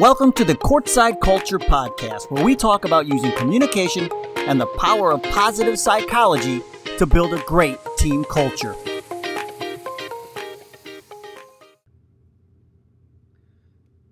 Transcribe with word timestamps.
Welcome 0.00 0.32
to 0.32 0.44
the 0.44 0.56
Courtside 0.56 1.20
Culture 1.20 1.60
Podcast, 1.60 2.28
where 2.28 2.42
we 2.44 2.56
talk 2.56 2.84
about 2.84 3.06
using 3.06 3.30
communication 3.36 4.10
and 4.38 4.60
the 4.60 4.66
power 4.66 5.12
of 5.12 5.22
positive 5.22 5.78
psychology 5.78 6.62
to 6.98 7.06
build 7.06 7.32
a 7.32 7.38
great 7.44 7.78
team 7.96 8.24
culture. 8.24 8.74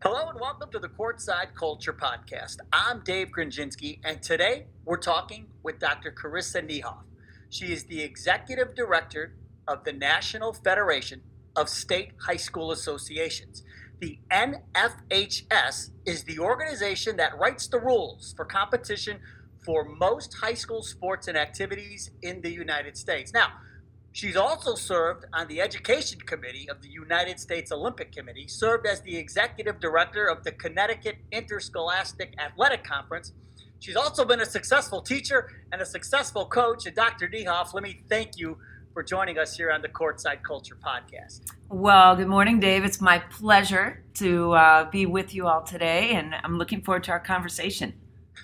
Hello 0.05 0.29
and 0.29 0.39
welcome 0.41 0.71
to 0.71 0.79
the 0.79 0.89
Courtside 0.89 1.57
Culture 1.57 1.93
Podcast. 1.93 2.59
I'm 2.73 3.01
Dave 3.01 3.33
Gronczynski, 3.37 3.99
and 4.05 4.23
today 4.23 4.67
we're 4.85 4.99
talking 4.99 5.49
with 5.65 5.81
Dr. 5.81 6.13
Karissa 6.13 6.65
Niehoff. 6.65 7.03
She 7.51 7.73
is 7.73 7.87
the 7.87 8.03
Executive 8.03 8.77
Director 8.77 9.35
of 9.67 9.83
the 9.83 9.93
National 9.93 10.53
Federation 10.53 11.23
of 11.57 11.69
State 11.69 12.13
High 12.21 12.37
School 12.37 12.71
Associations. 12.71 13.65
The 14.03 14.19
NFHS 14.33 15.91
is 16.07 16.25
the 16.25 16.41
organization 16.41 17.17
that 17.19 17.39
writes 17.39 17.69
the 17.69 17.79
rules 17.79 18.35
for 18.37 18.45
competition 18.45 19.21
for 19.65 19.85
most 19.85 20.35
high 20.35 20.55
school 20.55 20.83
sports 20.83 21.29
and 21.29 21.39
activities 21.39 22.11
in 22.21 22.41
the 22.43 22.51
United 22.51 22.97
States. 22.97 23.33
Now, 23.33 23.53
She's 24.15 24.37
also 24.37 24.75
served 24.75 25.25
on 25.33 25.49
the 25.49 25.63
Education 25.63 26.21
Committee 26.21 26.69
of 26.69 26.83
the 26.83 26.89
United 26.91 27.41
States 27.41 27.73
Olympic 27.73 28.13
Committee, 28.13 28.47
served 28.47 28.87
as 28.87 29.01
the 29.01 29.17
executive 29.17 29.81
director 29.81 30.27
of 30.27 30.45
the 30.45 30.53
Connecticut 30.53 31.17
Interscholastic 31.31 32.35
Athletic 32.39 32.85
Conference. 32.85 33.33
She's 33.79 33.97
also 33.97 34.27
been 34.27 34.41
a 34.41 34.45
successful 34.45 35.01
teacher 35.01 35.49
and 35.73 35.81
a 35.81 35.87
successful 35.87 36.45
coach. 36.45 36.85
And 36.85 36.95
Dr. 36.95 37.27
Niehoff, 37.27 37.73
let 37.73 37.83
me 37.83 38.03
thank 38.11 38.37
you 38.37 38.59
for 38.93 39.03
joining 39.03 39.39
us 39.39 39.57
here 39.57 39.71
on 39.71 39.83
the 39.83 39.89
Courtside 39.89 40.43
Culture 40.43 40.77
Podcast. 40.77 41.41
Well, 41.69 42.15
good 42.17 42.29
morning, 42.29 42.61
Dave. 42.61 42.85
It's 42.85 43.01
my 43.01 43.19
pleasure 43.19 44.05
to 44.15 44.53
uh, 44.53 44.91
be 44.91 45.07
with 45.07 45.35
you 45.35 45.47
all 45.47 45.63
today, 45.63 46.11
and 46.11 46.35
I'm 46.43 46.59
looking 46.59 46.83
forward 46.83 47.05
to 47.05 47.13
our 47.13 47.21
conversation. 47.21 47.95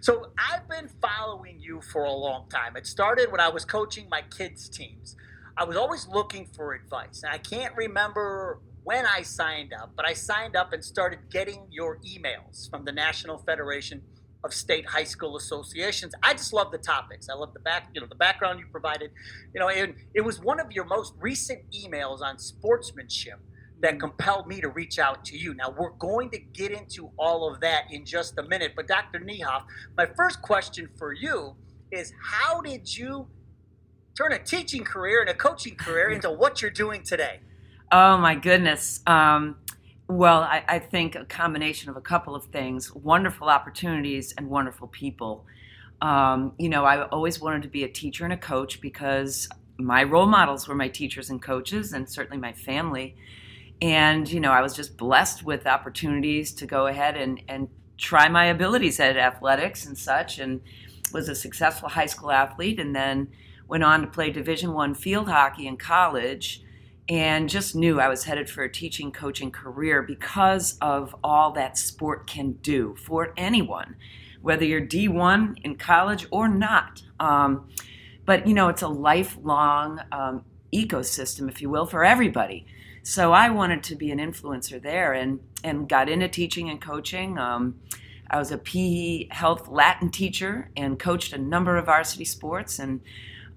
So, 0.00 0.30
I've 0.38 0.68
been 0.68 0.88
following 1.02 1.60
you 1.60 1.80
for 1.80 2.04
a 2.04 2.12
long 2.12 2.48
time. 2.48 2.76
It 2.76 2.86
started 2.86 3.30
when 3.30 3.40
I 3.40 3.48
was 3.48 3.64
coaching 3.64 4.08
my 4.08 4.22
kids' 4.22 4.68
teams. 4.68 5.16
I 5.56 5.64
was 5.64 5.76
always 5.76 6.06
looking 6.06 6.46
for 6.46 6.72
advice. 6.72 7.22
And 7.24 7.32
I 7.32 7.38
can't 7.38 7.74
remember 7.76 8.60
when 8.84 9.04
I 9.06 9.22
signed 9.22 9.72
up, 9.72 9.90
but 9.96 10.06
I 10.06 10.12
signed 10.12 10.56
up 10.56 10.72
and 10.72 10.82
started 10.84 11.18
getting 11.30 11.66
your 11.70 11.98
emails 11.98 12.70
from 12.70 12.84
the 12.84 12.92
National 12.92 13.38
Federation 13.38 14.02
of 14.44 14.54
State 14.54 14.86
High 14.86 15.04
School 15.04 15.36
Associations. 15.36 16.14
I 16.22 16.32
just 16.32 16.52
love 16.52 16.70
the 16.70 16.78
topics. 16.78 17.28
I 17.28 17.34
love 17.34 17.52
the 17.52 17.60
back, 17.60 17.88
you 17.92 18.00
know, 18.00 18.06
the 18.06 18.14
background 18.14 18.60
you 18.60 18.66
provided. 18.70 19.10
You 19.52 19.60
know, 19.60 19.68
and 19.68 19.94
it 20.14 20.20
was 20.20 20.40
one 20.40 20.60
of 20.60 20.70
your 20.72 20.84
most 20.84 21.14
recent 21.20 21.62
emails 21.72 22.20
on 22.20 22.38
sportsmanship 22.38 23.40
that 23.80 24.00
compelled 24.00 24.46
me 24.46 24.60
to 24.60 24.68
reach 24.68 24.98
out 24.98 25.24
to 25.26 25.36
you. 25.36 25.54
Now, 25.54 25.74
we're 25.76 25.90
going 25.90 26.30
to 26.30 26.38
get 26.38 26.72
into 26.72 27.10
all 27.16 27.52
of 27.52 27.60
that 27.60 27.84
in 27.90 28.04
just 28.04 28.38
a 28.38 28.42
minute, 28.42 28.72
but 28.74 28.88
Dr. 28.88 29.20
Niehoff, 29.20 29.64
my 29.96 30.06
first 30.06 30.42
question 30.42 30.88
for 30.96 31.12
you 31.12 31.54
is 31.92 32.12
how 32.20 32.60
did 32.60 32.96
you 32.96 33.28
turn 34.16 34.32
a 34.32 34.38
teaching 34.38 34.84
career 34.84 35.20
and 35.20 35.30
a 35.30 35.34
coaching 35.34 35.76
career 35.76 36.10
into 36.10 36.30
what 36.30 36.60
you're 36.60 36.70
doing 36.70 37.02
today? 37.02 37.40
Oh 37.90 38.18
my 38.18 38.34
goodness. 38.34 39.00
Um, 39.06 39.56
well, 40.08 40.40
I, 40.42 40.64
I, 40.66 40.78
think 40.78 41.14
a 41.14 41.26
combination 41.26 41.90
of 41.90 41.96
a 41.96 42.00
couple 42.00 42.34
of 42.34 42.46
things 42.46 42.94
wonderful 42.94 43.48
opportunities 43.48 44.32
and 44.38 44.48
wonderful 44.48 44.88
people. 44.88 45.44
Um, 46.00 46.54
you 46.58 46.70
know, 46.70 46.86
I 46.86 47.02
always 47.08 47.40
wanted 47.40 47.62
to 47.62 47.68
be 47.68 47.84
a 47.84 47.88
teacher 47.88 48.24
and 48.24 48.32
a 48.32 48.38
coach 48.38 48.80
because 48.80 49.48
my 49.78 50.02
role 50.02 50.26
models 50.26 50.66
were 50.66 50.74
my 50.74 50.88
teachers 50.88 51.28
and 51.28 51.42
coaches, 51.42 51.92
and 51.92 52.08
certainly 52.08 52.38
my 52.38 52.54
family. 52.54 53.16
And, 53.82 54.30
you 54.30 54.40
know, 54.40 54.50
I 54.50 54.62
was 54.62 54.74
just 54.74 54.96
blessed 54.96 55.44
with 55.44 55.66
opportunities 55.66 56.52
to 56.54 56.66
go 56.66 56.86
ahead 56.86 57.16
and, 57.16 57.42
and 57.46 57.68
try 57.98 58.28
my 58.28 58.46
abilities 58.46 58.98
at 58.98 59.16
athletics 59.16 59.84
and 59.84 59.96
such, 59.96 60.38
and 60.38 60.62
was 61.12 61.28
a 61.28 61.34
successful 61.34 61.90
high 61.90 62.06
school 62.06 62.30
athlete, 62.30 62.80
and 62.80 62.96
then 62.96 63.28
went 63.68 63.84
on 63.84 64.00
to 64.00 64.06
play 64.06 64.30
Division 64.30 64.72
One 64.72 64.94
field 64.94 65.28
hockey 65.28 65.66
in 65.66 65.76
college 65.76 66.62
and 67.08 67.48
just 67.48 67.74
knew 67.74 68.00
I 68.00 68.08
was 68.08 68.24
headed 68.24 68.50
for 68.50 68.62
a 68.62 68.70
teaching 68.70 69.12
coaching 69.12 69.50
career 69.50 70.02
because 70.02 70.76
of 70.80 71.14
all 71.24 71.52
that 71.52 71.78
sport 71.78 72.26
can 72.26 72.52
do 72.52 72.96
for 72.96 73.32
anyone, 73.36 73.96
whether 74.42 74.64
you're 74.64 74.80
D1 74.80 75.58
in 75.64 75.76
college 75.76 76.26
or 76.30 76.48
not. 76.48 77.02
Um, 77.18 77.68
but 78.26 78.46
you 78.46 78.52
know, 78.52 78.68
it's 78.68 78.82
a 78.82 78.88
lifelong 78.88 80.00
um, 80.12 80.44
ecosystem, 80.72 81.48
if 81.48 81.62
you 81.62 81.70
will, 81.70 81.86
for 81.86 82.04
everybody. 82.04 82.66
So 83.02 83.32
I 83.32 83.48
wanted 83.48 83.82
to 83.84 83.96
be 83.96 84.10
an 84.10 84.18
influencer 84.18 84.82
there, 84.82 85.14
and 85.14 85.40
and 85.64 85.88
got 85.88 86.10
into 86.10 86.28
teaching 86.28 86.68
and 86.68 86.78
coaching. 86.78 87.38
Um, 87.38 87.80
I 88.30 88.38
was 88.38 88.52
a 88.52 88.58
PE 88.58 89.28
health 89.30 89.68
Latin 89.68 90.10
teacher 90.10 90.70
and 90.76 90.98
coached 90.98 91.32
a 91.32 91.38
number 91.38 91.78
of 91.78 91.86
varsity 91.86 92.26
sports 92.26 92.78
and 92.78 93.00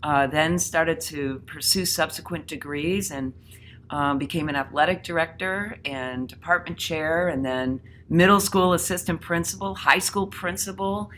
uh, 0.04 0.28
then 0.28 0.58
started 0.58 1.00
to 1.00 1.42
pursue 1.46 1.86
subsequent 1.86 2.48
degrees 2.48 3.12
and 3.12 3.34
um, 3.90 4.18
became 4.18 4.50
an 4.50 4.56
athletic 4.56 5.04
director 5.04 5.78
and 5.86 6.28
department 6.28 6.78
chair, 6.78 7.28
and 7.28 7.46
then 7.46 7.82
middle 8.10 8.40
school 8.40 8.74
assistant 8.74 9.22
principal, 9.22 9.76
high 9.76 10.00
school 10.00 10.28
principal 10.28 11.12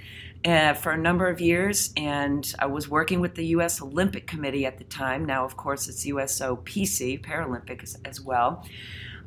uh, 0.46 0.74
for 0.74 0.92
a 0.92 0.98
number 0.98 1.28
of 1.28 1.40
years. 1.40 1.94
And 1.96 2.54
I 2.60 2.66
was 2.66 2.90
working 2.90 3.20
with 3.20 3.36
the 3.36 3.46
U.S. 3.48 3.82
Olympic 3.82 4.28
Committee 4.28 4.66
at 4.66 4.78
the 4.78 4.84
time. 4.86 5.26
Now, 5.26 5.46
of 5.46 5.56
course, 5.56 5.88
it's 5.88 6.06
USOPC, 6.06 7.24
Paralympic 7.24 7.84
as, 7.84 7.98
as 8.06 8.20
well, 8.20 8.66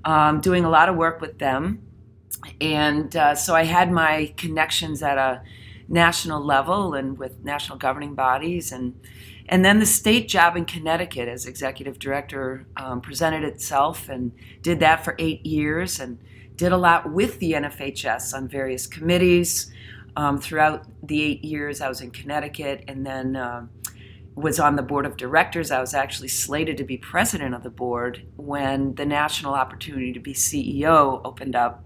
um, 0.05 0.41
doing 0.41 0.65
a 0.65 0.71
lot 0.71 0.89
of 0.89 0.97
work 0.97 1.21
with 1.21 1.39
them. 1.39 1.83
And 2.61 3.15
uh, 3.17 3.35
so 3.35 3.55
I 3.55 3.65
had 3.65 3.91
my 3.91 4.33
connections 4.37 5.03
at 5.03 5.19
a 5.19 5.43
national 5.89 6.45
level 6.45 6.95
and 6.95 7.19
with 7.19 7.45
national 7.45 7.79
governing 7.79 8.15
bodies 8.15 8.73
and 8.73 8.99
and 9.49 9.65
then 9.65 9.79
the 9.79 9.87
state 9.87 10.27
job 10.29 10.57
in 10.57 10.65
Connecticut 10.65 11.29
as 11.29 11.47
executive 11.47 12.01
director 12.01 12.67
um, 12.77 13.01
presented 13.01 13.45
itself 13.45 14.09
and 14.09 14.33
did 14.61 14.81
that 14.81 15.05
for 15.05 15.15
eight 15.21 15.47
years 15.47 16.01
and 16.01 16.19
did 16.57 16.73
a 16.73 16.77
lot 16.77 17.13
with 17.13 17.39
the 17.39 17.53
NFHS 17.53 18.35
on 18.35 18.49
various 18.49 18.89
committees 18.89 19.73
um, 20.17 20.39
throughout 20.39 20.87
the 21.03 21.23
eight 21.23 21.45
years 21.45 21.81
I 21.81 21.89
was 21.89 22.01
in 22.01 22.11
Connecticut 22.11 22.85
and 22.89 23.07
then 23.07 23.37
uh, 23.37 23.67
was 24.35 24.61
on 24.61 24.77
the 24.77 24.83
board 24.83 25.07
of 25.07 25.17
directors. 25.17 25.71
I 25.71 25.81
was 25.81 25.95
actually 25.95 26.29
slated 26.29 26.77
to 26.79 26.85
be 26.85 26.99
president 26.99 27.55
of 27.55 27.63
the 27.63 27.71
board 27.71 28.27
when 28.37 28.95
the 28.95 29.07
national 29.07 29.55
opportunity 29.55 30.13
to 30.13 30.21
be 30.21 30.35
CEO 30.35 31.21
opened 31.25 31.57
up. 31.57 31.85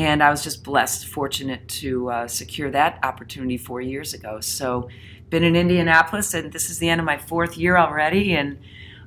And 0.00 0.22
I 0.22 0.30
was 0.30 0.42
just 0.42 0.64
blessed, 0.64 1.08
fortunate 1.08 1.68
to 1.68 2.08
uh, 2.08 2.26
secure 2.26 2.70
that 2.70 2.98
opportunity 3.02 3.58
four 3.58 3.82
years 3.82 4.14
ago. 4.14 4.40
So 4.40 4.88
been 5.28 5.44
in 5.44 5.54
Indianapolis, 5.54 6.32
and 6.32 6.50
this 6.50 6.70
is 6.70 6.78
the 6.78 6.88
end 6.88 7.02
of 7.02 7.04
my 7.04 7.18
fourth 7.18 7.58
year 7.58 7.76
already, 7.76 8.34
and 8.34 8.58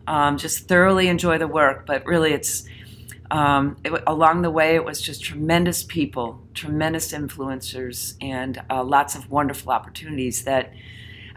um, 0.05 0.37
just 0.37 0.67
thoroughly 0.67 1.07
enjoy 1.07 1.39
the 1.39 1.47
work. 1.47 1.87
But 1.87 2.05
really, 2.05 2.31
it's 2.31 2.65
um, 3.31 3.75
it, 3.83 4.03
along 4.05 4.43
the 4.43 4.51
way, 4.51 4.75
it 4.75 4.85
was 4.85 5.01
just 5.01 5.23
tremendous 5.23 5.81
people, 5.81 6.39
tremendous 6.53 7.11
influencers, 7.11 8.15
and 8.21 8.61
uh, 8.69 8.83
lots 8.83 9.15
of 9.15 9.31
wonderful 9.31 9.71
opportunities 9.71 10.43
that 10.43 10.73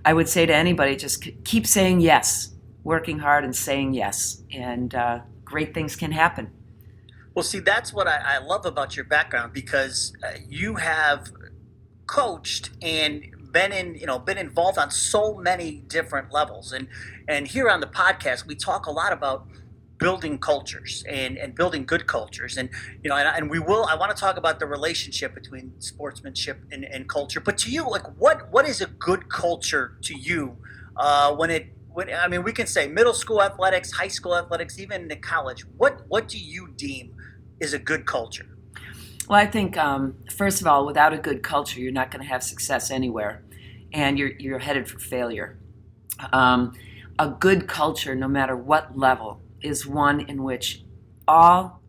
I 0.05 0.13
would 0.13 0.29
say 0.29 0.45
to 0.45 0.55
anybody 0.55 0.97
just 0.97 1.27
keep 1.45 1.67
saying 1.67 2.01
yes, 2.01 2.53
working 2.85 3.21
hard 3.21 3.43
and 3.43 3.57
saying 3.57 3.95
yes, 3.95 4.43
and 4.53 4.95
uh, 4.95 5.21
great 5.47 5.73
things 5.73 5.97
can 5.97 6.13
happen. 6.13 6.51
Well, 7.37 7.43
see, 7.43 7.61
that's 7.61 7.93
what 7.93 8.09
I, 8.09 8.17
I 8.25 8.39
love 8.39 8.65
about 8.65 8.97
your 8.97 9.05
background 9.05 9.53
because 9.53 10.15
uh, 10.25 10.39
you 10.49 10.77
have 10.77 11.31
coached 12.07 12.71
and 12.83 13.25
been 13.53 13.73
in 13.73 13.97
you 13.97 14.07
know 14.07 14.19
been 14.19 14.39
involved 14.39 14.79
on 14.79 14.91
so 14.91 15.37
many 15.37 15.83
different 15.89 16.33
levels. 16.33 16.73
And 16.73 16.89
and 17.29 17.49
here 17.49 17.71
on 17.71 17.81
the 17.81 17.89
podcast 17.89 18.47
we 18.47 18.57
talk 18.57 18.87
a 18.87 18.93
lot 18.93 19.13
about 19.13 19.47
building 19.99 20.39
cultures 20.39 21.05
and, 21.09 21.39
and 21.39 21.55
building 21.55 21.87
good 21.87 22.07
cultures. 22.07 22.57
And 22.57 22.71
you 23.05 23.11
know 23.11 23.17
and, 23.17 23.29
and 23.29 23.51
we 23.51 23.59
will 23.61 23.87
i 23.87 23.97
want 23.97 24.17
to 24.17 24.21
talk 24.21 24.39
about 24.39 24.61
the 24.61 24.67
relationship 24.67 25.35
between 25.35 25.75
sportsmanship 25.81 26.63
and, 26.73 26.85
and 26.85 27.09
culture. 27.09 27.41
But 27.41 27.59
to 27.59 27.71
you 27.71 27.89
like 27.91 28.07
what 28.19 28.51
what 28.53 28.69
is 28.69 28.81
a 28.81 28.87
good 28.87 29.31
culture 29.31 29.99
to 30.03 30.19
you 30.19 30.57
uh, 30.97 31.35
when 31.35 31.51
it 31.51 31.69
when 31.93 32.11
i 32.15 32.29
mean 32.29 32.43
we 32.45 32.53
can 32.53 32.67
say 32.67 32.89
middle 32.89 33.15
school 33.15 33.43
athletics 33.43 33.93
high 33.93 34.09
school 34.09 34.37
athletics 34.37 34.79
even 34.79 35.11
in 35.11 35.21
college. 35.21 35.67
What 35.77 36.03
what 36.09 36.29
do 36.29 36.39
you 36.39 36.69
deem 36.77 37.15
is 37.61 37.73
a 37.73 37.79
good 37.79 38.07
culture 38.07 38.47
well, 39.29 39.41
I 39.41 39.47
think 39.47 39.77
um, 39.77 40.15
first 40.31 40.61
of 40.61 40.67
all, 40.67 40.87
without 40.87 41.13
a 41.13 41.19
good 41.19 41.43
culture, 41.43 41.81
you're 41.81 41.93
not 41.93 42.11
going 42.11 42.23
to 42.23 42.29
have 42.29 42.43
success 42.43 42.91
anywhere 42.91 43.43
and 43.93 44.19
you're, 44.19 44.33
you're 44.39 44.59
headed 44.59 44.89
for 44.89 44.99
failure. 44.99 45.59
Um, 46.33 46.75
a 47.19 47.29
good 47.29 47.67
culture, 47.67 48.15
no 48.15 48.29
matter 48.29 48.57
what 48.57 48.97
level, 48.97 49.41
is 49.63 49.87
one 49.87 50.21
in 50.21 50.45
which 50.45 50.85
all, 51.27 51.81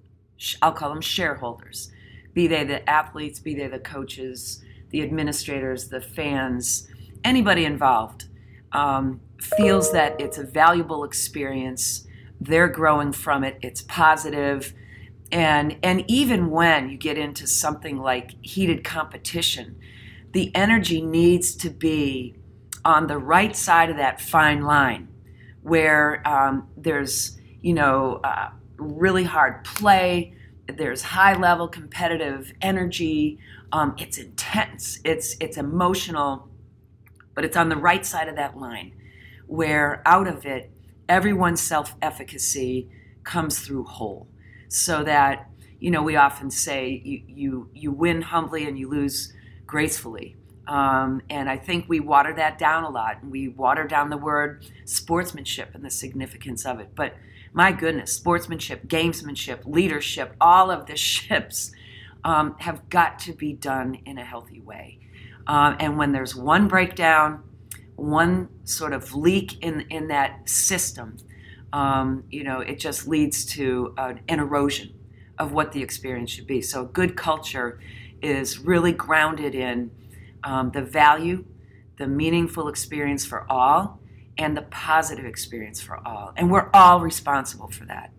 I'll 0.62 0.72
call 0.72 0.90
them 0.90 1.02
shareholders, 1.02 1.92
be 2.34 2.48
they 2.48 2.64
the 2.64 2.88
athletes, 2.90 3.40
be 3.40 3.54
they 3.54 3.68
the 3.68 3.80
coaches, 3.80 4.64
the 4.90 5.04
administrators, 5.04 5.90
the 5.90 6.02
fans, 6.02 6.88
anybody 7.24 7.66
involved, 7.66 8.26
um, 8.72 9.22
feels 9.58 9.92
that 9.92 10.20
it's 10.20 10.38
a 10.38 10.44
valuable 10.44 11.04
experience. 11.04 12.08
They're 12.42 12.70
growing 12.70 13.12
from 13.12 13.44
it, 13.44 13.58
it's 13.62 13.84
positive, 13.84 14.74
and 15.32 15.78
and 15.84 16.04
even 16.08 16.50
when 16.50 16.90
you 16.90 16.98
get 16.98 17.18
into 17.18 17.48
something 17.48 17.98
like 17.98 18.36
heated 18.42 18.84
competition, 18.84 19.78
the 20.32 20.56
energy 20.56 21.02
needs 21.02 21.56
to 21.58 21.70
be 21.70 22.36
on 22.86 23.08
the 23.08 23.18
right 23.18 23.56
side 23.56 23.90
of 23.90 23.98
that 23.98 24.22
fine 24.22 24.62
line, 24.62 25.10
where 25.62 26.26
um, 26.28 26.68
there's 26.78 27.38
you 27.62 27.74
know 27.74 28.22
uh, 28.24 28.50
really 28.78 29.24
hard 29.24 29.64
play, 29.64 30.34
there's 30.68 31.02
high 31.02 31.36
level 31.36 31.68
competitive 31.68 32.54
energy. 32.62 33.40
Um, 33.72 33.96
it's 33.98 34.18
intense. 34.18 35.00
It's 35.04 35.36
it's 35.40 35.58
emotional, 35.58 36.50
but 37.34 37.46
it's 37.46 37.58
on 37.58 37.70
the 37.70 37.76
right 37.76 38.06
side 38.06 38.28
of 38.28 38.36
that 38.36 38.58
line, 38.58 38.94
where 39.46 40.02
out 40.06 40.28
of 40.28 40.46
it, 40.46 40.72
everyone's 41.10 41.62
self 41.62 41.96
efficacy 42.02 42.90
comes 43.24 43.60
through 43.60 43.84
whole, 43.86 44.28
so 44.68 45.04
that 45.04 45.50
you 45.80 45.92
know 45.92 46.02
we 46.02 46.16
often 46.16 46.50
say 46.50 47.02
you 47.04 47.22
you 47.28 47.70
you 47.74 47.92
win 47.92 48.22
humbly 48.22 48.66
and 48.68 48.78
you 48.78 48.90
lose 48.90 49.34
gracefully. 49.66 50.36
Um, 50.68 51.22
and 51.30 51.50
I 51.50 51.58
think 51.58 51.86
we 51.88 52.02
water 52.02 52.34
that 52.34 52.58
down 52.58 52.84
a 52.84 52.90
lot. 52.90 53.22
and 53.22 53.32
We 53.32 53.48
water 53.48 53.86
down 53.86 54.10
the 54.10 54.18
word 54.18 54.66
sportsmanship 54.84 55.74
and 55.74 55.84
the 55.84 55.90
significance 55.90 56.66
of 56.66 56.80
it. 56.82 56.90
But 56.94 57.16
my 57.54 57.72
goodness, 57.72 58.12
sportsmanship, 58.12 58.88
gamesmanship, 58.88 59.66
leadership, 59.66 60.36
all 60.42 60.70
of 60.70 60.86
the 60.86 60.98
ships 60.98 61.72
um, 62.24 62.56
have 62.60 62.90
got 62.90 63.20
to 63.20 63.34
be 63.34 63.54
done 63.54 64.00
in 64.06 64.18
a 64.18 64.26
healthy 64.26 64.60
way. 64.60 65.00
Uh, 65.46 65.76
and 65.80 65.98
when 65.98 66.12
there's 66.12 66.36
one 66.36 66.68
breakdown, 66.68 67.44
one 67.96 68.50
sort 68.66 68.94
of 68.94 69.16
leak 69.16 69.64
in, 69.64 69.82
in 69.90 70.10
that 70.10 70.48
system, 70.50 71.18
um, 71.74 72.24
you 72.30 72.44
know, 72.44 72.62
it 72.62 72.80
just 72.80 73.08
leads 73.08 73.46
to 73.46 73.94
uh, 73.98 74.14
an 74.28 74.40
erosion 74.40 74.94
of 75.38 75.52
what 75.52 75.72
the 75.72 75.84
experience 75.84 76.32
should 76.32 76.48
be. 76.48 76.62
So, 76.62 76.86
good 76.86 77.16
culture 77.16 77.80
is 78.22 78.60
really 78.60 78.92
grounded 78.92 79.54
in 79.54 79.92
um, 80.44 80.72
the 80.72 80.82
value, 80.82 81.46
the 81.98 82.08
meaningful 82.08 82.68
experience 82.68 83.26
for 83.26 83.46
all, 83.52 84.00
and 84.38 84.56
the 84.56 84.62
positive 84.64 85.26
experience 85.26 85.82
for 85.82 85.98
all. 86.08 86.34
And 86.36 86.52
we're 86.52 86.70
all 86.74 87.02
responsible 87.02 87.70
for 87.70 87.86
that. 87.86 88.12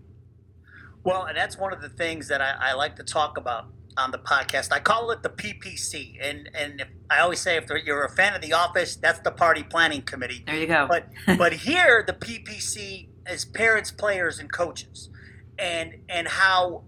Well, 1.05 1.25
and 1.25 1.37
that's 1.37 1.57
one 1.57 1.73
of 1.73 1.81
the 1.81 1.89
things 1.89 2.29
that 2.29 2.41
I, 2.41 2.55
I 2.61 2.73
like 2.75 2.97
to 2.97 3.05
talk 3.05 3.39
about 3.39 3.67
on 3.97 4.11
the 4.11 4.19
podcast. 4.19 4.73
I 4.73 4.79
call 4.79 5.11
it 5.11 5.23
the 5.23 5.29
PPC, 5.29 6.19
and 6.21 6.51
and 6.55 6.81
if, 6.81 6.89
I 7.11 7.21
always 7.21 7.41
say 7.41 7.57
if 7.57 7.69
you're 7.85 8.05
a 8.05 8.11
fan 8.11 8.35
of 8.35 8.41
The 8.41 8.53
Office, 8.53 8.97
that's 8.97 9.21
the 9.21 9.31
Party 9.31 9.63
Planning 9.63 10.03
Committee. 10.03 10.45
There 10.47 10.57
you 10.57 10.67
go. 10.67 10.87
But 10.89 11.09
but 11.39 11.53
here 11.53 12.05
the 12.07 12.13
PPC 12.13 13.09
is 13.29 13.45
parents, 13.45 13.91
players, 13.91 14.39
and 14.39 14.53
coaches, 14.53 15.11
and 15.59 15.97
and 16.09 16.29
how 16.29 16.85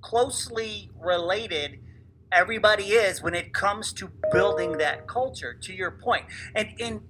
closely 0.00 0.90
related 0.98 1.80
everybody 2.30 2.84
is 2.92 3.22
when 3.22 3.34
it 3.34 3.52
comes 3.54 3.92
to 3.94 4.10
building 4.32 4.78
that 4.78 5.06
culture. 5.06 5.54
To 5.54 5.72
your 5.72 5.90
point, 5.90 6.26
and 6.54 6.68
and 6.80 7.00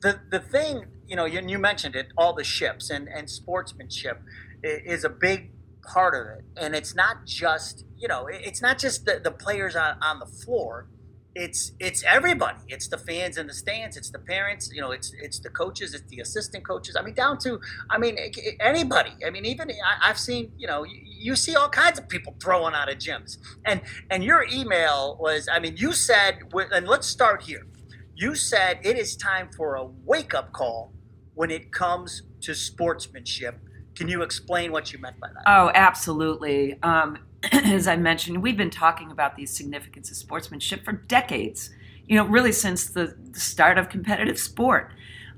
the 0.00 0.20
the 0.30 0.40
thing 0.40 0.86
you 1.06 1.16
know 1.16 1.24
you, 1.24 1.40
you 1.46 1.58
mentioned 1.58 1.96
it 1.96 2.08
all 2.16 2.32
the 2.32 2.44
ships 2.44 2.90
and 2.90 3.08
and 3.08 3.28
sportsmanship 3.28 4.22
is 4.62 5.04
a 5.04 5.08
big 5.08 5.50
part 5.82 6.14
of 6.14 6.38
it 6.38 6.44
and 6.56 6.74
it's 6.74 6.94
not 6.94 7.24
just 7.24 7.84
you 7.96 8.06
know 8.06 8.28
it's 8.30 8.60
not 8.60 8.78
just 8.78 9.06
the, 9.06 9.20
the 9.22 9.30
players 9.30 9.74
on, 9.74 9.96
on 10.02 10.18
the 10.18 10.26
floor 10.26 10.86
it's 11.34 11.72
it's 11.78 12.02
everybody 12.04 12.58
it's 12.68 12.88
the 12.88 12.96
fans 12.96 13.36
in 13.36 13.46
the 13.46 13.52
stands 13.52 13.96
it's 13.96 14.10
the 14.10 14.18
parents 14.18 14.70
you 14.72 14.80
know 14.80 14.90
it's 14.90 15.12
it's 15.22 15.38
the 15.38 15.50
coaches 15.50 15.94
it's 15.94 16.08
the 16.08 16.20
assistant 16.20 16.66
coaches 16.66 16.96
i 16.96 17.02
mean 17.02 17.14
down 17.14 17.38
to 17.38 17.60
i 17.90 17.98
mean 17.98 18.16
anybody 18.60 19.12
i 19.26 19.30
mean 19.30 19.44
even 19.44 19.70
I, 19.70 20.08
have 20.08 20.18
seen 20.18 20.50
you 20.56 20.66
know 20.66 20.84
you, 20.84 20.98
you, 21.04 21.36
see 21.36 21.54
all 21.54 21.68
kinds 21.68 21.98
of 21.98 22.08
people 22.08 22.34
throwing 22.42 22.74
out 22.74 22.90
of 22.90 22.96
gyms 22.96 23.36
and 23.66 23.82
and 24.10 24.24
your 24.24 24.46
email 24.50 25.18
was 25.20 25.48
i 25.52 25.60
mean 25.60 25.76
you 25.76 25.92
said 25.92 26.38
and 26.72 26.88
let's 26.88 27.06
start 27.06 27.42
here 27.42 27.66
you 28.14 28.34
said 28.34 28.80
it 28.82 28.98
is 28.98 29.14
time 29.14 29.50
for 29.56 29.76
a 29.76 29.84
wake 30.04 30.34
up 30.34 30.52
call 30.52 30.92
when 31.38 31.52
it 31.52 31.70
comes 31.70 32.22
to 32.40 32.52
sportsmanship. 32.52 33.60
Can 33.94 34.08
you 34.08 34.22
explain 34.22 34.72
what 34.72 34.92
you 34.92 34.98
meant 34.98 35.20
by 35.20 35.28
that? 35.28 35.44
Oh, 35.46 35.70
absolutely. 35.72 36.82
Um, 36.82 37.18
as 37.52 37.86
I 37.86 37.96
mentioned, 37.96 38.42
we've 38.42 38.56
been 38.56 38.70
talking 38.70 39.10
about 39.10 39.36
the 39.36 39.46
significance 39.46 40.10
of 40.10 40.16
sportsmanship 40.16 40.84
for 40.84 40.92
decades. 40.92 41.70
You 42.06 42.16
know, 42.16 42.24
really 42.24 42.52
since 42.52 42.88
the, 42.88 43.16
the 43.32 43.40
start 43.40 43.78
of 43.78 43.88
competitive 43.88 44.38
sport, 44.38 44.92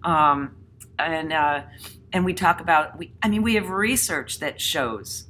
um, 0.05 0.55
and 0.99 1.32
uh, 1.32 1.62
and 2.12 2.25
we 2.25 2.32
talk 2.32 2.61
about. 2.61 2.97
We, 2.99 3.12
I 3.23 3.29
mean, 3.29 3.43
we 3.43 3.55
have 3.55 3.70
research 3.70 4.38
that 4.38 4.61
shows 4.61 5.26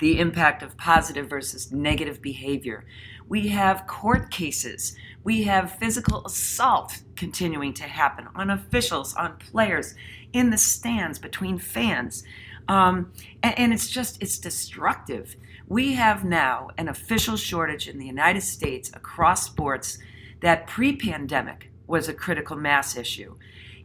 the 0.00 0.18
impact 0.18 0.62
of 0.62 0.76
positive 0.76 1.28
versus 1.28 1.70
negative 1.72 2.20
behavior. 2.20 2.84
We 3.28 3.48
have 3.48 3.86
court 3.86 4.30
cases 4.30 4.96
we 5.26 5.42
have 5.42 5.72
physical 5.72 6.24
assault 6.24 7.02
continuing 7.16 7.74
to 7.74 7.82
happen 7.82 8.28
on 8.36 8.48
officials, 8.48 9.12
on 9.16 9.36
players, 9.38 9.96
in 10.32 10.50
the 10.50 10.56
stands, 10.56 11.18
between 11.18 11.58
fans. 11.58 12.22
Um, 12.68 13.10
and, 13.42 13.58
and 13.58 13.72
it's 13.72 13.90
just, 13.90 14.22
it's 14.22 14.38
destructive. 14.38 15.34
We 15.68 15.94
have 15.94 16.24
now 16.24 16.70
an 16.78 16.88
official 16.88 17.36
shortage 17.36 17.88
in 17.88 17.98
the 17.98 18.06
United 18.06 18.42
States 18.42 18.90
across 18.94 19.44
sports 19.44 19.98
that 20.40 20.66
pre 20.66 20.94
pandemic 20.94 21.70
was 21.86 22.08
a 22.08 22.14
critical 22.14 22.56
mass 22.56 22.96
issue. 22.96 23.36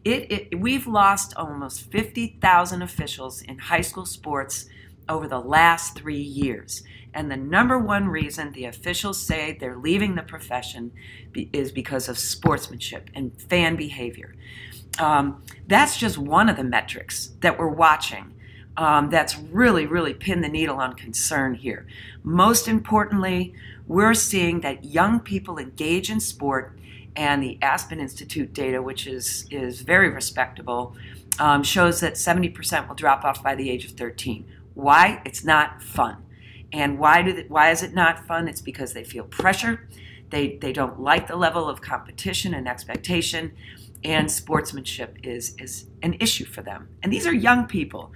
It, 0.03 0.31
it, 0.31 0.59
we've 0.59 0.87
lost 0.87 1.33
almost 1.37 1.91
50,000 1.91 2.81
officials 2.81 3.41
in 3.41 3.57
high 3.57 3.81
school 3.81 4.05
sports 4.05 4.65
over 5.09 5.27
the 5.27 5.39
last 5.39 5.95
three 5.95 6.21
years. 6.21 6.83
And 7.13 7.29
the 7.29 7.37
number 7.37 7.77
one 7.77 8.07
reason 8.07 8.51
the 8.51 8.65
officials 8.65 9.21
say 9.21 9.57
they're 9.59 9.77
leaving 9.77 10.15
the 10.15 10.23
profession 10.23 10.91
be, 11.31 11.49
is 11.51 11.71
because 11.71 12.07
of 12.09 12.17
sportsmanship 12.17 13.09
and 13.13 13.39
fan 13.41 13.75
behavior. 13.75 14.35
Um, 14.97 15.43
that's 15.67 15.97
just 15.97 16.17
one 16.17 16.47
of 16.47 16.57
the 16.57 16.63
metrics 16.63 17.31
that 17.41 17.57
we're 17.57 17.67
watching. 17.67 18.33
Um, 18.77 19.09
that's 19.09 19.37
really, 19.37 19.85
really 19.85 20.13
pinned 20.13 20.43
the 20.43 20.49
needle 20.49 20.77
on 20.77 20.93
concern 20.93 21.55
here. 21.55 21.85
Most 22.23 22.67
importantly, 22.67 23.53
we're 23.85 24.13
seeing 24.13 24.61
that 24.61 24.85
young 24.85 25.19
people 25.19 25.57
engage 25.57 26.09
in 26.09 26.19
sport, 26.21 26.77
and 27.15 27.43
the 27.43 27.57
Aspen 27.61 27.99
Institute 27.99 28.53
data, 28.53 28.81
which 28.81 29.05
is, 29.05 29.45
is 29.51 29.81
very 29.81 30.09
respectable, 30.09 30.95
um, 31.39 31.63
shows 31.63 31.99
that 31.99 32.13
70% 32.13 32.87
will 32.87 32.95
drop 32.95 33.25
off 33.25 33.43
by 33.43 33.55
the 33.55 33.69
age 33.69 33.83
of 33.83 33.91
13. 33.91 34.45
Why? 34.73 35.21
It's 35.25 35.43
not 35.43 35.83
fun. 35.83 36.23
And 36.73 36.99
why 36.99 37.21
do 37.21 37.33
they, 37.33 37.43
why 37.43 37.71
is 37.71 37.83
it 37.83 37.93
not 37.93 38.25
fun? 38.25 38.47
It's 38.47 38.61
because 38.61 38.93
they 38.93 39.03
feel 39.03 39.25
pressure. 39.25 39.87
They 40.29 40.55
they 40.55 40.71
don't 40.71 41.01
like 41.01 41.27
the 41.27 41.35
level 41.35 41.67
of 41.67 41.81
competition 41.81 42.53
and 42.53 42.67
expectation, 42.67 43.51
and 44.03 44.31
sportsmanship 44.31 45.17
is 45.23 45.55
is 45.59 45.87
an 46.01 46.15
issue 46.21 46.45
for 46.45 46.61
them. 46.61 46.87
And 47.03 47.11
these 47.11 47.27
are 47.27 47.33
young 47.33 47.67
people. 47.67 48.13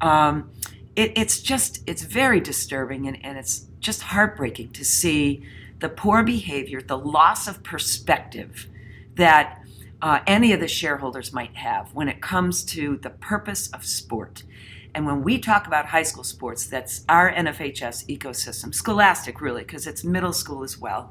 Um, 0.00 0.50
it, 0.96 1.12
it's 1.16 1.40
just 1.40 1.82
it's 1.86 2.02
very 2.02 2.40
disturbing 2.40 3.06
and, 3.06 3.24
and 3.24 3.38
it's 3.38 3.66
just 3.80 4.02
heartbreaking 4.02 4.70
to 4.72 4.84
see 4.84 5.44
the 5.78 5.88
poor 5.88 6.22
behavior, 6.22 6.80
the 6.82 6.98
loss 6.98 7.46
of 7.46 7.62
perspective 7.62 8.66
that 9.14 9.62
uh, 10.02 10.20
any 10.26 10.52
of 10.52 10.60
the 10.60 10.68
shareholders 10.68 11.32
might 11.32 11.56
have 11.56 11.92
when 11.94 12.08
it 12.08 12.20
comes 12.20 12.64
to 12.64 12.96
the 12.98 13.10
purpose 13.10 13.68
of 13.72 13.84
sport. 13.84 14.42
And 14.94 15.06
when 15.06 15.22
we 15.22 15.38
talk 15.38 15.66
about 15.66 15.86
high 15.86 16.02
school 16.02 16.24
sports, 16.24 16.66
that's 16.66 17.04
our 17.08 17.32
NFHS 17.32 18.06
ecosystem, 18.08 18.74
scholastic 18.74 19.40
really, 19.40 19.62
because 19.62 19.86
it's 19.86 20.02
middle 20.02 20.32
school 20.32 20.64
as 20.64 20.78
well. 20.78 21.10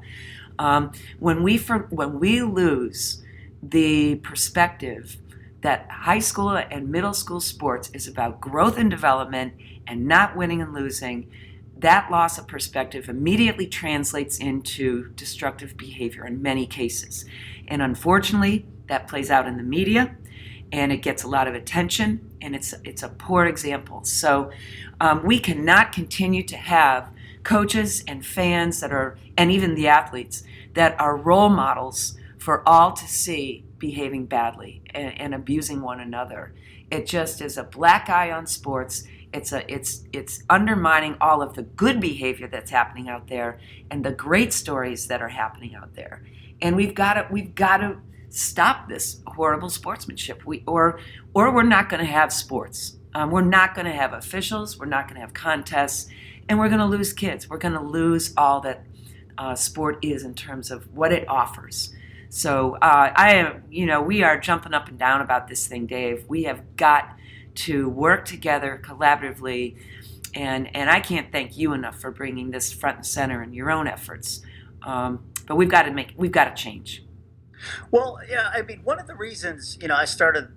Um, 0.58 0.92
when 1.18 1.42
we 1.42 1.56
for, 1.56 1.86
when 1.90 2.18
we 2.18 2.42
lose 2.42 3.22
the 3.62 4.16
perspective 4.16 5.16
that 5.60 5.90
high 5.90 6.18
school 6.18 6.50
and 6.50 6.88
middle 6.88 7.14
school 7.14 7.40
sports 7.40 7.90
is 7.92 8.06
about 8.06 8.40
growth 8.40 8.78
and 8.78 8.90
development 8.90 9.54
and 9.86 10.06
not 10.06 10.36
winning 10.36 10.62
and 10.62 10.72
losing, 10.72 11.30
that 11.76 12.10
loss 12.10 12.38
of 12.38 12.46
perspective 12.46 13.08
immediately 13.08 13.66
translates 13.66 14.38
into 14.38 15.10
destructive 15.10 15.76
behavior 15.76 16.26
in 16.26 16.42
many 16.42 16.66
cases. 16.66 17.24
And 17.66 17.82
unfortunately, 17.82 18.66
that 18.88 19.06
plays 19.06 19.30
out 19.30 19.46
in 19.46 19.56
the 19.56 19.62
media 19.62 20.16
and 20.72 20.92
it 20.92 20.98
gets 20.98 21.22
a 21.22 21.28
lot 21.28 21.48
of 21.48 21.54
attention 21.54 22.30
and 22.40 22.54
it's 22.54 22.74
it's 22.84 23.02
a 23.02 23.08
poor 23.08 23.46
example 23.46 24.04
so 24.04 24.50
um, 25.00 25.24
we 25.24 25.38
cannot 25.38 25.92
continue 25.92 26.42
to 26.42 26.56
have 26.56 27.10
coaches 27.42 28.04
and 28.06 28.24
fans 28.24 28.80
that 28.80 28.92
are 28.92 29.16
and 29.36 29.50
even 29.50 29.74
the 29.74 29.88
athletes 29.88 30.42
that 30.74 30.98
are 31.00 31.16
role 31.16 31.48
models 31.48 32.16
for 32.36 32.66
all 32.68 32.92
to 32.92 33.06
see 33.06 33.64
behaving 33.78 34.26
badly 34.26 34.82
and, 34.94 35.20
and 35.20 35.34
abusing 35.34 35.82
one 35.82 36.00
another 36.00 36.52
it 36.90 37.06
just 37.06 37.40
is 37.40 37.56
a 37.56 37.64
black 37.64 38.08
eye 38.08 38.30
on 38.30 38.46
sports 38.46 39.04
it's 39.32 39.52
a 39.52 39.70
it's 39.72 40.04
it's 40.12 40.42
undermining 40.48 41.16
all 41.20 41.42
of 41.42 41.54
the 41.54 41.62
good 41.62 42.00
behavior 42.00 42.48
that's 42.48 42.70
happening 42.70 43.08
out 43.08 43.28
there 43.28 43.58
and 43.90 44.04
the 44.04 44.12
great 44.12 44.52
stories 44.52 45.06
that 45.08 45.20
are 45.20 45.28
happening 45.28 45.74
out 45.74 45.94
there 45.94 46.22
and 46.60 46.76
we've 46.76 46.94
got 46.94 47.14
to 47.14 47.26
we've 47.30 47.54
got 47.54 47.78
to 47.78 47.98
stop 48.30 48.88
this 48.88 49.20
horrible 49.26 49.70
sportsmanship. 49.70 50.44
We 50.44 50.62
or 50.66 51.00
or 51.34 51.52
we're 51.52 51.62
not 51.62 51.88
going 51.88 52.04
to 52.04 52.10
have 52.10 52.32
sports. 52.32 52.96
Um, 53.14 53.30
we're 53.30 53.40
not 53.40 53.74
going 53.74 53.86
to 53.86 53.92
have 53.92 54.12
officials. 54.12 54.78
We're 54.78 54.86
not 54.86 55.06
going 55.06 55.14
to 55.14 55.20
have 55.20 55.34
contests, 55.34 56.08
and 56.48 56.58
we're 56.58 56.68
going 56.68 56.80
to 56.80 56.86
lose 56.86 57.12
kids. 57.12 57.48
We're 57.48 57.58
going 57.58 57.74
to 57.74 57.82
lose 57.82 58.34
all 58.36 58.60
that 58.60 58.84
uh, 59.36 59.54
sport 59.54 59.98
is 60.02 60.24
in 60.24 60.34
terms 60.34 60.70
of 60.70 60.94
what 60.94 61.12
it 61.12 61.28
offers. 61.28 61.94
So 62.30 62.76
uh, 62.76 63.12
I 63.14 63.34
am, 63.36 63.62
you 63.70 63.86
know, 63.86 64.02
we 64.02 64.22
are 64.22 64.38
jumping 64.38 64.74
up 64.74 64.88
and 64.88 64.98
down 64.98 65.20
about 65.20 65.48
this 65.48 65.66
thing, 65.66 65.86
Dave. 65.86 66.24
We 66.28 66.44
have 66.44 66.76
got 66.76 67.16
to 67.56 67.88
work 67.88 68.24
together 68.24 68.80
collaboratively, 68.84 69.76
and 70.34 70.74
and 70.76 70.90
I 70.90 71.00
can't 71.00 71.32
thank 71.32 71.56
you 71.56 71.72
enough 71.72 72.00
for 72.00 72.10
bringing 72.10 72.50
this 72.50 72.72
front 72.72 72.96
and 72.98 73.06
center 73.06 73.42
in 73.42 73.52
your 73.52 73.70
own 73.70 73.88
efforts. 73.88 74.42
Um, 74.82 75.24
but 75.46 75.56
we've 75.56 75.70
got 75.70 75.82
to 75.84 75.90
make, 75.90 76.12
we've 76.16 76.32
got 76.32 76.54
to 76.54 76.62
change. 76.62 77.04
Well, 77.90 78.18
yeah, 78.28 78.50
I 78.54 78.62
mean, 78.62 78.82
one 78.84 79.00
of 79.00 79.06
the 79.06 79.16
reasons 79.16 79.78
you 79.80 79.88
know 79.88 79.96
I 79.96 80.04
started 80.04 80.48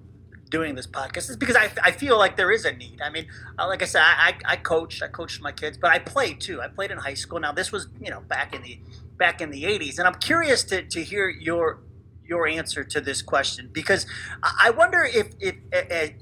doing 0.50 0.75
this 0.75 0.86
podcast 0.86 1.30
is 1.30 1.38
because 1.38 1.56
I, 1.56 1.72
I 1.82 1.92
feel 1.92 2.18
like 2.18 2.36
there 2.36 2.51
is 2.51 2.66
a 2.66 2.74
need. 2.74 3.00
I 3.01 3.10
mean, 3.10 3.28
uh, 3.58 3.68
like 3.68 3.82
I 3.82 3.86
said, 3.86 4.01
I, 4.04 4.36
I 4.46 4.58
coached, 4.58 5.01
I 5.01 5.08
coached 5.08 5.42
my 5.42 5.54
kids, 5.54 5.78
but 5.78 5.90
I 5.92 5.98
played 5.98 6.42
too. 6.42 6.62
I 6.62 6.68
played 6.68 6.92
in 6.92 6.98
high 6.98 7.13
school. 7.13 7.40
Now 7.40 7.54
this 7.54 7.72
was 7.72 7.88
you 8.00 8.12
know 8.12 8.20
back 8.22 8.54
in 8.54 8.62
the 8.62 8.78
back 9.22 9.40
in 9.40 9.51
the 9.51 9.66
80s. 9.66 10.00
And 10.00 10.08
I'm 10.08 10.16
curious 10.16 10.63
to, 10.63 10.82
to 10.82 11.04
hear 11.04 11.30
your 11.30 11.84
your 12.24 12.48
answer 12.48 12.82
to 12.82 13.01
this 13.01 13.22
question 13.22 13.70
because 13.74 14.06
I 14.42 14.70
wonder 14.70 15.04
if, 15.04 15.34
if, 15.42 15.56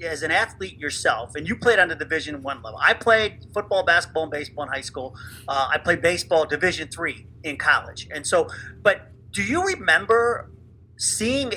as 0.02 0.24
an 0.24 0.32
athlete 0.32 0.76
yourself, 0.76 1.36
and 1.36 1.46
you 1.48 1.54
played 1.54 1.78
on 1.78 1.86
the 1.88 1.94
Division 1.94 2.42
One 2.42 2.60
level. 2.62 2.80
I 2.82 2.94
played 2.94 3.46
football, 3.54 3.84
basketball, 3.84 4.24
and 4.24 4.32
baseball 4.32 4.64
in 4.64 4.70
high 4.70 4.80
school. 4.80 5.14
Uh, 5.46 5.68
I 5.72 5.78
played 5.78 6.02
baseball 6.02 6.44
Division 6.46 6.88
Three 6.88 7.26
in 7.42 7.56
college, 7.56 8.08
and 8.12 8.26
so. 8.26 8.48
But 8.82 9.12
do 9.30 9.42
you 9.42 9.64
remember 9.64 10.50
seeing 10.96 11.52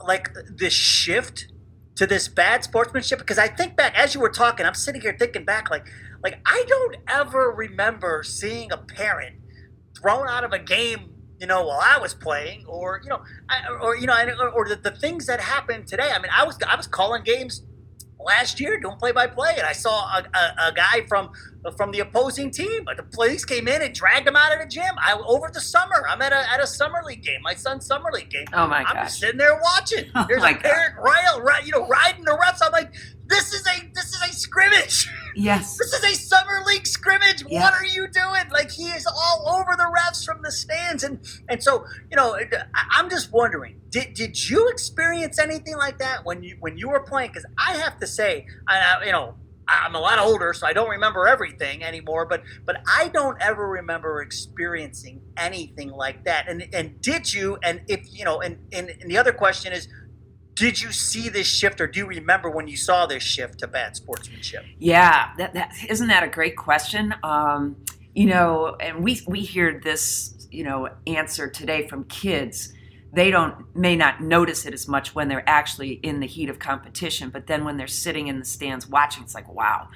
like 0.00 0.30
this 0.50 0.72
shift 0.72 1.48
to 1.96 2.06
this 2.06 2.26
bad 2.26 2.64
sportsmanship? 2.64 3.18
Because 3.18 3.38
I 3.38 3.48
think 3.48 3.76
back 3.76 3.96
as 3.96 4.14
you 4.14 4.20
were 4.20 4.30
talking, 4.30 4.64
I'm 4.66 4.74
sitting 4.74 5.02
here 5.02 5.14
thinking 5.16 5.44
back, 5.44 5.70
like 5.70 5.86
like 6.24 6.40
I 6.46 6.64
don't 6.66 6.96
ever 7.06 7.50
remember 7.50 8.22
seeing 8.24 8.72
a 8.72 8.78
parent 8.78 9.37
thrown 10.00 10.28
out 10.28 10.44
of 10.44 10.52
a 10.52 10.58
game 10.58 11.14
you 11.40 11.46
know, 11.46 11.64
while 11.64 11.80
I 11.80 11.98
was 11.98 12.14
playing, 12.14 12.64
or 12.66 13.00
you 13.02 13.10
know, 13.10 13.22
I, 13.48 13.68
or 13.80 13.96
you 13.96 14.06
know, 14.06 14.14
or, 14.40 14.48
or 14.50 14.68
the, 14.68 14.76
the, 14.76 14.90
things 14.90 15.26
that 15.26 15.40
happened 15.40 15.86
today. 15.86 16.10
I 16.12 16.18
mean, 16.18 16.32
I 16.36 16.44
was 16.44 16.58
I 16.66 16.74
was 16.74 16.88
calling 16.88 17.22
games 17.22 17.62
last 18.18 18.58
year 18.60 18.78
doing 18.80 18.96
play 18.96 19.12
by 19.12 19.26
play, 19.26 19.54
and 19.56 19.66
I 19.66 19.72
saw 19.72 20.18
a, 20.18 20.24
a, 20.34 20.68
a, 20.68 20.72
guy 20.72 21.06
from 21.06 21.30
from 21.76 21.92
the 21.92 22.00
opposing 22.00 22.50
team, 22.50 22.84
but 22.84 22.96
the 22.96 23.02
police 23.04 23.44
came 23.44 23.68
in 23.68 23.82
and 23.82 23.94
dragged 23.94 24.26
him 24.26 24.36
out 24.36 24.52
of 24.52 24.60
the 24.60 24.66
gym. 24.66 24.94
I 24.98 25.12
over 25.14 25.50
the 25.52 25.60
summer, 25.60 26.06
I'm 26.08 26.20
at 26.22 26.32
a 26.32 26.50
at 26.50 26.60
a 26.60 26.66
summer 26.66 27.02
league 27.06 27.22
game, 27.22 27.42
my 27.42 27.54
son's 27.54 27.86
summer 27.86 28.10
league 28.12 28.30
game. 28.30 28.46
Oh 28.52 28.66
my 28.66 28.82
god! 28.82 28.88
I'm 28.88 28.96
gosh. 28.96 29.04
just 29.06 29.20
sitting 29.20 29.38
there 29.38 29.60
watching. 29.62 30.10
Oh 30.14 30.24
There's 30.26 30.42
my 30.42 30.50
a 30.50 30.56
parent 30.56 30.96
right, 30.98 31.64
you 31.64 31.70
know, 31.70 31.86
riding 31.86 32.24
the 32.24 32.32
refs. 32.32 32.58
I'm 32.60 32.72
like, 32.72 32.92
this 33.28 33.52
is 33.52 33.66
a 33.66 33.90
this 33.94 34.06
is 34.14 34.22
a 34.22 34.32
scrimmage. 34.32 35.10
Yes. 35.34 35.76
This 35.76 35.92
is 35.92 36.04
a 36.04 36.14
summer 36.14 36.62
league 36.66 36.86
scrimmage. 36.86 37.44
Yeah. 37.48 37.62
What 37.62 37.74
are 37.74 37.84
you 37.84 38.08
doing? 38.08 38.50
Like 38.50 38.70
he 38.70 38.84
is 38.84 39.06
all 39.06 39.48
over 39.48 39.76
the 39.76 39.84
refs 39.84 40.24
from 40.24 40.40
the 40.42 40.50
stands, 40.50 41.04
and 41.04 41.20
and 41.48 41.62
so 41.62 41.84
you 42.10 42.16
know, 42.16 42.38
I'm 42.92 43.10
just 43.10 43.32
wondering, 43.32 43.80
did 43.90 44.14
did 44.14 44.48
you 44.48 44.68
experience 44.68 45.38
anything 45.38 45.76
like 45.76 45.98
that 45.98 46.24
when 46.24 46.42
you 46.42 46.56
when 46.60 46.78
you 46.78 46.88
were 46.88 47.00
playing? 47.00 47.30
Because 47.30 47.46
I 47.58 47.76
have 47.76 47.98
to 48.00 48.06
say, 48.06 48.46
I, 48.66 49.04
you 49.04 49.12
know. 49.12 49.36
I'm 49.70 49.94
a 49.94 50.00
lot 50.00 50.18
older, 50.18 50.54
so 50.54 50.66
I 50.66 50.72
don't 50.72 50.88
remember 50.88 51.28
everything 51.28 51.84
anymore. 51.84 52.24
But 52.24 52.42
but 52.64 52.80
I 52.88 53.08
don't 53.08 53.36
ever 53.38 53.68
remember 53.68 54.22
experiencing 54.22 55.20
anything 55.36 55.90
like 55.90 56.24
that. 56.24 56.48
And 56.48 56.66
and 56.72 56.98
did 57.02 57.34
you? 57.34 57.58
And 57.62 57.82
if 57.86 58.00
you 58.10 58.24
know, 58.24 58.40
and 58.40 58.60
and, 58.72 58.88
and 58.88 59.10
the 59.10 59.18
other 59.18 59.34
question 59.34 59.74
is, 59.74 59.86
did 60.58 60.80
you 60.80 60.90
see 60.92 61.28
this 61.28 61.46
shift 61.46 61.80
or 61.80 61.86
do 61.86 62.00
you 62.00 62.06
remember 62.06 62.50
when 62.50 62.66
you 62.66 62.76
saw 62.76 63.06
this 63.06 63.22
shift 63.22 63.60
to 63.60 63.68
bad 63.68 63.96
sportsmanship? 63.96 64.64
Yeah 64.78 65.32
that, 65.38 65.54
that 65.54 65.72
isn't 65.88 66.08
that 66.08 66.22
a 66.22 66.28
great 66.28 66.56
question? 66.56 67.14
Um, 67.22 67.76
you 68.14 68.26
know 68.26 68.76
and 68.80 69.02
we 69.02 69.20
we 69.26 69.40
hear 69.40 69.80
this 69.82 70.48
you 70.50 70.64
know 70.64 70.88
answer 71.06 71.48
today 71.48 71.86
from 71.86 72.04
kids. 72.04 72.72
They 73.12 73.30
don't 73.30 73.74
may 73.74 73.96
not 73.96 74.20
notice 74.20 74.66
it 74.66 74.74
as 74.74 74.88
much 74.88 75.14
when 75.14 75.28
they're 75.28 75.48
actually 75.48 75.92
in 75.92 76.20
the 76.20 76.26
heat 76.26 76.50
of 76.50 76.58
competition 76.58 77.30
but 77.30 77.46
then 77.46 77.64
when 77.64 77.76
they're 77.76 77.86
sitting 77.86 78.26
in 78.26 78.38
the 78.38 78.44
stands 78.44 78.86
watching 78.86 79.22
it's 79.22 79.34
like 79.34 79.52
wow. 79.52 79.88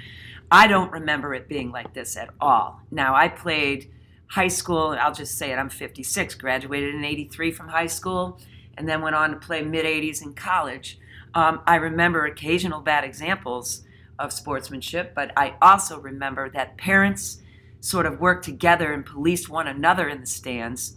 I 0.51 0.67
don't 0.67 0.93
remember 0.93 1.33
it 1.33 1.49
being 1.49 1.73
like 1.73 1.95
this 1.95 2.17
at 2.17 2.31
all. 2.41 2.81
Now 2.91 3.15
i 3.15 3.29
played 3.29 3.91
high 4.29 4.49
school 4.49 4.97
i'll 4.99 5.13
just 5.13 5.37
say 5.37 5.53
it 5.53 5.57
i'm 5.57 5.69
56 5.69 6.37
graduated 6.37 6.95
in 6.95 7.05
83 7.05 7.53
from 7.53 7.69
high 7.69 7.87
school 7.87 8.41
and 8.77 8.89
then 8.89 9.03
went 9.03 9.17
on 9.17 9.31
to 9.31 9.37
play 9.37 9.63
mid 9.63 9.85
80s 9.85 10.23
in 10.23 10.35
college. 10.35 10.99
Um, 11.35 11.61
I 11.67 11.77
remember 11.77 12.27
occasional 12.27 12.81
bad 12.81 13.05
examples 13.05 13.85
of 14.19 14.33
sportsmanship, 14.33 15.15
but 15.15 15.33
I 15.37 15.55
also 15.61 15.99
remember 15.99 16.51
that 16.51 16.77
parents 16.77 17.39
sort 17.81 18.07
of 18.07 18.21
worked 18.21 18.45
together 18.45 18.93
and 18.93 19.05
policed 19.05 19.49
one 19.49 19.67
another 19.67 20.09
in 20.09 20.21
the 20.21 20.27
stands. 20.27 20.97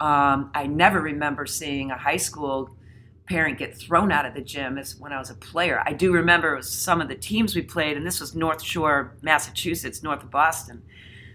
Um, 0.00 0.50
I 0.54 0.66
never 0.66 1.00
remember 1.00 1.46
seeing 1.46 1.90
a 1.90 1.96
high 1.96 2.18
school 2.18 2.70
parent 3.26 3.58
get 3.58 3.76
thrown 3.76 4.10
out 4.10 4.24
of 4.24 4.34
the 4.34 4.40
gym 4.40 4.78
as 4.78 4.96
when 4.96 5.12
I 5.12 5.18
was 5.18 5.30
a 5.30 5.34
player. 5.34 5.82
I 5.84 5.92
do 5.92 6.12
remember 6.12 6.60
some 6.62 7.00
of 7.00 7.08
the 7.08 7.14
teams 7.14 7.54
we 7.54 7.62
played, 7.62 7.96
and 7.96 8.06
this 8.06 8.20
was 8.20 8.34
North 8.34 8.62
Shore, 8.62 9.16
Massachusetts, 9.22 10.02
north 10.02 10.22
of 10.22 10.30
Boston. 10.30 10.82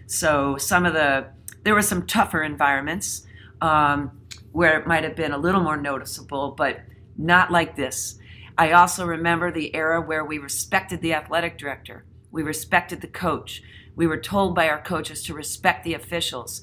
So 0.06 0.56
some 0.56 0.86
of 0.86 0.92
the 0.92 1.26
there 1.62 1.74
were 1.74 1.82
some 1.82 2.06
tougher 2.06 2.42
environments. 2.42 3.26
Um, 3.60 4.20
where 4.54 4.78
it 4.78 4.86
might 4.86 5.02
have 5.02 5.16
been 5.16 5.32
a 5.32 5.38
little 5.38 5.60
more 5.60 5.76
noticeable, 5.76 6.52
but 6.52 6.80
not 7.18 7.50
like 7.50 7.74
this. 7.74 8.20
I 8.56 8.70
also 8.70 9.04
remember 9.04 9.50
the 9.50 9.74
era 9.74 10.00
where 10.00 10.24
we 10.24 10.38
respected 10.38 11.00
the 11.00 11.12
athletic 11.12 11.58
director, 11.58 12.04
we 12.30 12.44
respected 12.44 13.00
the 13.00 13.08
coach. 13.08 13.62
We 13.96 14.06
were 14.06 14.16
told 14.16 14.54
by 14.54 14.68
our 14.68 14.80
coaches 14.80 15.24
to 15.24 15.34
respect 15.34 15.82
the 15.82 15.94
officials. 15.94 16.62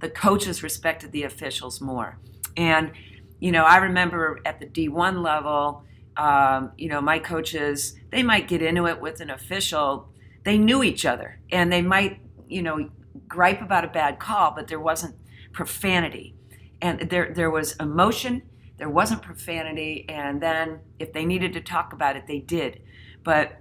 The 0.00 0.10
coaches 0.10 0.62
respected 0.62 1.12
the 1.12 1.22
officials 1.22 1.80
more. 1.80 2.18
And, 2.58 2.92
you 3.38 3.52
know, 3.52 3.64
I 3.64 3.78
remember 3.78 4.40
at 4.44 4.60
the 4.60 4.66
D1 4.66 5.22
level, 5.22 5.84
um, 6.18 6.72
you 6.76 6.88
know, 6.88 7.00
my 7.00 7.18
coaches, 7.18 7.98
they 8.10 8.22
might 8.22 8.48
get 8.48 8.60
into 8.60 8.86
it 8.86 9.00
with 9.00 9.20
an 9.22 9.30
official. 9.30 10.10
They 10.44 10.58
knew 10.58 10.82
each 10.82 11.06
other 11.06 11.40
and 11.50 11.72
they 11.72 11.82
might, 11.82 12.20
you 12.48 12.62
know, 12.62 12.90
gripe 13.26 13.62
about 13.62 13.84
a 13.84 13.88
bad 13.88 14.18
call, 14.18 14.52
but 14.54 14.68
there 14.68 14.80
wasn't 14.80 15.16
profanity 15.52 16.34
and 16.82 17.10
there 17.10 17.32
there 17.34 17.50
was 17.50 17.72
emotion 17.76 18.42
there 18.80 18.88
wasn't 18.88 19.20
profanity 19.20 20.06
and 20.08 20.42
then 20.42 20.80
if 20.98 21.12
they 21.12 21.26
needed 21.26 21.52
to 21.52 21.60
talk 21.60 21.92
about 21.92 22.16
it 22.16 22.26
they 22.26 22.38
did. 22.38 22.80
But 23.22 23.60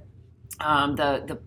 um, 0.61 0.95
the, 0.95 1.23
the 1.27 1.39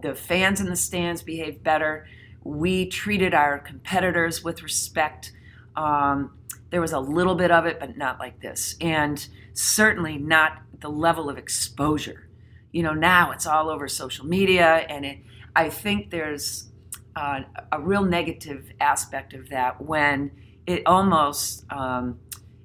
the 0.00 0.14
fans 0.14 0.60
in 0.60 0.68
the 0.68 0.76
stands 0.76 1.22
behaved 1.22 1.62
better. 1.64 2.06
We 2.44 2.86
treated 2.86 3.34
our 3.34 3.58
competitors 3.58 4.44
with 4.44 4.62
respect. 4.62 5.32
Um, 5.74 6.38
there 6.70 6.80
was 6.80 6.92
a 6.92 7.00
little 7.00 7.34
bit 7.34 7.50
of 7.50 7.66
it 7.66 7.80
but 7.80 7.96
not 7.96 8.20
like 8.20 8.40
this. 8.40 8.76
And 8.80 9.26
certainly 9.52 10.16
not 10.16 10.62
the 10.78 10.88
level 10.90 11.28
of 11.28 11.36
exposure. 11.36 12.28
You 12.70 12.84
know 12.84 12.94
now 12.94 13.32
it's 13.32 13.46
all 13.46 13.68
over 13.68 13.88
social 13.88 14.26
media 14.26 14.86
and 14.88 15.04
it 15.04 15.18
i 15.56 15.68
think 15.68 16.10
there's 16.10 16.68
uh, 17.16 17.40
a 17.72 17.80
real 17.80 18.04
negative 18.04 18.70
aspect 18.80 19.32
of 19.32 19.48
that 19.48 19.80
when 19.80 20.30
it 20.68 20.82
almost 20.84 21.64
um, 21.72 22.18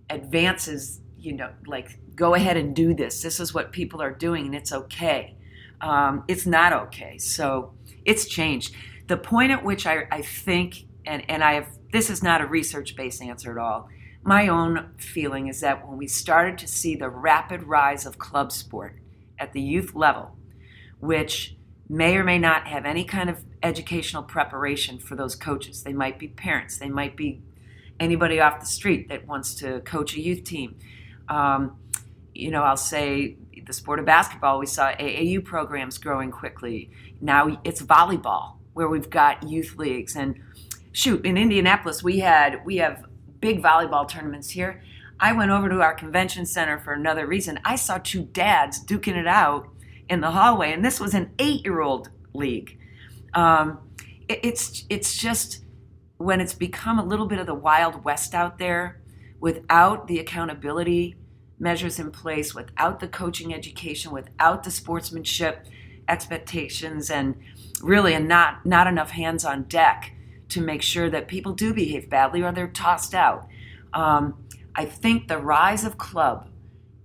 advances, 0.09 0.99
you 1.17 1.31
know, 1.31 1.49
like 1.65 1.99
go 2.15 2.35
ahead 2.35 2.57
and 2.57 2.75
do 2.75 2.93
this. 2.93 3.21
This 3.21 3.39
is 3.39 3.53
what 3.53 3.71
people 3.71 4.01
are 4.01 4.11
doing, 4.11 4.45
and 4.45 4.53
it's 4.53 4.73
okay. 4.73 5.37
Um, 5.79 6.25
it's 6.27 6.45
not 6.45 6.73
okay. 6.73 7.17
So 7.17 7.73
it's 8.03 8.25
changed. 8.25 8.75
The 9.07 9.15
point 9.15 9.53
at 9.53 9.63
which 9.63 9.87
I, 9.87 10.05
I 10.11 10.21
think, 10.21 10.83
and, 11.05 11.23
and 11.29 11.41
I 11.41 11.53
have, 11.53 11.69
this 11.93 12.09
is 12.09 12.21
not 12.21 12.41
a 12.41 12.45
research 12.45 12.97
based 12.97 13.21
answer 13.21 13.51
at 13.51 13.57
all. 13.57 13.87
My 14.21 14.49
own 14.49 14.93
feeling 14.97 15.47
is 15.47 15.61
that 15.61 15.87
when 15.87 15.97
we 15.97 16.07
started 16.07 16.57
to 16.57 16.67
see 16.67 16.97
the 16.97 17.09
rapid 17.09 17.63
rise 17.63 18.05
of 18.05 18.17
club 18.17 18.51
sport 18.51 18.99
at 19.39 19.53
the 19.53 19.61
youth 19.61 19.95
level, 19.95 20.35
which 20.99 21.55
may 21.87 22.17
or 22.17 22.23
may 22.23 22.37
not 22.39 22.67
have 22.67 22.85
any 22.85 23.05
kind 23.05 23.29
of 23.29 23.43
educational 23.61 24.23
preparation 24.23 24.99
for 24.99 25.15
those 25.15 25.35
coaches. 25.35 25.83
They 25.83 25.93
might 25.93 26.19
be 26.19 26.27
parents, 26.27 26.77
they 26.77 26.89
might 26.89 27.15
be 27.15 27.41
anybody 27.99 28.39
off 28.39 28.59
the 28.59 28.65
street 28.65 29.09
that 29.09 29.27
wants 29.27 29.55
to 29.55 29.79
coach 29.81 30.15
a 30.15 30.21
youth 30.21 30.43
team. 30.43 30.77
Um, 31.29 31.77
you 32.33 32.51
know, 32.51 32.63
I'll 32.63 32.77
say 32.77 33.37
the 33.65 33.73
sport 33.73 33.99
of 33.99 34.05
basketball, 34.05 34.59
we 34.59 34.65
saw 34.65 34.91
AAU 34.93 35.43
programs 35.43 35.97
growing 35.97 36.31
quickly. 36.31 36.91
Now 37.21 37.59
it's 37.63 37.81
volleyball 37.81 38.55
where 38.73 38.87
we've 38.87 39.09
got 39.09 39.43
youth 39.47 39.75
leagues 39.77 40.15
and 40.15 40.39
shoot 40.91 41.25
in 41.25 41.37
Indianapolis 41.37 42.03
we 42.03 42.19
had 42.19 42.63
we 42.65 42.77
have 42.77 43.05
big 43.39 43.61
volleyball 43.61 44.07
tournaments 44.07 44.49
here. 44.49 44.81
I 45.19 45.33
went 45.33 45.51
over 45.51 45.69
to 45.69 45.81
our 45.81 45.93
convention 45.93 46.45
center 46.45 46.79
for 46.79 46.93
another 46.93 47.27
reason. 47.27 47.59
I 47.63 47.75
saw 47.75 47.97
two 47.97 48.23
dads 48.23 48.83
duking 48.83 49.15
it 49.15 49.27
out 49.27 49.67
in 50.09 50.21
the 50.21 50.31
hallway, 50.31 50.73
and 50.73 50.83
this 50.83 50.99
was 50.99 51.13
an 51.13 51.31
eight-year-old 51.39 52.09
league. 52.33 52.77
Um, 53.33 53.79
it, 54.27 54.39
it's 54.43 54.85
it's 54.89 55.15
just 55.15 55.62
when 56.23 56.39
it's 56.39 56.53
become 56.53 56.97
a 56.97 57.05
little 57.05 57.27
bit 57.27 57.39
of 57.39 57.45
the 57.45 57.53
wild 57.53 58.03
west 58.03 58.33
out 58.33 58.57
there 58.57 59.01
without 59.39 60.07
the 60.07 60.19
accountability 60.19 61.15
measures 61.59 61.99
in 61.99 62.11
place, 62.11 62.55
without 62.55 62.99
the 62.99 63.07
coaching 63.07 63.53
education, 63.53 64.11
without 64.11 64.63
the 64.63 64.71
sportsmanship 64.71 65.65
expectations 66.07 67.09
and 67.09 67.35
really 67.81 68.13
and 68.13 68.27
not 68.27 68.65
not 68.65 68.87
enough 68.87 69.11
hands 69.11 69.45
on 69.45 69.63
deck 69.63 70.13
to 70.49 70.61
make 70.61 70.81
sure 70.81 71.09
that 71.09 71.27
people 71.27 71.53
do 71.53 71.73
behave 71.73 72.09
badly 72.09 72.41
or 72.41 72.51
they're 72.51 72.67
tossed 72.67 73.13
out. 73.13 73.47
Um, 73.93 74.35
I 74.75 74.85
think 74.85 75.27
the 75.27 75.37
rise 75.37 75.83
of 75.83 75.97
club 75.97 76.49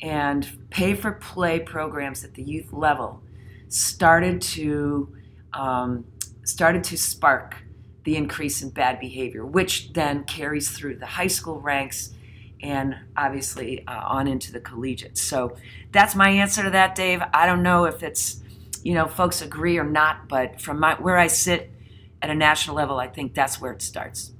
and 0.01 0.49
pay 0.71 0.95
for 0.95 1.13
play 1.13 1.61
programs 1.61 2.25
at 2.25 2.35
the 2.35 2.43
youth 2.43 2.73
level 2.73 3.23
started 3.69 4.41
to 4.41 5.13
um, 5.53 6.05
started 6.45 6.85
to 6.85 6.97
spark 6.97 7.57
the 8.09 8.17
increase 8.17 8.63
in 8.63 8.71
bad 8.71 8.99
behavior, 8.99 9.45
which 9.45 9.93
then 9.93 10.25
carries 10.25 10.71
through 10.71 10.97
the 10.97 11.05
high 11.05 11.27
school 11.27 11.61
ranks 11.61 12.15
and 12.63 12.97
obviously 13.19 13.87
uh, 13.87 14.01
on 14.03 14.27
into 14.27 14.51
the 14.51 14.61
collegiate. 14.61 15.19
So 15.19 15.55
that's 15.93 16.15
my 16.15 16.31
answer 16.31 16.63
to 16.63 16.71
that, 16.71 16.95
Dave. 16.95 17.21
I 17.35 17.45
don't 17.45 17.63
know 17.63 17.85
if 17.85 18.03
it's 18.03 18.41
you 18.83 18.95
know 18.95 19.09
folks 19.09 19.43
agree 19.43 19.77
or 19.77 19.85
not, 19.85 20.27
but 20.27 20.59
from 20.59 20.81
my, 20.81 20.95
where 20.95 21.19
I 21.19 21.27
sit 21.27 21.71
at 22.23 22.31
a 22.31 22.35
national 22.35 22.77
level, 22.77 22.99
I 22.99 23.09
think 23.09 23.35
that's 23.35 23.61
where 23.61 23.73
it 23.73 23.83
starts. 23.83 24.33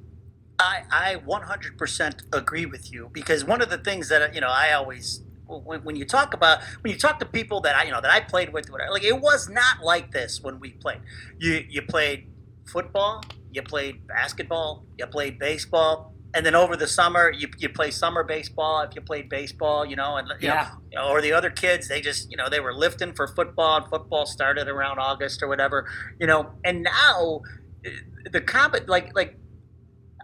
I, 0.59 0.85
I 0.91 1.17
100% 1.17 2.23
agree 2.33 2.65
with 2.65 2.91
you 2.91 3.11
because 3.13 3.45
one 3.45 3.61
of 3.61 3.69
the 3.69 3.77
things 3.77 4.09
that 4.09 4.35
you 4.35 4.41
know 4.41 4.49
I 4.49 4.73
always 4.73 5.21
when, 5.47 5.85
when 5.85 5.95
you 5.95 6.07
talk 6.07 6.33
about 6.33 6.63
when 6.81 6.91
you 6.91 6.99
talk 6.99 7.19
to 7.19 7.27
people 7.27 7.61
that 7.61 7.77
I 7.77 7.85
you 7.85 7.93
know 7.93 8.01
that 8.01 8.11
I 8.11 8.21
played 8.21 8.51
with 8.51 8.71
whatever, 8.71 8.93
like 8.93 9.05
it 9.05 9.21
was 9.21 9.51
not 9.51 9.83
like 9.83 10.11
this 10.13 10.43
when 10.43 10.59
we 10.59 10.71
played. 10.71 11.01
You 11.37 11.67
you 11.69 11.83
played 11.83 12.29
football, 12.65 13.23
you 13.53 13.63
played 13.63 14.07
basketball, 14.07 14.85
you 14.99 15.07
played 15.07 15.39
baseball, 15.39 16.13
and 16.35 16.45
then 16.45 16.55
over 16.55 16.77
the 16.77 16.87
summer 16.87 17.33
you, 17.33 17.49
you 17.59 17.69
play 17.69 17.91
summer 17.91 18.23
baseball 18.23 18.83
if 18.83 18.95
you 18.95 19.01
played 19.01 19.29
baseball 19.31 19.87
you 19.87 19.97
know 19.97 20.17
and 20.17 20.29
you 20.41 20.49
Yeah. 20.49 20.69
know 20.95 21.09
or 21.09 21.23
the 21.23 21.33
other 21.33 21.49
kids 21.51 21.89
they 21.89 22.01
just 22.03 22.31
you 22.31 22.37
know 22.37 22.49
they 22.51 22.61
were 22.61 22.75
lifting 22.75 23.15
for 23.15 23.27
football 23.29 23.79
and 23.79 23.87
football 23.89 24.27
started 24.27 24.69
around 24.69 24.99
august 24.99 25.43
or 25.43 25.49
whatever 25.49 25.89
you 26.21 26.27
know 26.27 26.51
and 26.65 26.83
now 26.83 27.41
eh, 27.85 27.91
the 28.31 28.43
comp 28.43 28.77
like 28.89 29.15
like 29.17 29.39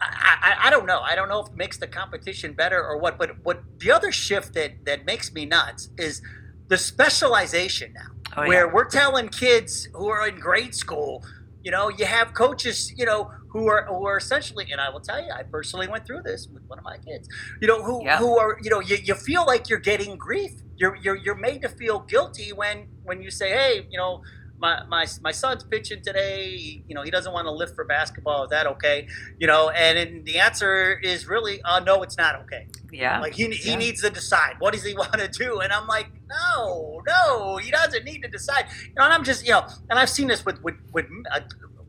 I, 0.01 0.57
I, 0.61 0.67
I 0.67 0.71
don't 0.71 0.87
know. 0.87 1.01
I 1.01 1.15
don't 1.15 1.29
know 1.29 1.41
if 1.41 1.49
it 1.49 1.57
makes 1.57 1.79
the 1.79 1.87
competition 1.87 2.53
better 2.53 2.83
or 2.85 2.99
what. 2.99 3.17
But 3.19 3.43
what 3.43 3.63
the 3.79 3.91
other 3.91 4.13
shift 4.13 4.53
that 4.55 4.85
that 4.85 5.07
makes 5.07 5.33
me 5.33 5.47
nuts 5.47 5.89
is 5.97 6.21
the 6.69 6.77
specialization 6.77 7.93
now, 7.95 8.11
Oh, 8.37 8.43
yeah. 8.43 8.49
where 8.49 8.69
we're 8.69 8.85
telling 8.89 9.29
kids 9.29 9.89
who 9.95 10.09
are 10.09 10.27
in 10.29 10.41
grade 10.41 10.75
school, 10.75 11.25
you 11.65 11.71
know, 11.73 11.89
you 11.89 12.07
have 12.07 12.35
coaches, 12.35 12.93
you 12.97 13.05
know, 13.07 13.31
who 13.53 13.69
are 13.69 13.87
who 13.89 14.07
are 14.07 14.19
essentially, 14.19 14.67
and 14.71 14.81
I 14.81 14.91
will 14.91 15.01
tell 15.01 15.19
you, 15.21 15.31
I 15.37 15.43
personally 15.51 15.89
went 15.89 16.07
through 16.07 16.23
this 16.25 16.49
with 16.53 16.63
one 16.69 16.79
of 16.79 16.85
my 16.85 16.97
kids, 17.07 17.29
you 17.61 17.69
know, 17.69 17.83
who 17.83 18.07
Yeah. 18.07 18.19
who 18.19 18.39
are, 18.39 18.57
you 18.63 18.71
know, 18.71 18.81
you, 18.81 18.97
you 19.03 19.15
feel 19.15 19.47
like 19.47 19.69
you're 19.69 19.81
getting 19.81 20.17
grief. 20.19 20.53
You're 20.77 20.97
you're 21.03 21.17
you're 21.17 21.37
made 21.37 21.63
to 21.63 21.69
feel 21.69 22.05
guilty 22.09 22.53
when 22.53 22.89
when 23.03 23.23
you 23.23 23.31
say, 23.31 23.51
hey, 23.51 23.87
you 23.91 23.99
know. 23.99 24.21
My, 24.65 24.83
my, 24.97 25.07
my 25.21 25.31
son's 25.33 25.63
pitching 25.63 26.01
today. 26.03 26.83
You 26.89 26.95
know 26.95 27.03
he 27.03 27.11
doesn't 27.11 27.33
want 27.37 27.47
to 27.47 27.51
lift 27.51 27.75
for 27.75 27.85
basketball. 27.85 28.45
Is 28.45 28.51
that 28.51 28.67
okay? 28.75 29.07
You 29.39 29.47
know, 29.47 29.69
and, 29.69 29.99
and 29.99 30.25
the 30.25 30.39
answer 30.39 30.99
is 31.03 31.29
really, 31.29 31.61
uh, 31.63 31.81
no, 31.81 32.03
it's 32.03 32.17
not 32.17 32.35
okay. 32.43 32.67
Yeah. 32.91 33.21
Like 33.21 33.35
he, 33.35 33.45
he 33.51 33.71
Yeah. 33.73 33.77
needs 33.77 34.01
to 34.01 34.09
decide 34.09 34.55
what 34.61 34.73
does 34.73 34.83
he 34.83 34.95
want 35.03 35.13
to 35.25 35.29
do, 35.29 35.61
and 35.61 35.71
I'm 35.71 35.87
like, 35.87 36.09
no, 36.37 37.03
no, 37.07 37.59
he 37.59 37.71
doesn't 37.71 38.05
need 38.05 38.23
to 38.23 38.29
decide. 38.29 38.65
You 38.89 38.95
know, 38.97 39.05
and 39.05 39.13
I'm 39.13 39.25
just 39.25 39.45
you 39.45 39.53
know, 39.53 39.67
and 39.91 39.99
I've 39.99 40.09
seen 40.19 40.29
this 40.29 40.47
with 40.47 40.63
with, 40.63 40.77
with 40.95 41.07
uh, 41.31 41.41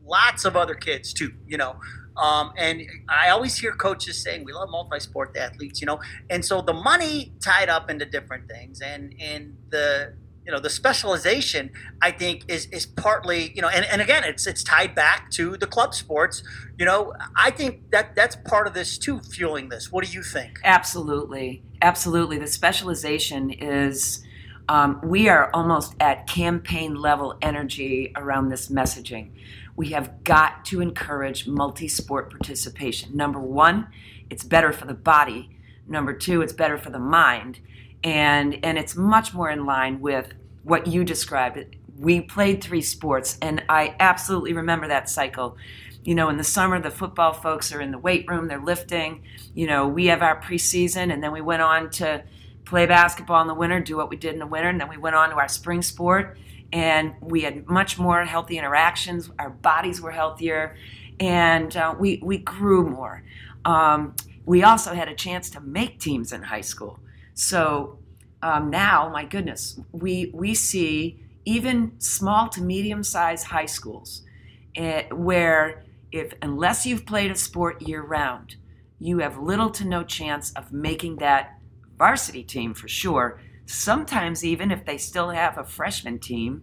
lots 0.04 0.44
of 0.44 0.54
other 0.54 0.74
kids 0.74 1.14
too. 1.14 1.32
You 1.46 1.56
know, 1.56 1.72
um, 2.18 2.52
and 2.58 2.82
I 3.08 3.30
always 3.30 3.56
hear 3.56 3.72
coaches 3.72 4.22
saying 4.22 4.44
we 4.44 4.52
love 4.52 4.68
multi-sport 4.68 5.34
athletes. 5.36 5.80
You 5.80 5.86
know, 5.86 6.00
and 6.28 6.44
so 6.44 6.60
the 6.60 6.74
money 6.74 7.32
tied 7.42 7.70
up 7.70 7.88
into 7.88 8.04
different 8.04 8.48
things, 8.50 8.82
and 8.82 9.14
and 9.18 9.56
the 9.70 10.12
you 10.46 10.52
know 10.52 10.60
the 10.60 10.70
specialization 10.70 11.70
I 12.00 12.12
think 12.12 12.44
is 12.48 12.66
is 12.66 12.86
partly 12.86 13.52
you 13.54 13.62
know, 13.62 13.68
and, 13.68 13.84
and 13.84 14.00
again 14.00 14.22
it's 14.24 14.46
it's 14.46 14.62
tied 14.62 14.94
back 14.94 15.30
to 15.32 15.56
the 15.56 15.66
club 15.66 15.94
sports. 15.94 16.42
You 16.78 16.84
know, 16.84 17.14
I 17.34 17.50
think 17.50 17.90
that 17.90 18.14
that's 18.14 18.36
part 18.36 18.66
of 18.66 18.74
this 18.74 18.96
too, 18.96 19.20
fueling 19.20 19.68
this. 19.68 19.90
What 19.90 20.04
do 20.04 20.12
you 20.12 20.22
think? 20.22 20.60
Absolutely, 20.64 21.62
absolutely. 21.82 22.38
The 22.38 22.46
specialization 22.46 23.50
is. 23.50 24.22
Um, 24.68 25.00
we 25.04 25.28
are 25.28 25.48
almost 25.54 25.94
at 26.00 26.26
campaign 26.26 26.96
level 26.96 27.38
energy 27.40 28.12
around 28.16 28.48
this 28.48 28.66
messaging. 28.68 29.30
We 29.76 29.90
have 29.90 30.24
got 30.24 30.64
to 30.66 30.80
encourage 30.80 31.46
multi 31.46 31.86
sport 31.86 32.30
participation. 32.30 33.16
Number 33.16 33.38
one, 33.38 33.86
it's 34.28 34.42
better 34.42 34.72
for 34.72 34.86
the 34.86 34.94
body. 34.94 35.56
Number 35.86 36.12
two, 36.12 36.42
it's 36.42 36.52
better 36.52 36.78
for 36.78 36.90
the 36.90 36.98
mind. 36.98 37.60
And, 38.06 38.64
and 38.64 38.78
it's 38.78 38.94
much 38.96 39.34
more 39.34 39.50
in 39.50 39.66
line 39.66 40.00
with 40.00 40.32
what 40.62 40.86
you 40.86 41.02
described. 41.02 41.76
We 41.98 42.20
played 42.20 42.62
three 42.62 42.82
sports, 42.82 43.36
and 43.42 43.64
I 43.68 43.96
absolutely 43.98 44.52
remember 44.52 44.86
that 44.86 45.10
cycle. 45.10 45.56
You 46.04 46.14
know, 46.14 46.28
in 46.28 46.36
the 46.36 46.44
summer, 46.44 46.80
the 46.80 46.90
football 46.92 47.32
folks 47.32 47.72
are 47.72 47.80
in 47.80 47.90
the 47.90 47.98
weight 47.98 48.24
room, 48.28 48.46
they're 48.46 48.62
lifting. 48.62 49.24
You 49.54 49.66
know, 49.66 49.88
we 49.88 50.06
have 50.06 50.22
our 50.22 50.40
preseason, 50.40 51.12
and 51.12 51.20
then 51.20 51.32
we 51.32 51.40
went 51.40 51.62
on 51.62 51.90
to 51.90 52.22
play 52.64 52.86
basketball 52.86 53.40
in 53.42 53.48
the 53.48 53.54
winter, 53.54 53.80
do 53.80 53.96
what 53.96 54.08
we 54.08 54.16
did 54.16 54.34
in 54.34 54.38
the 54.38 54.46
winter, 54.46 54.68
and 54.68 54.80
then 54.80 54.88
we 54.88 54.98
went 54.98 55.16
on 55.16 55.30
to 55.30 55.36
our 55.36 55.48
spring 55.48 55.82
sport, 55.82 56.38
and 56.72 57.14
we 57.20 57.40
had 57.40 57.66
much 57.66 57.98
more 57.98 58.24
healthy 58.24 58.56
interactions. 58.56 59.30
Our 59.40 59.50
bodies 59.50 60.00
were 60.00 60.12
healthier, 60.12 60.76
and 61.18 61.76
uh, 61.76 61.96
we 61.98 62.20
we 62.22 62.38
grew 62.38 62.88
more. 62.88 63.24
Um, 63.64 64.14
we 64.44 64.62
also 64.62 64.94
had 64.94 65.08
a 65.08 65.14
chance 65.14 65.50
to 65.50 65.60
make 65.60 65.98
teams 65.98 66.32
in 66.32 66.42
high 66.44 66.60
school. 66.60 67.00
So 67.36 67.98
um, 68.42 68.70
now, 68.70 69.10
my 69.10 69.24
goodness, 69.24 69.78
we 69.92 70.32
we 70.34 70.54
see 70.54 71.20
even 71.44 71.92
small 72.00 72.48
to 72.48 72.62
medium 72.62 73.04
sized 73.04 73.46
high 73.46 73.66
schools 73.66 74.22
eh, 74.74 75.04
where 75.12 75.84
if 76.10 76.32
unless 76.42 76.86
you've 76.86 77.06
played 77.06 77.30
a 77.30 77.36
sport 77.36 77.82
year 77.82 78.02
round, 78.02 78.56
you 78.98 79.18
have 79.18 79.38
little 79.38 79.70
to 79.70 79.84
no 79.84 80.02
chance 80.02 80.50
of 80.54 80.72
making 80.72 81.16
that 81.16 81.58
varsity 81.98 82.42
team 82.42 82.72
for 82.72 82.88
sure. 82.88 83.38
Sometimes 83.66 84.42
even 84.44 84.70
if 84.70 84.86
they 84.86 84.96
still 84.96 85.30
have 85.30 85.58
a 85.58 85.64
freshman 85.64 86.18
team, 86.18 86.62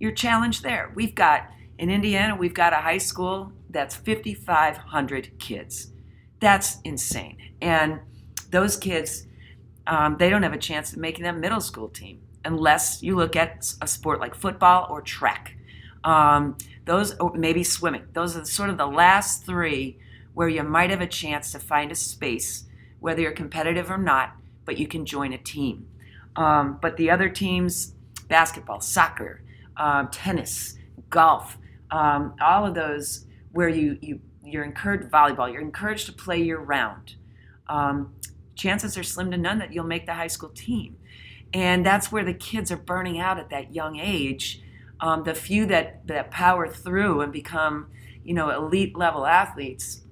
you're 0.00 0.12
challenged 0.12 0.64
there. 0.64 0.90
We've 0.96 1.14
got 1.14 1.48
in 1.78 1.90
Indiana, 1.90 2.34
we've 2.34 2.54
got 2.54 2.72
a 2.72 2.76
high 2.76 2.98
school 2.98 3.52
that's 3.70 3.94
5,500 3.94 5.38
kids. 5.38 5.92
That's 6.40 6.78
insane. 6.82 7.36
And 7.60 8.00
those 8.50 8.76
kids, 8.76 9.27
um, 9.88 10.16
they 10.18 10.30
don't 10.30 10.42
have 10.42 10.52
a 10.52 10.58
chance 10.58 10.92
of 10.92 10.98
making 10.98 11.24
that 11.24 11.36
middle 11.36 11.60
school 11.60 11.88
team 11.88 12.20
unless 12.44 13.02
you 13.02 13.16
look 13.16 13.34
at 13.34 13.72
a 13.82 13.86
sport 13.86 14.20
like 14.20 14.34
football 14.34 14.86
or 14.90 15.00
track. 15.00 15.56
Um, 16.04 16.56
those, 16.84 17.16
or 17.18 17.34
maybe 17.34 17.64
swimming. 17.64 18.04
Those 18.12 18.36
are 18.36 18.44
sort 18.44 18.70
of 18.70 18.78
the 18.78 18.86
last 18.86 19.44
three 19.44 19.98
where 20.34 20.48
you 20.48 20.62
might 20.62 20.90
have 20.90 21.00
a 21.00 21.06
chance 21.06 21.52
to 21.52 21.58
find 21.58 21.90
a 21.90 21.94
space, 21.94 22.64
whether 23.00 23.20
you're 23.20 23.32
competitive 23.32 23.90
or 23.90 23.98
not, 23.98 24.36
but 24.64 24.78
you 24.78 24.86
can 24.86 25.04
join 25.04 25.32
a 25.32 25.38
team. 25.38 25.88
Um, 26.36 26.78
but 26.80 26.96
the 26.96 27.10
other 27.10 27.28
teams, 27.28 27.94
basketball, 28.28 28.80
soccer, 28.80 29.42
um, 29.76 30.08
tennis, 30.08 30.78
golf, 31.10 31.58
um, 31.90 32.34
all 32.40 32.66
of 32.66 32.74
those 32.74 33.26
where 33.52 33.68
you, 33.68 33.98
you 34.00 34.20
you're 34.44 34.64
encouraged 34.64 35.10
volleyball, 35.10 35.52
you're 35.52 35.60
encouraged 35.60 36.06
to 36.06 36.12
play 36.12 36.40
year 36.40 36.58
round. 36.58 37.16
Chances 38.58 38.98
are 38.98 39.04
slim 39.04 39.30
to 39.30 39.38
none 39.38 39.58
that 39.60 39.72
you'll 39.72 39.86
make 39.86 40.04
the 40.04 40.14
high 40.14 40.26
school 40.26 40.50
team, 40.50 40.96
and 41.54 41.86
that's 41.86 42.10
where 42.10 42.24
the 42.24 42.34
kids 42.34 42.70
are 42.72 42.76
burning 42.76 43.18
out 43.18 43.38
at 43.38 43.50
that 43.50 43.72
young 43.72 43.98
age. 43.98 44.60
Um, 45.00 45.22
the 45.22 45.34
few 45.34 45.64
that 45.66 46.04
that 46.08 46.32
power 46.32 46.66
through 46.66 47.20
and 47.20 47.32
become, 47.32 47.86
you 48.24 48.34
know, 48.34 48.50
elite 48.50 48.96
level 48.96 49.26
athletes, 49.26 50.02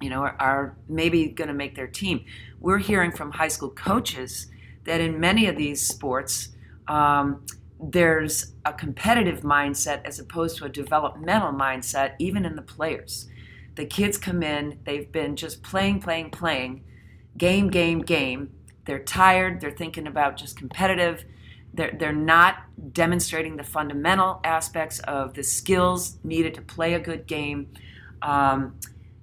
you 0.00 0.10
know, 0.10 0.22
are, 0.22 0.36
are 0.40 0.76
maybe 0.88 1.28
going 1.28 1.46
to 1.48 1.54
make 1.54 1.76
their 1.76 1.86
team. 1.86 2.24
We're 2.58 2.78
hearing 2.78 3.12
from 3.12 3.30
high 3.30 3.48
school 3.48 3.70
coaches 3.70 4.48
that 4.84 5.00
in 5.00 5.20
many 5.20 5.46
of 5.46 5.56
these 5.56 5.80
sports, 5.80 6.48
um, 6.88 7.46
there's 7.80 8.54
a 8.64 8.72
competitive 8.72 9.42
mindset 9.42 10.04
as 10.04 10.18
opposed 10.18 10.58
to 10.58 10.64
a 10.64 10.68
developmental 10.68 11.52
mindset, 11.52 12.14
even 12.18 12.44
in 12.44 12.56
the 12.56 12.62
players. 12.62 13.28
The 13.76 13.86
kids 13.86 14.18
come 14.18 14.42
in, 14.42 14.80
they've 14.84 15.10
been 15.10 15.36
just 15.36 15.62
playing, 15.62 16.00
playing, 16.00 16.30
playing, 16.30 16.84
game, 17.36 17.68
game, 17.68 18.00
game. 18.00 18.50
They're 18.84 19.02
tired, 19.02 19.60
they're 19.60 19.70
thinking 19.70 20.06
about 20.06 20.36
just 20.36 20.56
competitive. 20.56 21.24
They're, 21.72 21.96
they're 21.98 22.12
not 22.12 22.64
demonstrating 22.92 23.56
the 23.56 23.64
fundamental 23.64 24.40
aspects 24.44 25.00
of 25.00 25.34
the 25.34 25.42
skills 25.42 26.18
needed 26.22 26.54
to 26.54 26.62
play 26.62 26.94
a 26.94 27.00
good 27.00 27.26
game. 27.26 27.72
Um, 28.22 28.78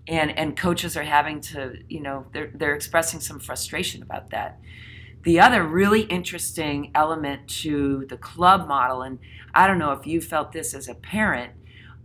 and, 0.08 0.38
and 0.38 0.58
coaches 0.58 0.98
are 0.98 1.04
having 1.04 1.40
to, 1.42 1.76
you 1.88 2.02
know, 2.02 2.26
they're, 2.34 2.52
they're 2.54 2.76
expressing 2.76 3.20
some 3.20 3.40
frustration 3.40 4.02
about 4.02 4.32
that. 4.32 4.60
The 5.24 5.40
other 5.40 5.64
really 5.64 6.02
interesting 6.02 6.92
element 6.96 7.48
to 7.62 8.06
the 8.10 8.18
club 8.18 8.68
model, 8.68 9.04
and 9.04 9.20
I 9.54 9.68
don't 9.68 9.78
know 9.78 9.92
if 9.92 10.08
you 10.08 10.20
felt 10.20 10.52
this 10.52 10.74
as 10.74 10.88
a 10.88 10.96
parent, 10.96 11.54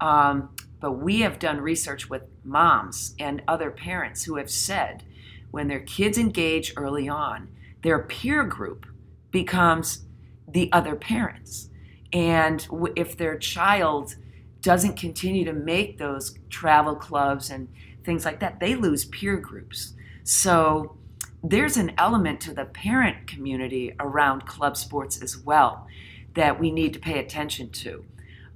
um, 0.00 0.50
but 0.80 0.92
we 0.92 1.20
have 1.20 1.38
done 1.38 1.60
research 1.60 2.10
with 2.10 2.22
moms 2.44 3.14
and 3.18 3.42
other 3.48 3.70
parents 3.70 4.24
who 4.24 4.36
have 4.36 4.50
said 4.50 5.02
when 5.50 5.68
their 5.68 5.80
kids 5.80 6.18
engage 6.18 6.72
early 6.76 7.08
on, 7.08 7.48
their 7.82 8.00
peer 8.00 8.44
group 8.44 8.86
becomes 9.30 10.04
the 10.48 10.70
other 10.72 10.96
parents. 10.96 11.68
And 12.12 12.66
if 12.96 13.16
their 13.16 13.38
child 13.38 14.16
doesn't 14.60 14.96
continue 14.96 15.44
to 15.44 15.52
make 15.52 15.98
those 15.98 16.38
travel 16.50 16.96
clubs 16.96 17.50
and 17.50 17.68
things 18.04 18.24
like 18.24 18.40
that, 18.40 18.60
they 18.60 18.74
lose 18.74 19.04
peer 19.04 19.36
groups. 19.36 19.94
So 20.24 20.96
there's 21.42 21.76
an 21.76 21.92
element 21.98 22.40
to 22.42 22.54
the 22.54 22.64
parent 22.64 23.26
community 23.26 23.94
around 24.00 24.46
club 24.46 24.76
sports 24.76 25.22
as 25.22 25.36
well 25.36 25.86
that 26.34 26.58
we 26.58 26.70
need 26.70 26.92
to 26.94 26.98
pay 26.98 27.18
attention 27.18 27.70
to. 27.70 28.04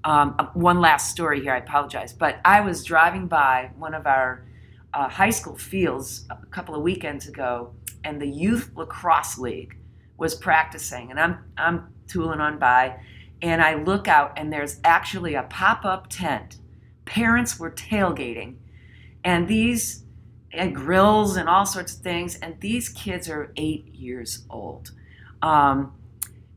Um, 0.02 0.34
uh, 0.38 0.46
one 0.54 0.80
last 0.80 1.10
story 1.10 1.40
here, 1.42 1.52
I 1.52 1.58
apologize, 1.58 2.12
but 2.12 2.40
I 2.44 2.60
was 2.62 2.84
driving 2.84 3.26
by 3.26 3.70
one 3.76 3.94
of 3.94 4.06
our 4.06 4.44
uh, 4.94 5.08
high 5.08 5.30
school 5.30 5.56
fields 5.56 6.26
a 6.30 6.36
couple 6.46 6.74
of 6.74 6.82
weekends 6.82 7.28
ago, 7.28 7.72
and 8.04 8.20
the 8.20 8.28
Youth 8.28 8.70
Lacrosse 8.74 9.38
League 9.38 9.76
was 10.16 10.34
practicing, 10.34 11.10
and 11.10 11.20
I'm, 11.20 11.38
I'm 11.56 11.92
tooling 12.06 12.40
on 12.40 12.58
by, 12.58 13.00
and 13.42 13.62
I 13.62 13.74
look 13.82 14.08
out, 14.08 14.32
and 14.36 14.52
there's 14.52 14.80
actually 14.84 15.34
a 15.34 15.44
pop 15.44 15.84
up 15.84 16.08
tent. 16.08 16.58
Parents 17.04 17.58
were 17.58 17.70
tailgating, 17.70 18.56
and 19.24 19.48
these 19.48 20.04
and 20.52 20.74
grills 20.74 21.36
and 21.36 21.48
all 21.48 21.64
sorts 21.64 21.94
of 21.94 22.00
things, 22.00 22.36
and 22.36 22.60
these 22.60 22.88
kids 22.88 23.28
are 23.28 23.52
eight 23.56 23.86
years 23.86 24.44
old. 24.50 24.90
Um, 25.42 25.94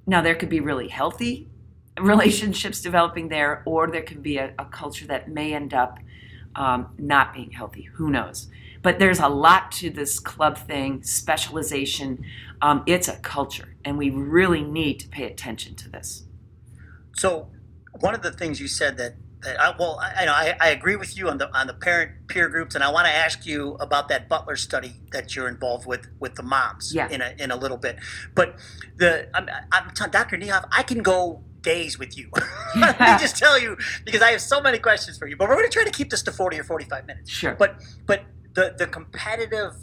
now, 0.07 0.21
there 0.21 0.35
could 0.35 0.49
be 0.49 0.59
really 0.59 0.87
healthy 0.87 1.47
relationships 1.99 2.81
developing 2.81 3.29
there, 3.29 3.61
or 3.65 3.87
there 3.87 4.01
could 4.01 4.23
be 4.23 4.37
a, 4.37 4.53
a 4.57 4.65
culture 4.65 5.05
that 5.07 5.29
may 5.29 5.53
end 5.53 5.73
up 5.73 5.99
um, 6.55 6.93
not 6.97 7.33
being 7.33 7.51
healthy. 7.51 7.83
Who 7.95 8.09
knows? 8.09 8.47
But 8.81 8.99
there's 8.99 9.19
a 9.19 9.29
lot 9.29 9.71
to 9.73 9.89
this 9.89 10.19
club 10.19 10.57
thing, 10.57 11.03
specialization. 11.03 12.23
Um, 12.61 12.83
it's 12.85 13.07
a 13.07 13.17
culture, 13.17 13.75
and 13.85 13.97
we 13.97 14.09
really 14.09 14.61
need 14.61 14.99
to 14.99 15.07
pay 15.07 15.23
attention 15.25 15.75
to 15.75 15.89
this. 15.89 16.23
So, 17.15 17.49
one 17.99 18.13
of 18.15 18.21
the 18.23 18.31
things 18.31 18.59
you 18.59 18.67
said 18.67 18.97
that, 18.97 19.15
that 19.41 19.59
I, 19.59 19.73
well, 19.77 19.99
I, 20.01 20.25
I, 20.27 20.55
I 20.59 20.69
agree 20.71 20.95
with 20.95 21.17
you 21.17 21.29
on 21.29 21.37
the 21.37 21.49
on 21.57 21.67
the 21.67 21.73
parent 21.73 22.27
peer 22.27 22.49
groups, 22.49 22.75
and 22.75 22.83
I 22.83 22.89
want 22.91 23.05
to 23.07 23.13
ask 23.13 23.45
you 23.45 23.75
about 23.75 24.09
that 24.09 24.27
Butler 24.27 24.55
study 24.55 24.93
that 25.11 25.35
you're 25.35 25.47
involved 25.47 25.85
with 25.85 26.07
with 26.19 26.35
the 26.35 26.43
moms 26.43 26.93
Yeah. 26.93 27.09
in 27.09 27.21
a 27.21 27.33
in 27.37 27.51
a 27.51 27.55
little 27.55 27.77
bit. 27.77 27.97
But 28.35 28.55
the 28.97 29.29
I'm, 29.33 29.47
I'm 29.71 29.91
t- 29.91 30.05
Dr. 30.11 30.37
Niehoff, 30.37 30.67
I 30.71 30.83
can 30.83 31.01
go 31.03 31.43
days 31.63 31.97
with 31.97 32.17
you. 32.17 32.29
Let 32.75 32.99
me 32.99 33.07
just 33.19 33.37
tell 33.37 33.59
you 33.59 33.77
because 34.05 34.21
I 34.21 34.31
have 34.31 34.41
so 34.41 34.61
many 34.61 34.77
questions 34.77 35.17
for 35.17 35.27
you. 35.27 35.35
But 35.35 35.49
we're 35.49 35.55
going 35.55 35.69
to 35.69 35.73
try 35.73 35.83
to 35.83 35.91
keep 35.91 36.09
this 36.09 36.21
to 36.23 36.31
40 36.31 36.59
or 36.59 36.63
45 36.63 37.07
minutes. 37.07 37.31
Sure. 37.31 37.55
But 37.55 37.81
but 38.05 38.23
the 38.53 38.75
the 38.77 38.85
competitive 38.85 39.73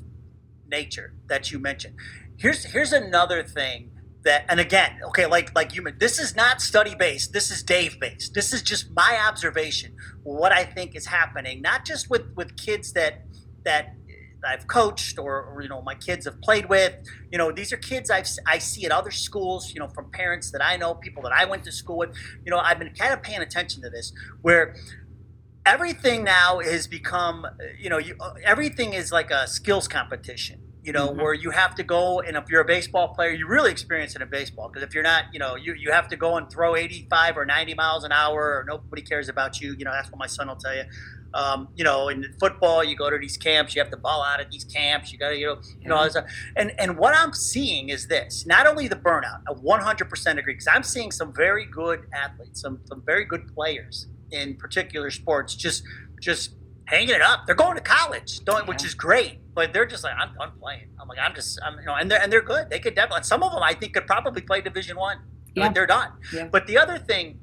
nature 0.69 1.15
that 1.27 1.51
you 1.51 1.59
mentioned. 1.59 1.97
Here's 2.37 2.65
here's 2.65 2.93
another 2.93 3.43
thing 3.43 3.91
that 4.25 4.45
and 4.49 4.61
again, 4.61 5.01
okay, 5.09 5.27
like 5.27 5.55
like 5.55 5.75
you 5.75 5.85
this 5.99 6.19
is 6.19 6.37
not 6.37 6.61
study 6.61 6.95
based. 6.95 7.33
This 7.33 7.51
is 7.51 7.63
Dave 7.63 7.99
based. 7.99 8.35
This 8.35 8.53
is 8.53 8.63
just 8.63 8.91
my 8.95 9.19
observation. 9.27 9.97
What 10.23 10.53
I 10.53 10.65
think 10.65 10.95
is 10.95 11.07
happening, 11.07 11.63
not 11.63 11.85
just 11.85 12.11
with 12.11 12.27
with 12.37 12.57
kids 12.57 12.93
that 12.93 13.25
that 13.65 13.95
I've 14.47 14.67
coached 14.67 15.19
or, 15.19 15.43
or 15.45 15.63
you 15.63 15.69
know 15.69 15.83
my 15.83 15.95
kids 15.95 16.25
have 16.27 16.41
played 16.43 16.69
with. 16.69 16.95
You 17.31 17.39
know, 17.39 17.53
these 17.53 17.73
are 17.73 17.77
kids 17.77 18.11
I've 18.11 18.29
I 18.47 18.59
see 18.59 18.85
at 18.85 18.93
other 18.93 19.11
schools. 19.11 19.73
You 19.75 19.81
know, 19.81 19.89
from 19.95 20.07
parents 20.13 20.51
that 20.53 20.65
I 20.65 20.77
know, 20.77 20.95
people 20.95 21.23
that 21.25 21.33
I 21.33 21.45
went 21.45 21.65
to 21.65 21.73
school 21.73 21.99
with. 21.99 22.11
You 22.45 22.51
know, 22.51 22.59
I've 22.59 22.79
been 22.79 22.91
kind 22.99 23.13
of 23.13 23.23
paying 23.23 23.41
attention 23.43 23.83
to 23.83 23.91
this 23.91 24.13
where 24.43 24.75
everything 25.67 26.25
now 26.25 26.61
has 26.61 26.87
become 26.87 27.47
you 27.79 27.91
know 27.91 27.99
you, 27.99 28.17
everything 28.45 28.95
is 28.95 29.13
like 29.13 29.31
a 29.31 29.47
skills 29.47 29.87
competition 29.87 30.57
you 30.83 30.93
know 30.93 31.11
Mhm. 31.11 31.17
where 31.23 31.35
you 31.35 31.51
have 31.51 31.75
to 31.75 31.83
go 31.83 32.21
and 32.21 32.37
if 32.37 32.45
you're 32.49 32.63
a 32.63 32.67
baseball 32.67 33.09
player 33.15 33.31
you 33.31 33.47
really 33.47 33.71
experience 33.71 34.17
it 34.17 34.23
in 34.23 34.31
baseball 34.31 34.71
because 34.73 34.83
if 34.87 34.95
you're 34.95 35.05
not 35.05 35.25
you 35.33 35.39
know 35.39 35.57
you, 35.57 35.75
you 35.79 35.93
have 35.93 36.09
to 36.09 36.17
go 36.17 36.37
and 36.37 36.51
throw 36.51 36.75
85 36.77 37.37
or 37.37 37.45
90 37.45 37.75
miles 37.75 38.05
an 38.05 38.13
hour 38.13 38.41
or 38.57 38.65
nobody 38.67 39.03
cares 39.03 39.29
about 39.29 39.61
you 39.61 39.75
you 39.79 39.85
know 39.85 39.93
that's 39.93 40.11
what 40.11 40.19
my 40.19 40.27
son 40.27 40.49
will 40.49 40.57
tell 40.57 40.75
you 40.75 40.85
um, 41.35 41.69
you 41.77 41.85
know 41.85 42.09
in 42.09 42.25
football 42.41 42.83
you 42.83 42.97
go 42.97 43.09
to 43.11 43.19
these 43.19 43.37
camps 43.37 43.75
you 43.75 43.81
have 43.81 43.91
to 43.91 43.97
ball 43.97 44.23
out 44.23 44.41
at 44.41 44.51
these 44.51 44.65
camps 44.65 45.13
you 45.13 45.19
got 45.19 45.31
to 45.31 45.39
you 45.39 45.47
know 45.47 45.59
you 45.81 45.89
know 45.89 46.03
this 46.05 46.17
and 46.57 46.73
and 46.79 46.97
what 46.99 47.15
i'm 47.15 47.33
seeing 47.33 47.89
is 47.89 48.09
this 48.09 48.47
not 48.47 48.67
only 48.67 48.89
the 48.89 48.97
burnout 48.97 49.41
i 49.49 49.53
100% 49.53 50.39
agree 50.39 50.55
because 50.55 50.67
i'm 50.67 50.83
seeing 50.83 51.11
some 51.13 51.33
very 51.33 51.67
good 51.67 52.01
athletes 52.13 52.61
some, 52.61 52.81
some 52.87 53.03
very 53.07 53.25
good 53.25 53.47
players 53.55 54.09
in 54.33 54.57
particular 54.57 55.11
sports 55.11 55.55
just 55.55 55.83
just 56.21 56.55
hanging 56.87 57.11
it 57.15 57.23
up. 57.23 57.47
They're 57.47 57.55
going 57.55 57.77
to 57.77 57.81
college 57.83 58.41
don't, 58.45 58.67
which 58.67 58.85
is 58.85 58.95
great 58.95 59.39
but 59.55 59.73
they're 59.73 59.87
just 59.87 60.03
like 60.03 60.15
i'm 60.19 60.35
done 60.35 60.51
playing. 60.61 60.89
I'm 61.01 61.07
like 61.07 61.19
i'm 61.21 61.35
just 61.35 61.61
i'm 61.65 61.79
you 61.79 61.85
know 61.87 61.95
and 61.95 62.11
they're 62.11 62.21
and 62.21 62.33
they're 62.33 62.43
good. 62.43 62.69
They 62.71 62.81
could 62.81 62.97
definitely 62.97 63.23
some 63.23 63.43
of 63.45 63.53
them 63.53 63.63
i 63.63 63.75
think 63.75 63.95
could 63.95 64.07
probably 64.09 64.43
play 64.43 64.61
division 64.61 64.97
one 64.97 65.19
Yeah. 65.55 65.69
they're 65.73 65.87
done. 65.87 66.11
Yeah. 66.35 66.49
but 66.51 66.67
the 66.67 66.77
other 66.79 66.99
thing 66.99 67.39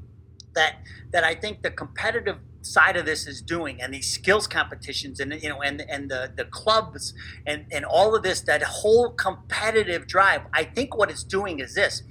that 0.56 0.76
that 1.13 1.23
i 1.23 1.34
think 1.34 1.62
the 1.62 1.71
competitive 1.71 2.38
side 2.73 2.97
of 2.97 3.06
this 3.06 3.27
is 3.27 3.41
doing 3.41 3.82
and 3.82 3.93
these 3.93 4.12
skills 4.12 4.47
competitions 4.47 5.19
and 5.19 5.34
you 5.41 5.49
know 5.49 5.62
and 5.62 5.82
and 5.89 6.10
the 6.12 6.32
the 6.36 6.45
clubs 6.45 7.13
and 7.45 7.65
and 7.71 7.86
all 7.86 8.15
of 8.15 8.23
this 8.23 8.41
that 8.41 8.62
whole 8.63 9.12
competitive 9.12 10.08
drive 10.08 10.41
i 10.53 10.63
think 10.63 10.95
what 10.97 11.10
it's 11.10 11.23
doing 11.23 11.60
is 11.60 11.75
this 11.75 12.03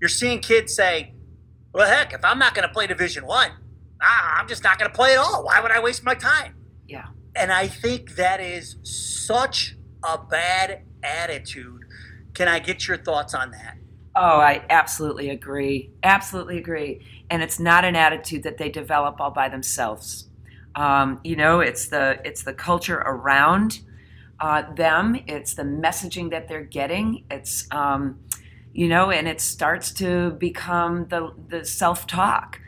you're 0.00 0.08
seeing 0.08 0.40
kids 0.40 0.74
say 0.74 1.14
well 1.72 1.88
heck 1.88 2.12
if 2.12 2.24
i'm 2.24 2.38
not 2.38 2.54
going 2.54 2.66
to 2.66 2.72
play 2.72 2.86
division 2.86 3.26
one 3.26 3.50
i'm 4.00 4.48
just 4.48 4.62
not 4.64 4.78
going 4.78 4.90
to 4.90 4.94
play 4.96 5.12
at 5.12 5.18
all 5.18 5.44
why 5.44 5.60
would 5.60 5.70
i 5.70 5.80
waste 5.80 6.04
my 6.04 6.14
time 6.14 6.54
Yeah. 6.88 7.06
and 7.36 7.52
i 7.52 7.66
think 7.66 8.16
that 8.16 8.40
is 8.40 8.76
such 8.82 9.76
a 10.02 10.18
bad 10.18 10.82
attitude 11.02 11.82
can 12.34 12.48
i 12.48 12.58
get 12.58 12.86
your 12.88 12.96
thoughts 12.98 13.34
on 13.34 13.50
that 13.52 13.78
Oh, 14.16 14.38
I 14.38 14.64
absolutely 14.70 15.30
agree. 15.30 15.90
Absolutely 16.04 16.58
agree. 16.58 17.04
And 17.34 17.42
it's 17.42 17.58
not 17.58 17.84
an 17.84 17.96
attitude 17.96 18.44
that 18.44 18.58
they 18.58 18.68
develop 18.68 19.20
all 19.20 19.32
by 19.32 19.48
themselves. 19.48 20.28
Um, 20.76 21.18
you 21.24 21.34
know, 21.34 21.58
it's 21.58 21.88
the 21.88 22.20
it's 22.24 22.44
the 22.44 22.54
culture 22.54 22.98
around 22.98 23.80
uh, 24.38 24.72
them. 24.72 25.16
It's 25.26 25.54
the 25.54 25.64
messaging 25.64 26.30
that 26.30 26.46
they're 26.46 26.62
getting. 26.62 27.24
It's 27.32 27.66
um, 27.72 28.20
you 28.72 28.86
know, 28.86 29.10
and 29.10 29.26
it 29.26 29.40
starts 29.40 29.90
to 29.94 30.30
become 30.30 31.08
the 31.08 31.34
the 31.48 31.64
self 31.64 32.06
talk. 32.06 32.60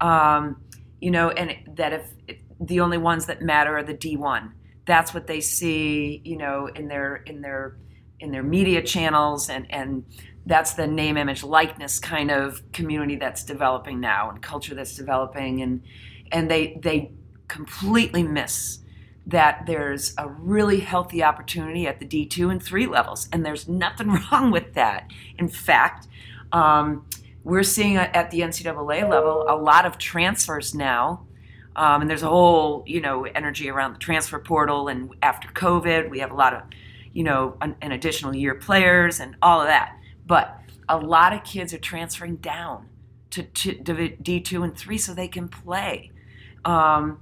Um, 0.00 0.62
you 1.00 1.10
know, 1.10 1.30
and 1.30 1.76
that 1.76 1.92
if 1.92 2.38
the 2.60 2.78
only 2.78 2.98
ones 2.98 3.26
that 3.26 3.42
matter 3.42 3.76
are 3.76 3.82
the 3.82 3.92
D 3.92 4.16
one. 4.16 4.52
That's 4.84 5.12
what 5.12 5.26
they 5.26 5.40
see. 5.40 6.22
You 6.24 6.36
know, 6.36 6.68
in 6.68 6.86
their 6.86 7.16
in 7.16 7.40
their 7.40 7.76
in 8.20 8.30
their 8.30 8.44
media 8.44 8.82
channels 8.82 9.50
and 9.50 9.66
and 9.68 10.04
that's 10.46 10.74
the 10.74 10.86
name 10.86 11.16
image 11.16 11.42
likeness 11.42 11.98
kind 11.98 12.30
of 12.30 12.62
community 12.72 13.16
that's 13.16 13.44
developing 13.44 14.00
now 14.00 14.28
and 14.28 14.42
culture 14.42 14.74
that's 14.74 14.96
developing. 14.96 15.62
And 15.62 15.82
and 16.30 16.50
they 16.50 16.78
they 16.82 17.12
completely 17.48 18.22
miss 18.22 18.78
that 19.26 19.66
there's 19.66 20.14
a 20.18 20.28
really 20.28 20.80
healthy 20.80 21.22
opportunity 21.22 21.86
at 21.86 22.00
the 22.00 22.06
D2 22.06 22.50
and 22.50 22.62
3 22.62 22.86
levels. 22.86 23.28
And 23.32 23.46
there's 23.46 23.68
nothing 23.68 24.08
wrong 24.32 24.50
with 24.50 24.74
that. 24.74 25.10
In 25.38 25.48
fact 25.48 26.08
um, 26.50 27.06
we're 27.44 27.62
seeing 27.62 27.96
at 27.96 28.30
the 28.30 28.40
NCAA 28.40 29.08
level 29.08 29.46
a 29.48 29.56
lot 29.56 29.86
of 29.86 29.98
transfers 29.98 30.74
now. 30.74 31.24
Um, 31.74 32.02
and 32.02 32.10
there's 32.10 32.22
a 32.22 32.28
whole 32.28 32.82
you 32.86 33.00
know 33.00 33.24
energy 33.24 33.70
around 33.70 33.92
the 33.92 33.98
transfer 34.00 34.40
portal. 34.40 34.88
And 34.88 35.14
after 35.22 35.48
COVID 35.48 36.10
we 36.10 36.18
have 36.18 36.32
a 36.32 36.34
lot 36.34 36.52
of 36.52 36.62
you 37.12 37.22
know 37.22 37.56
an, 37.60 37.76
an 37.80 37.92
additional 37.92 38.34
year 38.34 38.56
players 38.56 39.20
and 39.20 39.36
all 39.40 39.60
of 39.60 39.68
that 39.68 39.96
but 40.32 40.62
a 40.88 40.96
lot 40.96 41.34
of 41.34 41.44
kids 41.44 41.74
are 41.74 41.78
transferring 41.78 42.36
down 42.36 42.88
to, 43.28 43.42
to 43.42 43.74
D2 43.74 44.64
and 44.64 44.74
3 44.74 44.96
so 44.96 45.12
they 45.12 45.28
can 45.28 45.46
play. 45.46 46.10
Um, 46.64 47.20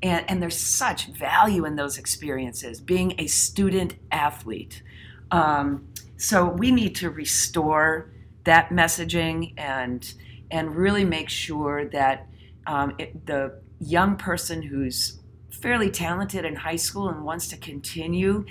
and, 0.00 0.24
and 0.30 0.40
there's 0.40 0.56
such 0.56 1.06
value 1.06 1.64
in 1.64 1.74
those 1.74 1.98
experiences, 1.98 2.80
being 2.80 3.16
a 3.18 3.26
student 3.26 3.96
athlete. 4.12 4.84
Um, 5.32 5.88
so 6.16 6.48
we 6.48 6.70
need 6.70 6.94
to 6.94 7.10
restore 7.10 8.12
that 8.44 8.68
messaging 8.68 9.54
and, 9.56 10.14
and 10.52 10.76
really 10.76 11.04
make 11.04 11.30
sure 11.30 11.86
that 11.86 12.28
um, 12.68 12.94
it, 12.98 13.26
the 13.26 13.60
young 13.80 14.14
person 14.14 14.62
who's 14.62 15.18
fairly 15.50 15.90
talented 15.90 16.44
in 16.44 16.54
high 16.54 16.76
school 16.76 17.08
and 17.08 17.24
wants 17.24 17.48
to 17.48 17.56
continue 17.56 18.44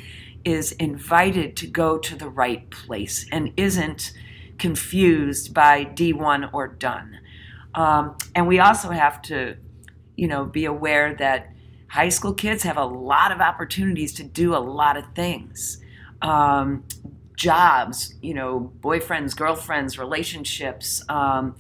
is 0.46 0.74
invited 0.74 1.56
to 1.58 1.68
go 1.68 1.98
to 1.98 2.16
the 2.16 2.30
right 2.30 2.70
place 2.70 3.26
and 3.32 3.52
isn't 3.58 4.14
confused 4.58 5.54
by 5.54 5.86
D1 5.86 6.50
or 6.54 6.68
done. 6.68 7.20
Um, 7.76 8.18
and 8.36 8.48
we 8.48 8.60
also 8.60 8.90
have 8.90 9.22
to, 9.24 9.58
you 10.16 10.28
know, 10.28 10.46
be 10.46 10.66
aware 10.66 11.16
that 11.16 11.50
high 11.88 12.10
school 12.10 12.34
kids 12.34 12.64
have 12.64 12.78
a 12.78 12.86
lot 12.86 13.32
of 13.32 13.40
opportunities 13.40 14.14
to 14.14 14.24
do 14.24 14.56
a 14.56 14.60
lot 14.60 14.98
of 14.98 15.06
things. 15.16 15.80
Um, 16.22 16.84
jobs, 17.36 18.16
you 18.22 18.34
know, 18.34 18.72
boyfriends, 18.80 19.36
girlfriends, 19.36 19.98
relationships, 19.98 21.04
um, 21.10 21.56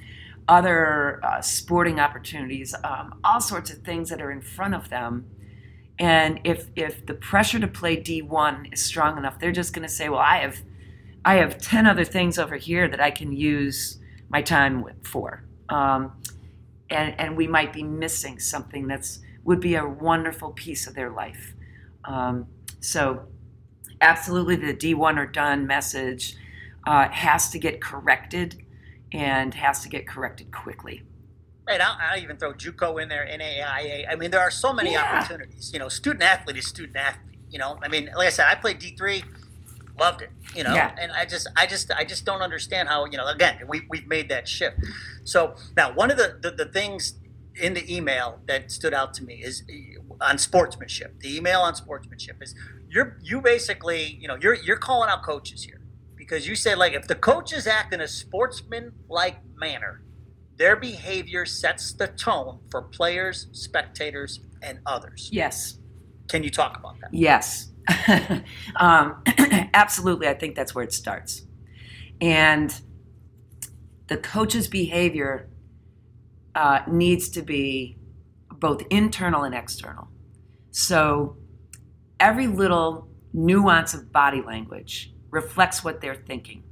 other 0.47 1.23
uh, 1.23 1.41
sporting 1.41 1.99
opportunities, 1.99 2.75
um, 2.83 3.19
all 3.23 3.41
sorts 3.41 3.71
of 3.71 3.79
things 3.79 4.09
that 4.09 4.21
are 4.21 4.31
in 4.31 4.41
front 4.41 4.75
of 4.75 4.89
them. 4.89 5.25
And 5.99 6.39
if 6.43 6.69
if 6.75 7.05
the 7.05 7.13
pressure 7.13 7.59
to 7.59 7.67
play 7.67 7.97
D1 7.97 8.73
is 8.73 8.83
strong 8.83 9.17
enough, 9.17 9.39
they're 9.39 9.51
just 9.51 9.73
going 9.73 9.87
to 9.87 9.93
say, 9.93 10.09
"Well, 10.09 10.19
I 10.19 10.37
have 10.37 10.61
I 11.25 11.35
have 11.35 11.57
10 11.57 11.85
other 11.87 12.03
things 12.03 12.37
over 12.37 12.55
here 12.57 12.87
that 12.87 12.99
I 12.99 13.11
can 13.11 13.31
use 13.31 13.99
my 14.29 14.41
time 14.41 14.85
for." 15.03 15.43
Um, 15.69 16.11
and, 16.89 17.19
and 17.19 17.37
we 17.37 17.47
might 17.47 17.73
be 17.73 17.83
missing 17.83 18.39
something 18.39 18.87
that's 18.87 19.19
would 19.43 19.59
be 19.59 19.75
a 19.75 19.85
wonderful 19.85 20.51
piece 20.51 20.87
of 20.87 20.95
their 20.95 21.09
life. 21.09 21.53
Um, 22.05 22.47
so, 22.79 23.27
absolutely, 24.01 24.55
the 24.55 24.73
D1 24.73 25.17
or 25.17 25.25
done 25.25 25.67
message 25.67 26.35
uh, 26.85 27.09
has 27.09 27.49
to 27.51 27.59
get 27.59 27.81
corrected 27.81 28.63
and 29.11 29.53
has 29.53 29.81
to 29.83 29.89
get 29.89 30.07
corrected 30.07 30.51
quickly. 30.51 31.03
Right, 31.65 31.79
I'll, 31.79 31.97
I'll, 31.99 32.19
even 32.19 32.35
throw 32.35 32.53
JUCO 32.53 33.01
in 33.01 33.07
there, 33.07 33.25
NAIA. 33.25 34.05
I 34.11 34.15
mean, 34.15 34.31
there 34.31 34.41
are 34.41 34.51
so 34.51 34.73
many 34.73 34.93
yeah. 34.93 35.19
opportunities. 35.19 35.71
You 35.71 35.79
know, 35.79 35.87
student 35.87 36.23
athlete 36.23 36.57
is 36.57 36.67
student 36.67 36.97
athlete. 36.97 37.37
You 37.49 37.59
know, 37.59 37.79
I 37.81 37.87
mean, 37.87 38.09
like 38.17 38.27
I 38.27 38.31
said, 38.31 38.47
I 38.47 38.55
played 38.55 38.79
D 38.79 38.95
three, 38.97 39.23
loved 39.97 40.23
it. 40.23 40.31
You 40.53 40.63
know, 40.63 40.73
yeah. 40.73 40.93
and 40.99 41.11
I 41.11 41.23
just, 41.25 41.47
I 41.55 41.65
just, 41.65 41.91
I 41.91 42.03
just 42.03 42.25
don't 42.25 42.41
understand 42.41 42.89
how. 42.89 43.05
You 43.05 43.17
know, 43.17 43.27
again, 43.27 43.59
we 43.67 43.83
we've 43.89 44.07
made 44.07 44.27
that 44.29 44.47
shift. 44.47 44.77
So 45.23 45.55
now, 45.77 45.93
one 45.93 46.11
of 46.11 46.17
the 46.17 46.37
the, 46.41 46.51
the 46.51 46.65
things 46.65 47.13
in 47.55 47.73
the 47.73 47.95
email 47.95 48.39
that 48.47 48.71
stood 48.71 48.93
out 48.93 49.13
to 49.13 49.23
me 49.23 49.35
is 49.35 49.63
uh, 49.69 50.25
on 50.25 50.37
sportsmanship. 50.37 51.19
The 51.19 51.37
email 51.37 51.61
on 51.61 51.75
sportsmanship 51.75 52.37
is 52.41 52.55
you're 52.89 53.17
you 53.21 53.39
basically, 53.39 54.17
you 54.19 54.27
know, 54.27 54.37
you're 54.41 54.55
you're 54.55 54.77
calling 54.77 55.09
out 55.09 55.23
coaches 55.23 55.63
here 55.63 55.79
because 56.15 56.47
you 56.47 56.55
say 56.55 56.75
like 56.75 56.93
if 56.93 57.07
the 57.07 57.15
coaches 57.15 57.67
act 57.67 57.93
in 57.93 58.01
a 58.01 58.07
sportsman 58.07 58.93
like 59.07 59.37
manner 59.55 60.01
their 60.63 60.77
behavior 60.77 61.45
sets 61.45 61.91
the 61.91 62.07
tone 62.07 62.57
for 62.71 62.83
players, 62.83 63.47
spectators, 63.51 64.39
and 64.61 64.79
others. 64.85 65.27
Yes. 65.29 65.77
Can 66.29 66.41
you 66.41 66.49
talk 66.49 66.77
about 66.77 66.95
that? 67.01 67.13
Yes. 67.13 67.73
um, 68.77 69.21
absolutely. 69.73 70.29
I 70.29 70.33
think 70.33 70.55
that's 70.55 70.73
where 70.73 70.85
it 70.85 70.93
starts. 70.93 71.45
And 72.21 72.73
the 74.07 74.15
coach's 74.15 74.69
behavior 74.69 75.49
uh, 76.55 76.83
needs 76.87 77.27
to 77.31 77.41
be 77.41 77.97
both 78.49 78.83
internal 78.89 79.43
and 79.43 79.53
external. 79.53 80.07
So 80.71 81.35
every 82.21 82.47
little 82.47 83.09
nuance 83.33 83.93
of 83.93 84.13
body 84.13 84.41
language 84.41 85.13
reflects 85.29 85.83
what 85.83 85.99
they're 85.99 86.23
thinking. 86.25 86.63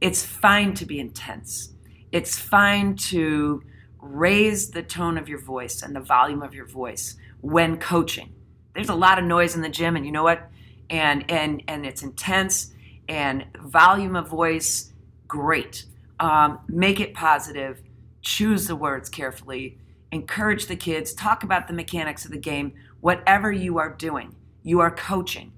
It's 0.00 0.26
fine 0.26 0.74
to 0.74 0.84
be 0.84 0.98
intense 0.98 1.75
it's 2.12 2.38
fine 2.38 2.96
to 2.96 3.62
raise 4.00 4.70
the 4.70 4.82
tone 4.82 5.18
of 5.18 5.28
your 5.28 5.40
voice 5.40 5.82
and 5.82 5.94
the 5.94 6.00
volume 6.00 6.42
of 6.42 6.54
your 6.54 6.66
voice 6.66 7.16
when 7.40 7.78
coaching. 7.78 8.32
There's 8.74 8.88
a 8.88 8.94
lot 8.94 9.18
of 9.18 9.24
noise 9.24 9.54
in 9.54 9.62
the 9.62 9.68
gym, 9.68 9.96
and 9.96 10.04
you 10.04 10.12
know 10.12 10.22
what? 10.22 10.48
And 10.90 11.28
and 11.30 11.62
and 11.66 11.84
it's 11.84 12.02
intense 12.02 12.72
and 13.08 13.46
volume 13.62 14.16
of 14.16 14.28
voice, 14.28 14.92
great. 15.28 15.86
Um, 16.18 16.60
make 16.68 17.00
it 17.00 17.14
positive. 17.14 17.82
Choose 18.22 18.66
the 18.66 18.76
words 18.76 19.08
carefully. 19.08 19.78
Encourage 20.12 20.66
the 20.66 20.76
kids. 20.76 21.12
Talk 21.12 21.42
about 21.42 21.68
the 21.68 21.74
mechanics 21.74 22.24
of 22.24 22.30
the 22.30 22.38
game. 22.38 22.72
Whatever 23.00 23.52
you 23.52 23.78
are 23.78 23.90
doing, 23.90 24.34
you 24.62 24.80
are 24.80 24.90
coaching. 24.90 25.52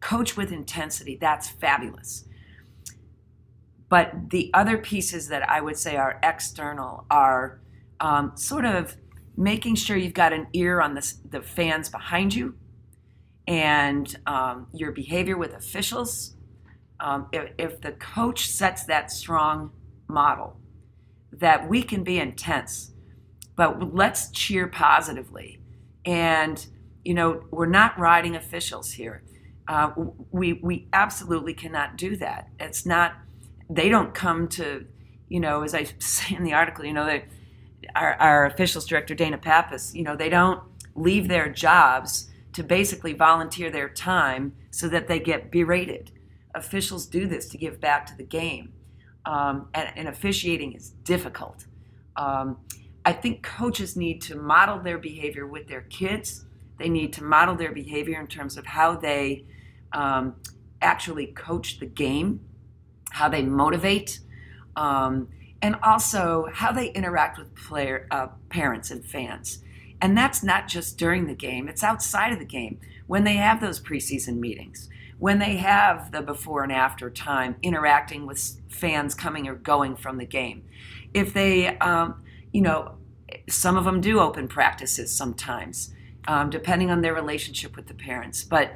Coach 0.00 0.36
with 0.36 0.52
intensity. 0.52 1.16
That's 1.20 1.48
fabulous. 1.48 2.24
But 3.88 4.30
the 4.30 4.50
other 4.54 4.78
pieces 4.78 5.28
that 5.28 5.48
I 5.48 5.60
would 5.60 5.76
say 5.76 5.96
are 5.96 6.18
external 6.22 7.06
are 7.10 7.60
um, 8.00 8.32
sort 8.34 8.64
of 8.64 8.96
making 9.36 9.74
sure 9.74 9.96
you've 9.96 10.14
got 10.14 10.32
an 10.32 10.46
ear 10.52 10.80
on 10.80 10.94
the, 10.94 11.14
the 11.30 11.42
fans 11.42 11.88
behind 11.88 12.34
you 12.34 12.54
and 13.46 14.16
um, 14.26 14.66
your 14.72 14.92
behavior 14.92 15.36
with 15.36 15.52
officials. 15.54 16.34
Um, 17.00 17.28
if, 17.32 17.50
if 17.58 17.80
the 17.80 17.92
coach 17.92 18.48
sets 18.48 18.84
that 18.84 19.10
strong 19.10 19.72
model, 20.08 20.56
that 21.32 21.68
we 21.68 21.82
can 21.82 22.04
be 22.04 22.18
intense, 22.18 22.92
but 23.56 23.94
let's 23.94 24.30
cheer 24.30 24.66
positively. 24.68 25.60
And, 26.04 26.64
you 27.04 27.14
know, 27.14 27.42
we're 27.50 27.66
not 27.66 27.98
riding 27.98 28.36
officials 28.36 28.92
here. 28.92 29.22
Uh, 29.66 29.90
we, 30.30 30.54
we 30.54 30.88
absolutely 30.92 31.54
cannot 31.54 31.96
do 31.96 32.16
that. 32.16 32.48
It's 32.60 32.86
not 32.86 33.14
they 33.68 33.88
don't 33.88 34.14
come 34.14 34.48
to, 34.48 34.86
you 35.28 35.40
know, 35.40 35.62
as 35.62 35.74
I 35.74 35.84
say 35.98 36.34
in 36.36 36.44
the 36.44 36.54
article, 36.54 36.84
you 36.84 36.92
know, 36.92 37.06
that 37.06 37.24
our, 37.94 38.14
our 38.14 38.46
officials 38.46 38.86
director, 38.86 39.14
Dana 39.14 39.38
Pappas, 39.38 39.94
you 39.94 40.02
know, 40.02 40.16
they 40.16 40.28
don't 40.28 40.62
leave 40.94 41.28
their 41.28 41.48
jobs 41.48 42.30
to 42.52 42.62
basically 42.62 43.12
volunteer 43.12 43.70
their 43.70 43.88
time 43.88 44.54
so 44.70 44.88
that 44.88 45.08
they 45.08 45.18
get 45.18 45.50
berated. 45.50 46.10
Officials 46.54 47.06
do 47.06 47.26
this 47.26 47.48
to 47.48 47.58
give 47.58 47.80
back 47.80 48.06
to 48.06 48.16
the 48.16 48.22
game. 48.22 48.72
Um, 49.26 49.68
and, 49.74 49.90
and, 49.96 50.08
officiating 50.08 50.74
is 50.74 50.90
difficult. 50.90 51.64
Um, 52.14 52.58
I 53.06 53.14
think 53.14 53.42
coaches 53.42 53.96
need 53.96 54.20
to 54.22 54.36
model 54.36 54.78
their 54.78 54.98
behavior 54.98 55.46
with 55.46 55.66
their 55.66 55.80
kids. 55.80 56.44
They 56.78 56.90
need 56.90 57.14
to 57.14 57.24
model 57.24 57.54
their 57.54 57.72
behavior 57.72 58.20
in 58.20 58.26
terms 58.26 58.58
of 58.58 58.66
how 58.66 58.96
they 58.96 59.46
um, 59.92 60.34
actually 60.82 61.28
coach 61.28 61.78
the 61.80 61.86
game 61.86 62.40
how 63.14 63.28
they 63.28 63.42
motivate, 63.42 64.18
um, 64.74 65.28
and 65.62 65.76
also 65.84 66.48
how 66.52 66.72
they 66.72 66.88
interact 66.88 67.38
with 67.38 67.54
player 67.54 68.08
uh, 68.10 68.26
parents 68.48 68.90
and 68.90 69.06
fans. 69.06 69.62
And 70.02 70.18
that's 70.18 70.42
not 70.42 70.66
just 70.66 70.98
during 70.98 71.26
the 71.26 71.34
game; 71.34 71.68
it's 71.68 71.84
outside 71.84 72.32
of 72.32 72.40
the 72.40 72.44
game 72.44 72.80
when 73.06 73.22
they 73.22 73.34
have 73.34 73.60
those 73.60 73.80
preseason 73.80 74.38
meetings, 74.38 74.88
when 75.18 75.38
they 75.38 75.56
have 75.58 76.10
the 76.10 76.22
before 76.22 76.64
and 76.64 76.72
after 76.72 77.08
time 77.08 77.54
interacting 77.62 78.26
with 78.26 78.60
fans 78.68 79.14
coming 79.14 79.46
or 79.46 79.54
going 79.54 79.94
from 79.94 80.18
the 80.18 80.26
game. 80.26 80.64
If 81.14 81.32
they, 81.32 81.78
um, 81.78 82.20
you 82.52 82.62
know, 82.62 82.96
some 83.48 83.76
of 83.76 83.84
them 83.84 84.00
do 84.00 84.18
open 84.18 84.48
practices 84.48 85.16
sometimes, 85.16 85.94
um, 86.26 86.50
depending 86.50 86.90
on 86.90 87.00
their 87.00 87.14
relationship 87.14 87.76
with 87.76 87.86
the 87.86 87.94
parents. 87.94 88.42
But 88.42 88.72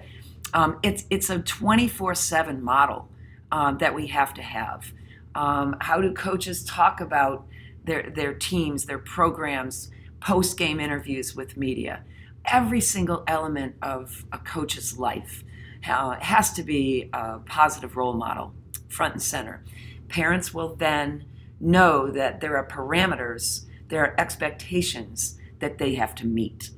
um, 0.54 0.78
it's 0.84 1.06
it's 1.10 1.28
a 1.28 1.40
24/7 1.40 2.60
model 2.60 3.08
um, 3.52 3.78
that 3.78 3.94
we 3.94 4.06
have 4.08 4.34
to 4.34 4.42
have. 4.42 4.92
Um, 5.34 5.76
how 5.80 6.00
do 6.00 6.12
coaches 6.12 6.64
talk 6.64 7.00
about 7.00 7.46
their, 7.84 8.10
their 8.10 8.34
teams, 8.34 8.84
their 8.84 8.98
programs, 8.98 9.90
post 10.20 10.58
game 10.58 10.80
interviews 10.80 11.36
with 11.36 11.56
media? 11.56 12.02
Every 12.44 12.80
single 12.80 13.24
element 13.26 13.76
of 13.82 14.24
a 14.32 14.38
coach's 14.38 14.98
life 14.98 15.44
uh, 15.88 16.18
has 16.20 16.52
to 16.54 16.62
be 16.62 17.08
a 17.12 17.38
positive 17.40 17.96
role 17.96 18.14
model, 18.14 18.54
front 18.88 19.14
and 19.14 19.22
center. 19.22 19.64
Parents 20.08 20.52
will 20.54 20.74
then 20.74 21.24
know 21.60 22.10
that 22.10 22.40
there 22.40 22.56
are 22.56 22.66
parameters, 22.66 23.66
there 23.88 24.02
are 24.02 24.14
expectations 24.18 25.38
that 25.60 25.78
they 25.78 25.94
have 25.94 26.14
to 26.16 26.26
meet 26.26 26.70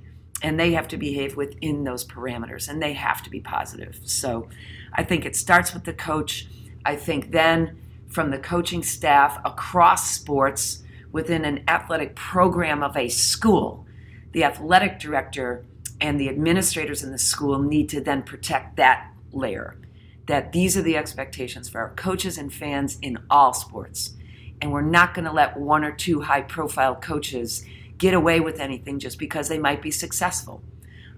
and 0.43 0.59
they 0.59 0.73
have 0.73 0.89
to 0.89 0.97
behave 0.97 1.37
within 1.37 1.85
those 1.85 2.05
parameters 2.05 2.69
and 2.69 2.83
they 2.83 2.95
have 2.95 3.23
to 3.23 3.31
be 3.31 3.41
positive. 3.41 4.01
So 4.05 4.49
I 4.93 5.05
think 5.05 5.25
it 5.25 5.37
starts 5.37 5.75
with 5.75 5.85
the 5.85 5.93
coach 5.93 6.47
I 6.85 6.97
think 6.97 7.31
then 7.31 7.79
from 8.09 8.31
the 8.31 8.39
coaching 8.39 8.83
staff 8.83 9.41
across 9.45 10.11
sports 10.11 10.83
within 11.13 11.45
an 11.45 11.65
athletic 11.69 12.15
program 12.17 12.83
of 12.83 12.97
a 12.97 13.09
school, 13.09 13.87
the 14.33 14.45
athletic 14.45 14.99
director 14.99 15.65
and 16.01 16.19
the 16.19 16.29
administrators 16.29 17.03
in 17.03 17.13
the 17.13 17.19
school 17.19 17.59
need 17.59 17.89
to 17.91 18.01
then 18.01 18.23
protect 18.23 18.77
that 18.77 19.13
layer. 19.33 19.77
That 20.27 20.53
these 20.53 20.77
are 20.77 20.83
the 20.83 20.97
expectations 20.97 21.69
for 21.69 21.81
our 21.81 21.95
coaches 21.95 22.39
and 22.39 22.53
fans 22.53 22.99
in 23.03 23.19
all 23.29 23.53
sports. 23.53 24.15
And 24.61 24.73
we're 24.73 24.83
not 24.83 25.15
going 25.15 25.25
to 25.25 25.33
let 25.33 25.59
one 25.59 25.85
or 25.85 25.93
two 25.93 26.21
high 26.21 26.43
profile 26.43 26.95
coaches 26.95 27.65
get 27.99 28.15
away 28.15 28.41
with 28.41 28.61
anything 28.61 28.99
just 28.99 29.19
because 29.19 29.49
they 29.49 29.59
might 29.59 29.83
be 29.83 29.91
successful. 29.91 30.63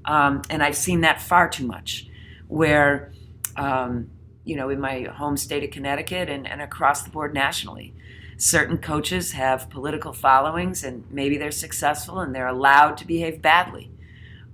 Um, 0.04 0.42
and 0.50 0.62
I've 0.62 0.76
seen 0.76 1.02
that 1.02 1.20
far 1.20 1.48
too 1.48 1.66
much, 1.66 2.08
where 2.48 3.12
um, 3.56 4.10
you 4.44 4.56
know, 4.56 4.68
in 4.68 4.80
my 4.80 5.02
home 5.02 5.36
state 5.36 5.64
of 5.64 5.70
Connecticut 5.70 6.28
and, 6.28 6.46
and 6.46 6.60
across 6.60 7.02
the 7.02 7.10
board 7.10 7.32
nationally. 7.34 7.94
Certain 8.36 8.78
coaches 8.78 9.32
have 9.32 9.70
political 9.70 10.12
followings 10.12 10.82
and 10.82 11.04
maybe 11.10 11.36
they're 11.36 11.50
successful 11.50 12.20
and 12.20 12.34
they're 12.34 12.48
allowed 12.48 12.96
to 12.96 13.06
behave 13.06 13.40
badly. 13.40 13.90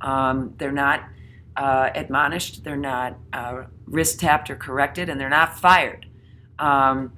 Um, 0.01 0.55
they're 0.59 0.73
not 0.73 1.05
uh, 1.57 1.91
admonished, 1.95 2.63
they're 2.63 2.77
not 2.77 3.19
uh, 3.33 3.65
wrist 3.87 4.21
tapped 4.21 4.49
or 4.49 4.57
corrected, 4.57 5.09
and 5.09 5.21
they're 5.21 5.29
not 5.29 5.59
fired. 5.59 6.07
Um, 6.59 7.13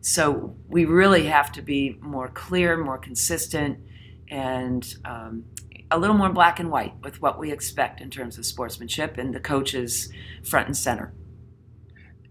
so 0.00 0.54
we 0.68 0.84
really 0.84 1.26
have 1.26 1.50
to 1.52 1.62
be 1.62 1.98
more 2.00 2.28
clear, 2.28 2.76
more 2.76 2.98
consistent, 2.98 3.78
and 4.30 4.94
um, 5.04 5.44
a 5.90 5.98
little 5.98 6.16
more 6.16 6.30
black 6.30 6.60
and 6.60 6.70
white 6.70 6.94
with 7.02 7.20
what 7.20 7.38
we 7.38 7.50
expect 7.50 8.00
in 8.00 8.10
terms 8.10 8.38
of 8.38 8.46
sportsmanship, 8.46 9.18
and 9.18 9.34
the 9.34 9.40
coaches 9.40 10.12
front 10.44 10.66
and 10.68 10.76
center. 10.76 11.12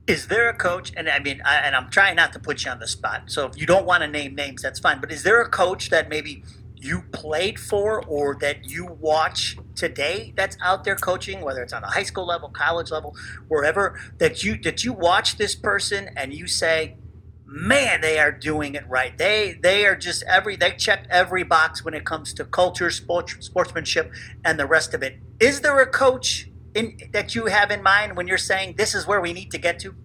Is 0.10 0.26
there 0.26 0.50
a 0.50 0.56
coach, 0.56 0.92
and 0.98 1.08
I 1.08 1.20
mean, 1.20 1.40
I, 1.46 1.58
and 1.58 1.76
I'm 1.76 1.88
trying 1.92 2.16
not 2.16 2.34
to 2.34 2.40
put 2.40 2.66
you 2.66 2.72
on 2.72 2.80
the 2.80 2.88
spot, 2.88 3.26
so 3.28 3.46
if 3.46 3.56
you 3.60 3.68
don't 3.68 3.86
want 3.86 4.02
to 4.02 4.08
name 4.08 4.34
names, 4.34 4.64
that's 4.64 4.80
fine. 4.80 5.00
But 5.00 5.12
is 5.12 5.22
there 5.22 5.40
a 5.40 5.48
coach 5.48 5.92
that 5.92 6.10
maybe 6.10 6.44
you 6.76 7.04
played 7.12 7.60
for 7.60 8.04
or 8.06 8.36
that 8.42 8.66
you 8.68 8.88
watch 8.88 9.56
today 9.76 10.34
that's 10.36 10.58
out 10.64 10.84
there 10.84 10.96
coaching, 10.96 11.42
whether 11.42 11.62
it's 11.62 11.74
on 11.74 11.84
a 11.84 11.92
high 11.92 12.02
school 12.02 12.26
level, 12.26 12.50
college 12.50 12.90
level, 12.90 13.16
wherever, 13.50 14.00
that 14.18 14.44
you 14.44 14.58
that 14.64 14.84
you 14.84 14.94
watch 14.94 15.38
this 15.38 15.54
person 15.54 16.10
and 16.18 16.34
you 16.34 16.48
say, 16.48 16.98
man, 17.46 18.02
they 18.02 18.18
are 18.18 18.32
doing 18.32 18.74
it 18.74 18.90
right. 18.90 19.16
They 19.16 19.60
they 19.62 19.86
are 19.86 19.96
just 19.96 20.24
every 20.24 20.56
they 20.56 20.72
check 20.72 21.06
every 21.12 21.44
box 21.44 21.86
when 21.86 21.94
it 21.94 22.04
comes 22.04 22.34
to 22.34 22.46
culture, 22.46 22.90
sports, 22.90 23.36
sportsmanship, 23.42 24.12
and 24.44 24.60
the 24.60 24.66
rest 24.66 24.96
of 24.96 25.04
it. 25.04 25.20
Is 25.40 25.62
there 25.62 25.80
a 25.80 25.86
coach 25.86 26.49
in, 26.74 26.98
that 27.12 27.36
you 27.36 27.46
have 27.46 27.72
in 27.72 27.84
mind 27.84 28.16
when 28.16 28.28
you're 28.28 28.38
saying 28.38 28.76
this 28.78 28.94
is 28.96 29.08
where 29.08 29.22
we 29.22 29.34
need 29.34 29.52
to 29.52 29.58
get 29.58 29.80
to? 29.80 29.96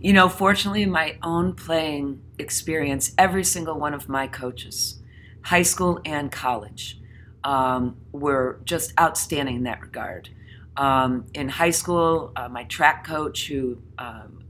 You 0.00 0.12
know, 0.12 0.28
fortunately, 0.28 0.84
my 0.86 1.16
own 1.22 1.54
playing 1.54 2.22
experience, 2.38 3.12
every 3.16 3.44
single 3.44 3.78
one 3.78 3.94
of 3.94 4.08
my 4.08 4.26
coaches, 4.26 5.00
high 5.42 5.62
school 5.62 6.00
and 6.04 6.30
college, 6.32 7.00
um, 7.44 7.96
were 8.10 8.60
just 8.64 8.92
outstanding 8.98 9.56
in 9.56 9.62
that 9.64 9.80
regard. 9.80 10.30
Um, 10.76 11.26
in 11.34 11.48
high 11.48 11.70
school, 11.70 12.32
uh, 12.34 12.48
my 12.48 12.64
track 12.64 13.06
coach, 13.06 13.46
who 13.46 13.78
um, 13.98 14.44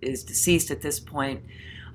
is 0.00 0.22
deceased 0.22 0.70
at 0.70 0.82
this 0.82 1.00
point, 1.00 1.42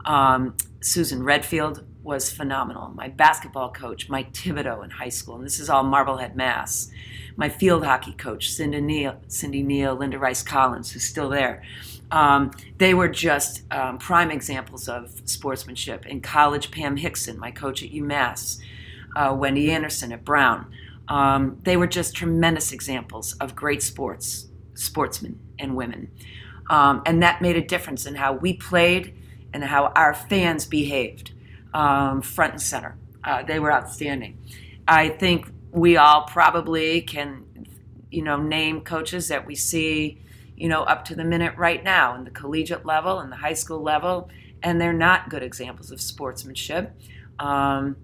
um, 0.06 0.56
Susan 0.82 1.24
Redfield, 1.24 1.86
was 2.04 2.32
phenomenal. 2.32 2.90
My 2.90 3.08
basketball 3.08 3.72
coach, 3.72 4.10
Mike 4.10 4.34
Thibodeau, 4.34 4.84
in 4.84 4.90
high 4.90 5.10
school, 5.10 5.36
and 5.36 5.46
this 5.46 5.60
is 5.60 5.70
all 5.70 5.84
Marblehead, 5.84 6.36
Mass. 6.36 6.92
My 7.36 7.50
field 7.50 7.84
hockey 7.86 8.12
coach, 8.14 8.52
Cindy 8.52 8.82
Neal, 8.82 9.20
Cindy 9.28 9.64
Neal 9.64 9.96
Linda 9.96 10.20
Rice 10.20 10.44
Collins, 10.44 10.92
who's 10.92 11.04
still 11.04 11.30
there. 11.30 11.64
Um, 12.12 12.52
they 12.78 12.94
were 12.94 13.08
just 13.08 13.64
um, 13.72 13.98
prime 13.98 14.30
examples 14.30 14.88
of 14.88 15.22
sportsmanship. 15.26 16.06
In 16.06 16.22
college, 16.22 16.70
Pam 16.70 16.98
Hixon, 16.98 17.40
my 17.40 17.50
coach 17.50 17.82
at 17.82 17.90
UMass, 17.90 18.60
uh, 19.16 19.36
Wendy 19.36 19.72
Anderson 19.72 20.12
at 20.12 20.24
Brown. 20.24 20.72
Um, 21.08 21.60
they 21.64 21.76
were 21.76 21.88
just 21.88 22.16
tremendous 22.16 22.72
examples 22.72 23.34
of 23.34 23.56
great 23.56 23.82
sports, 23.82 24.48
sportsmen 24.76 25.40
and 25.58 25.76
women. 25.76 26.12
Um, 26.70 27.02
and 27.06 27.22
that 27.24 27.42
made 27.42 27.56
a 27.56 27.62
difference 27.62 28.06
in 28.06 28.16
how 28.16 28.34
we 28.34 28.54
played 28.54 29.16
and 29.54 29.64
how 29.64 29.88
our 29.96 30.14
fans 30.14 30.66
behaved 30.66 31.33
um, 31.74 32.22
front 32.22 32.54
and 32.54 32.62
center. 32.62 32.98
Uh, 33.24 33.44
they 33.44 33.60
were 33.60 33.72
outstanding. 33.72 34.38
I 34.88 35.10
think 35.10 35.48
we 35.72 35.98
all 35.98 36.24
probably 36.24 37.02
can, 37.02 37.46
you 38.12 38.22
know, 38.22 38.38
name 38.38 38.82
coaches 38.82 39.30
that 39.30 39.48
we 39.48 39.56
see, 39.56 40.22
you 40.56 40.68
know, 40.68 40.84
up 40.84 41.06
to 41.06 41.16
the 41.16 41.24
minute 41.24 41.56
right 41.58 41.84
now 41.84 42.16
in 42.16 42.26
the 42.26 42.32
collegiate 42.32 42.86
level 42.86 43.20
and 43.20 43.32
the 43.32 43.38
high 43.38 43.54
school 43.54 43.82
level, 43.82 44.30
and 44.62 44.80
they're 44.80 44.94
not 44.94 45.30
good 45.30 45.42
examples 45.42 45.90
of 45.90 46.00
sportsmanship. 46.00 46.92
Um, 47.40 47.96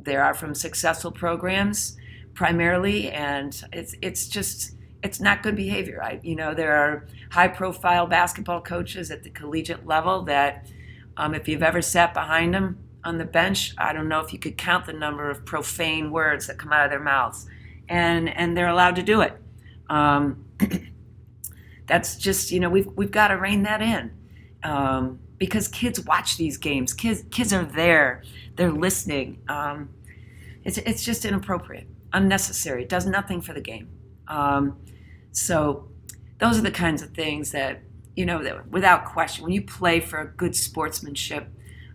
they 0.00 0.16
are 0.16 0.34
from 0.34 0.54
successful 0.54 1.12
programs 1.12 1.96
primarily, 2.34 3.10
and 3.12 3.62
it's 3.72 3.94
it's 4.02 4.26
just 4.26 4.74
it's 5.02 5.20
not 5.20 5.42
good 5.42 5.54
behavior. 5.54 6.02
I, 6.02 6.18
you 6.22 6.34
know, 6.34 6.54
there 6.54 6.74
are 6.74 7.06
high-profile 7.30 8.06
basketball 8.06 8.60
coaches 8.60 9.10
at 9.10 9.22
the 9.22 9.30
collegiate 9.30 9.86
level 9.86 10.22
that, 10.22 10.66
um, 11.16 11.34
if 11.34 11.48
you've 11.48 11.62
ever 11.62 11.82
sat 11.82 12.14
behind 12.14 12.54
them 12.54 12.78
on 13.04 13.18
the 13.18 13.24
bench, 13.24 13.74
I 13.78 13.92
don't 13.92 14.08
know 14.08 14.20
if 14.20 14.32
you 14.32 14.38
could 14.38 14.56
count 14.56 14.86
the 14.86 14.92
number 14.92 15.30
of 15.30 15.44
profane 15.44 16.10
words 16.10 16.46
that 16.46 16.58
come 16.58 16.72
out 16.72 16.84
of 16.84 16.90
their 16.90 17.00
mouths, 17.00 17.46
and 17.88 18.28
and 18.28 18.56
they're 18.56 18.68
allowed 18.68 18.96
to 18.96 19.02
do 19.02 19.20
it. 19.22 19.34
Um, 19.88 20.44
that's 21.86 22.16
just 22.16 22.50
you 22.50 22.60
know 22.60 22.70
we've 22.70 22.86
we've 22.94 23.10
got 23.10 23.28
to 23.28 23.34
rein 23.34 23.64
that 23.64 23.82
in 23.82 24.12
um, 24.62 25.18
because 25.38 25.68
kids 25.68 26.00
watch 26.04 26.36
these 26.36 26.56
games. 26.56 26.92
Kids 26.92 27.24
kids 27.30 27.52
are 27.52 27.64
there. 27.64 28.22
They're 28.56 28.72
listening. 28.72 29.42
Um, 29.48 29.90
it's 30.64 30.78
it's 30.78 31.04
just 31.04 31.24
inappropriate, 31.24 31.88
unnecessary. 32.12 32.84
It 32.84 32.88
does 32.88 33.06
nothing 33.06 33.40
for 33.40 33.52
the 33.52 33.60
game. 33.60 33.88
Um, 34.28 34.78
so 35.32 35.88
those 36.38 36.58
are 36.58 36.62
the 36.62 36.70
kinds 36.70 37.02
of 37.02 37.10
things 37.10 37.50
that 37.50 37.80
you 38.14 38.26
know 38.26 38.42
that 38.44 38.68
without 38.70 39.06
question, 39.06 39.44
when 39.44 39.52
you 39.52 39.62
play 39.62 39.98
for 39.98 40.20
a 40.20 40.26
good 40.26 40.54
sportsmanship 40.54 41.48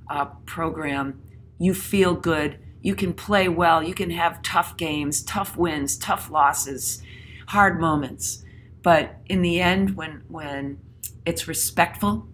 uh, 0.10 0.26
program, 0.46 1.22
you 1.58 1.74
feel 1.74 2.14
good. 2.14 2.60
You 2.82 2.96
can 2.96 3.14
play 3.14 3.48
well. 3.48 3.84
You 3.84 3.94
can 3.94 4.12
have 4.12 4.42
tough 4.42 4.78
games, 4.78 5.24
tough 5.24 5.58
wins, 5.58 5.98
tough 5.98 6.30
losses, 6.30 7.02
hard 7.48 7.80
moments. 7.80 8.44
But 8.84 9.18
in 9.26 9.42
the 9.42 9.60
end, 9.60 9.96
when 9.96 10.24
when 10.28 10.80
it's 11.26 11.48
respectful, 11.48 12.28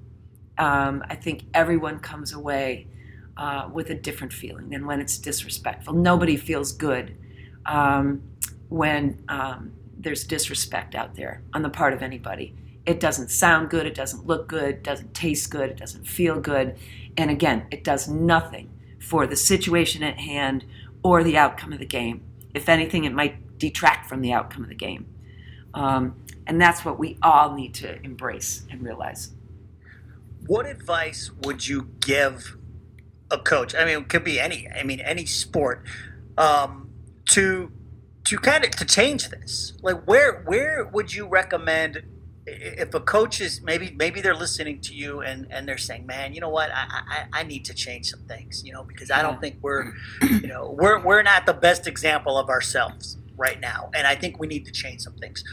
um, 0.58 1.04
I 1.10 1.16
think 1.16 1.46
everyone 1.54 2.00
comes 2.00 2.34
away 2.34 2.88
uh, 3.38 3.70
with 3.74 3.90
a 3.90 3.96
different 3.96 4.34
feeling 4.34 4.70
than 4.70 4.86
when 4.86 5.00
it's 5.00 5.18
disrespectful. 5.18 5.94
Nobody 5.94 6.38
feels 6.38 6.72
good 6.72 7.18
um, 7.66 8.22
when 8.70 9.24
um, 9.30 9.72
there's 9.98 10.24
disrespect 10.24 10.96
out 10.96 11.16
there 11.16 11.42
on 11.54 11.62
the 11.62 11.70
part 11.70 11.94
of 11.94 12.02
anybody. 12.02 12.56
It 12.86 13.00
doesn't 13.00 13.30
sound 13.30 13.70
good, 13.70 13.86
it 13.86 13.96
doesn't 13.96 14.28
look 14.28 14.48
good, 14.48 14.70
it 14.76 14.84
doesn't 14.84 15.14
taste 15.14 15.50
good, 15.50 15.70
it 15.70 15.78
doesn't 15.78 16.06
feel 16.06 16.40
good. 16.40 16.76
And 17.18 17.30
again, 17.30 17.68
it 17.72 17.84
does 17.84 18.08
nothing 18.08 18.70
for 19.00 19.28
the 19.28 19.36
situation 19.36 20.04
at 20.04 20.20
hand 20.20 20.66
or 21.04 21.24
the 21.24 21.38
outcome 21.38 21.74
of 21.74 21.80
the 21.80 21.86
game. 21.86 22.24
If 22.54 22.70
anything, 22.70 23.04
it 23.04 23.14
might 23.14 23.58
detract 23.58 24.08
from 24.08 24.22
the 24.22 24.34
outcome 24.34 24.64
of 24.64 24.70
the 24.70 24.76
game. 24.76 25.06
Um, 25.74 26.16
and 26.46 26.62
that's 26.62 26.86
what 26.86 27.00
we 27.00 27.18
all 27.22 27.56
need 27.56 27.74
to 27.76 28.02
embrace 28.04 28.64
and 28.70 28.82
realize. 28.82 29.32
What 30.46 30.66
advice 30.66 31.32
would 31.44 31.68
you 31.68 31.90
give 32.00 32.58
a 33.32 33.38
coach? 33.38 33.74
I 33.76 33.86
mean, 33.86 34.00
it 34.00 34.10
could 34.10 34.24
be 34.24 34.40
any. 34.40 34.68
I 34.70 34.84
mean, 34.84 35.00
any 35.00 35.26
sport 35.26 35.86
um, 36.38 36.90
to 37.30 37.72
to 38.26 38.38
kind 38.38 38.64
of 38.64 38.72
to 38.72 38.86
change 38.86 39.30
this 39.30 39.74
like 39.82 40.08
where 40.08 40.44
where 40.44 40.86
would 40.86 41.14
you 41.14 41.28
recommend 41.28 42.04
if 42.46 42.94
a 42.94 43.00
coach 43.00 43.40
is 43.40 43.62
maybe 43.62 43.94
maybe 43.98 44.20
they're 44.22 44.36
listening 44.36 44.82
to 44.82 44.94
you 44.94 45.22
and 45.22 45.48
and 45.50 45.68
they're 45.68 45.78
saying 45.78 46.06
man 46.06 46.34
you 46.34 46.42
know 46.42 46.50
what 46.50 46.70
i 46.72 46.86
i, 46.90 47.40
I 47.40 47.44
need 47.44 47.64
to 47.66 47.74
change 47.74 48.10
some 48.10 48.22
things 48.22 48.64
you 48.66 48.74
know 48.74 48.84
because 48.84 49.12
i 49.12 49.22
don't 49.22 49.34
mm-hmm. 49.34 49.42
think 49.42 49.56
we're 49.62 49.94
you 50.22 50.48
know 50.48 50.76
we're 50.78 51.00
we're 51.00 51.24
not 51.24 51.46
the 51.46 51.54
best 51.54 51.88
example 51.88 52.38
of 52.38 52.50
ourselves 52.50 53.18
right 53.38 53.60
now 53.60 53.90
and 53.96 54.06
i 54.06 54.16
think 54.16 54.40
we 54.40 54.48
need 54.48 54.66
to 54.66 54.72
change 54.72 55.02
some 55.02 55.16
things 55.16 55.44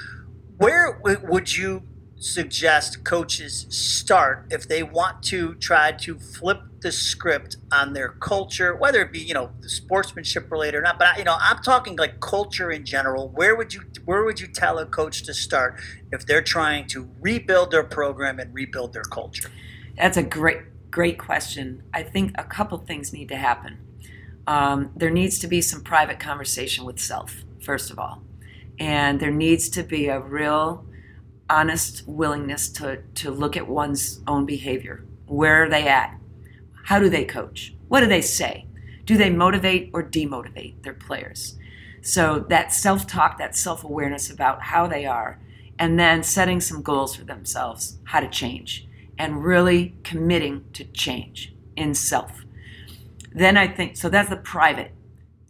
where 0.59 1.01
would 1.23 1.57
you 1.57 1.83
suggest 2.21 3.03
coaches 3.03 3.67
start 3.71 4.47
if 4.51 4.69
they 4.69 4.83
want 4.83 5.23
to 5.23 5.55
try 5.55 5.91
to 5.91 6.19
flip 6.19 6.61
the 6.81 6.93
script 6.93 7.57
on 7.73 7.93
their 7.93 8.11
culture, 8.11 8.75
whether 8.75 9.01
it 9.01 9.13
be 9.13 9.19
you 9.19 9.35
know 9.35 9.51
the 9.61 9.69
sportsmanship 9.69 10.51
related 10.51 10.79
or 10.79 10.83
not. 10.83 10.99
But 10.99 11.19
you 11.19 11.25
know, 11.25 11.37
I'm 11.41 11.63
talking 11.63 11.97
like 11.97 12.21
culture 12.21 12.71
in 12.71 12.85
general. 12.85 13.29
Where 13.29 13.57
would 13.57 13.75
you 13.75 13.83
where 14.05 14.25
would 14.25 14.41
you 14.41 14.47
tell 14.47 14.79
a 14.79 14.87
coach 14.87 15.23
to 15.25 15.35
start 15.35 15.81
if 16.13 16.27
they're 16.27 16.43
trying 16.43 16.87
to 16.89 17.11
rebuild 17.21 17.71
their 17.71 17.85
program 17.85 18.39
and 18.39 18.53
rebuild 18.55 18.93
their 18.93 19.05
culture? 19.05 19.51
That's 19.97 20.17
a 20.17 20.23
great 20.23 20.59
great 20.91 21.19
question. 21.19 21.85
I 21.95 22.03
think 22.03 22.33
a 22.37 22.43
couple 22.43 22.77
things 22.79 23.13
need 23.13 23.29
to 23.29 23.37
happen. 23.37 23.79
Um, 24.49 24.91
there 24.97 25.11
needs 25.11 25.39
to 25.39 25.47
be 25.47 25.61
some 25.61 25.83
private 25.83 26.19
conversation 26.19 26.85
with 26.85 26.99
self 26.99 27.45
first 27.63 27.91
of 27.91 27.99
all, 27.99 28.23
and 28.79 29.21
there 29.21 29.31
needs 29.31 29.69
to 29.71 29.83
be 29.83 30.09
a 30.09 30.19
real 30.19 30.85
honest 31.51 32.07
willingness 32.07 32.69
to, 32.69 33.03
to 33.17 33.31
look 33.31 33.57
at 33.57 33.67
one's 33.67 34.21
own 34.27 34.47
behavior. 34.47 35.05
Where 35.27 35.65
are 35.65 35.69
they 35.69 35.89
at? 35.89 36.17
How 36.85 36.99
do 36.99 37.11
they 37.11 37.25
coach? 37.25 37.75
What 37.89 38.01
do 38.01 38.07
they 38.07 38.23
say? 38.23 38.67
Do 39.05 39.17
they 39.17 39.31
motivate 39.31 39.91
or 39.93 40.03
demotivate 40.03 40.83
their 40.83 40.95
players? 40.95 41.59
So 42.03 42.47
that 42.49 42.73
self 42.73 43.07
talk, 43.07 43.39
that 43.39 43.57
self 43.57 43.85
awareness 43.85 44.31
about 44.31 44.63
how 44.63 44.87
they 44.87 45.05
are, 45.05 45.39
and 45.81 45.99
then 45.99 46.23
setting 46.23 46.61
some 46.61 46.83
goals 46.83 47.17
for 47.17 47.25
themselves, 47.25 47.99
how 48.05 48.21
to 48.21 48.29
change, 48.29 48.87
and 49.19 49.43
really 49.43 49.97
committing 50.05 50.63
to 50.75 50.85
change 50.85 51.55
in 51.75 51.95
self. 51.95 52.45
Then 53.35 53.57
I 53.57 53.67
think, 53.67 53.97
so 53.97 54.11
that's 54.11 54.29
the 54.29 54.37
private 54.37 54.93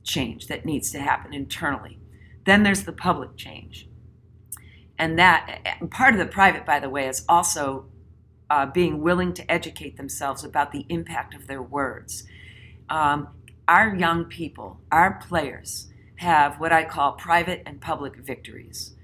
change 0.04 0.46
that 0.46 0.64
needs 0.64 0.92
to 0.92 1.00
happen 1.00 1.34
internally. 1.34 1.98
Then 2.46 2.62
there's 2.62 2.84
the 2.84 2.92
public 2.92 3.36
change. 3.36 3.88
And 4.96 5.18
that 5.18 5.64
part 5.90 6.14
of 6.14 6.20
the 6.20 6.26
private, 6.26 6.64
by 6.64 6.78
the 6.78 6.88
way, 6.88 7.08
is 7.08 7.24
also 7.28 7.86
uh, 8.48 8.66
being 8.66 9.00
willing 9.00 9.32
to 9.34 9.50
educate 9.50 9.96
themselves 9.96 10.44
about 10.44 10.70
the 10.70 10.86
impact 10.88 11.34
of 11.34 11.48
their 11.48 11.62
words. 11.62 12.24
Um, 12.88 13.28
our 13.66 13.96
young 13.96 14.26
people, 14.26 14.80
our 14.92 15.14
players, 15.26 15.88
have 16.16 16.60
what 16.60 16.70
I 16.72 16.84
call 16.84 17.12
private 17.12 17.62
and 17.66 17.80
public 17.80 18.16
victories. 18.16 18.94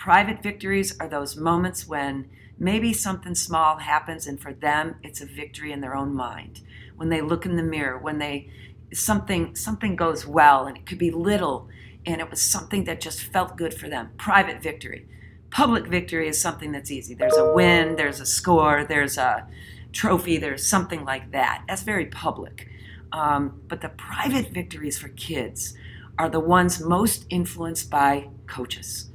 Private 0.00 0.42
victories 0.42 0.98
are 0.98 1.06
those 1.06 1.36
moments 1.36 1.86
when 1.86 2.30
maybe 2.58 2.94
something 2.94 3.34
small 3.34 3.76
happens 3.76 4.26
and 4.26 4.40
for 4.40 4.54
them 4.54 4.94
it's 5.02 5.20
a 5.20 5.26
victory 5.26 5.72
in 5.72 5.82
their 5.82 5.94
own 5.94 6.14
mind. 6.14 6.62
When 6.96 7.10
they 7.10 7.20
look 7.20 7.44
in 7.44 7.56
the 7.56 7.62
mirror, 7.62 7.98
when 7.98 8.16
they 8.16 8.50
something 8.94 9.54
something 9.54 9.96
goes 9.96 10.26
well 10.26 10.66
and 10.66 10.74
it 10.74 10.86
could 10.86 10.96
be 10.96 11.10
little 11.10 11.68
and 12.06 12.18
it 12.18 12.30
was 12.30 12.40
something 12.40 12.84
that 12.84 13.02
just 13.02 13.20
felt 13.20 13.58
good 13.58 13.74
for 13.74 13.90
them. 13.90 14.08
Private 14.16 14.62
victory 14.62 15.06
public 15.50 15.86
victory 15.86 16.28
is 16.28 16.40
something 16.40 16.72
that's 16.72 16.90
easy. 16.90 17.12
There's 17.12 17.36
a 17.36 17.52
win, 17.52 17.96
there's 17.96 18.20
a 18.20 18.26
score, 18.26 18.86
there's 18.88 19.18
a 19.18 19.46
trophy, 19.92 20.38
there's 20.38 20.66
something 20.66 21.04
like 21.04 21.32
that. 21.32 21.64
That's 21.68 21.82
very 21.82 22.06
public. 22.06 22.70
Um, 23.12 23.60
but 23.68 23.82
the 23.82 23.90
private 23.90 24.48
victories 24.48 24.96
for 24.96 25.08
kids 25.08 25.74
are 26.18 26.30
the 26.30 26.40
ones 26.40 26.80
most 26.80 27.26
influenced 27.28 27.90
by 27.90 28.30
coaches. 28.46 29.09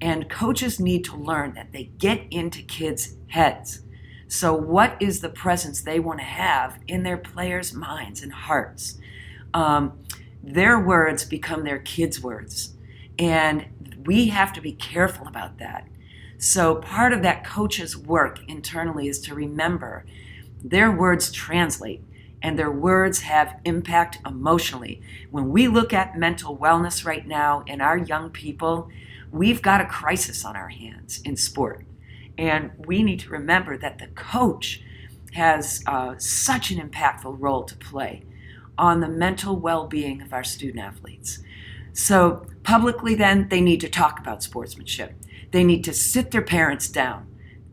And 0.00 0.28
coaches 0.28 0.78
need 0.78 1.04
to 1.06 1.16
learn 1.16 1.54
that 1.54 1.72
they 1.72 1.84
get 1.98 2.22
into 2.30 2.62
kids' 2.62 3.16
heads. 3.28 3.82
So, 4.28 4.54
what 4.54 4.96
is 5.00 5.20
the 5.20 5.28
presence 5.28 5.80
they 5.80 5.98
want 5.98 6.20
to 6.20 6.24
have 6.24 6.78
in 6.86 7.02
their 7.02 7.16
players' 7.16 7.72
minds 7.72 8.22
and 8.22 8.32
hearts? 8.32 8.98
Um, 9.54 9.98
their 10.42 10.78
words 10.78 11.24
become 11.24 11.64
their 11.64 11.78
kids' 11.78 12.22
words. 12.22 12.74
And 13.18 13.66
we 14.04 14.28
have 14.28 14.52
to 14.52 14.60
be 14.60 14.72
careful 14.72 15.26
about 15.26 15.58
that. 15.58 15.88
So, 16.36 16.76
part 16.76 17.12
of 17.12 17.22
that 17.22 17.44
coach's 17.44 17.96
work 17.96 18.38
internally 18.46 19.08
is 19.08 19.18
to 19.22 19.34
remember 19.34 20.04
their 20.62 20.90
words 20.90 21.32
translate 21.32 22.02
and 22.42 22.58
their 22.58 22.70
words 22.70 23.22
have 23.22 23.58
impact 23.64 24.18
emotionally. 24.26 25.02
When 25.30 25.50
we 25.50 25.66
look 25.68 25.92
at 25.92 26.18
mental 26.18 26.56
wellness 26.56 27.04
right 27.04 27.26
now 27.26 27.64
in 27.66 27.80
our 27.80 27.98
young 27.98 28.30
people, 28.30 28.88
we've 29.30 29.62
got 29.62 29.80
a 29.80 29.86
crisis 29.86 30.44
on 30.44 30.56
our 30.56 30.68
hands 30.68 31.20
in 31.24 31.36
sport. 31.36 31.84
And 32.36 32.70
we 32.86 33.02
need 33.02 33.20
to 33.20 33.30
remember 33.30 33.76
that 33.78 33.98
the 33.98 34.06
coach 34.08 34.82
has 35.34 35.82
uh, 35.86 36.14
such 36.18 36.70
an 36.70 36.78
impactful 36.78 37.36
role 37.38 37.64
to 37.64 37.76
play 37.76 38.22
on 38.78 39.00
the 39.00 39.08
mental 39.08 39.56
well 39.56 39.86
being 39.86 40.22
of 40.22 40.32
our 40.32 40.44
student 40.44 40.78
athletes. 40.78 41.40
So, 41.92 42.46
publicly, 42.62 43.16
then, 43.16 43.48
they 43.48 43.60
need 43.60 43.80
to 43.80 43.88
talk 43.88 44.20
about 44.20 44.42
sportsmanship. 44.42 45.14
They 45.50 45.64
need 45.64 45.82
to 45.84 45.92
sit 45.92 46.30
their 46.30 46.42
parents 46.42 46.88
down 46.88 47.26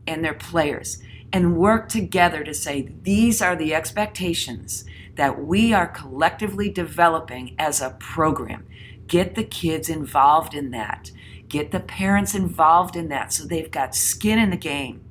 and 0.06 0.24
their 0.24 0.34
players 0.34 1.00
and 1.32 1.56
work 1.56 1.88
together 1.88 2.42
to 2.42 2.54
say 2.54 2.90
these 3.02 3.40
are 3.40 3.54
the 3.54 3.74
expectations 3.74 4.84
that 5.16 5.44
we 5.44 5.72
are 5.72 5.86
collectively 5.86 6.70
developing 6.70 7.54
as 7.58 7.80
a 7.80 7.96
program. 7.98 8.66
Get 9.06 9.34
the 9.34 9.44
kids 9.44 9.88
involved 9.88 10.54
in 10.54 10.70
that. 10.70 11.10
Get 11.56 11.70
the 11.70 11.80
parents 11.80 12.34
involved 12.34 12.96
in 12.96 13.08
that 13.08 13.32
so 13.32 13.46
they've 13.46 13.70
got 13.70 13.94
skin 13.94 14.38
in 14.38 14.50
the 14.50 14.58
game 14.58 15.02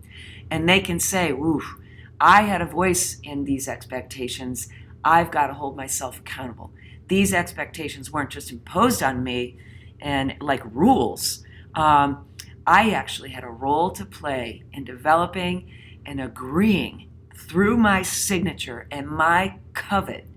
and 0.51 0.69
they 0.69 0.79
can 0.79 0.99
say, 0.99 1.31
Oof, 1.31 1.79
I 2.21 2.43
had 2.43 2.61
a 2.61 2.67
voice 2.67 3.19
in 3.23 3.45
these 3.45 3.67
expectations. 3.67 4.69
I've 5.03 5.31
got 5.31 5.47
to 5.47 5.55
hold 5.55 5.75
myself 5.75 6.19
accountable. 6.19 6.71
These 7.07 7.33
expectations 7.33 8.11
weren't 8.11 8.29
just 8.29 8.51
imposed 8.51 9.01
on 9.01 9.23
me 9.23 9.57
and 9.99 10.35
like 10.39 10.61
rules. 10.65 11.43
Um, 11.73 12.27
I 12.67 12.91
actually 12.91 13.31
had 13.31 13.43
a 13.43 13.49
role 13.49 13.89
to 13.89 14.05
play 14.05 14.65
in 14.71 14.83
developing 14.83 15.71
and 16.05 16.21
agreeing 16.21 17.09
through 17.35 17.77
my 17.77 18.03
signature 18.03 18.87
and 18.91 19.07
my 19.07 19.57
covet 19.73 20.27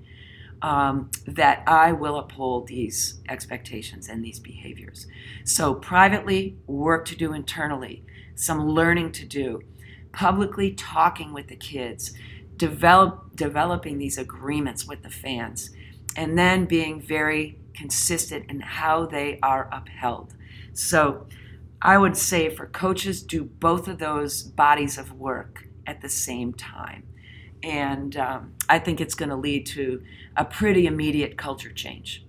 um, 0.62 1.10
that 1.26 1.62
I 1.66 1.92
will 1.92 2.16
uphold 2.16 2.66
these 2.66 3.20
expectations 3.28 4.08
and 4.08 4.24
these 4.24 4.40
behaviors. 4.40 5.06
So, 5.44 5.74
privately, 5.74 6.56
work 6.66 7.04
to 7.06 7.16
do 7.16 7.32
internally, 7.32 8.04
some 8.34 8.68
learning 8.68 9.12
to 9.12 9.24
do, 9.24 9.62
publicly 10.12 10.72
talking 10.72 11.32
with 11.32 11.48
the 11.48 11.56
kids, 11.56 12.12
develop, 12.56 13.36
developing 13.36 13.98
these 13.98 14.18
agreements 14.18 14.86
with 14.86 15.02
the 15.02 15.10
fans, 15.10 15.70
and 16.16 16.36
then 16.36 16.64
being 16.64 17.00
very 17.00 17.58
consistent 17.74 18.50
in 18.50 18.60
how 18.60 19.06
they 19.06 19.38
are 19.42 19.68
upheld. 19.72 20.34
So, 20.72 21.26
I 21.80 21.96
would 21.96 22.16
say 22.16 22.54
for 22.54 22.66
coaches, 22.66 23.22
do 23.22 23.44
both 23.44 23.86
of 23.86 23.98
those 23.98 24.42
bodies 24.42 24.98
of 24.98 25.12
work 25.12 25.68
at 25.86 26.00
the 26.00 26.08
same 26.08 26.52
time. 26.52 27.04
And 27.62 28.16
um, 28.16 28.54
I 28.68 28.78
think 28.78 29.00
it's 29.00 29.14
going 29.14 29.30
to 29.30 29.36
lead 29.36 29.66
to 29.66 30.02
a 30.36 30.44
pretty 30.44 30.86
immediate 30.86 31.36
culture 31.36 31.72
change. 31.72 32.24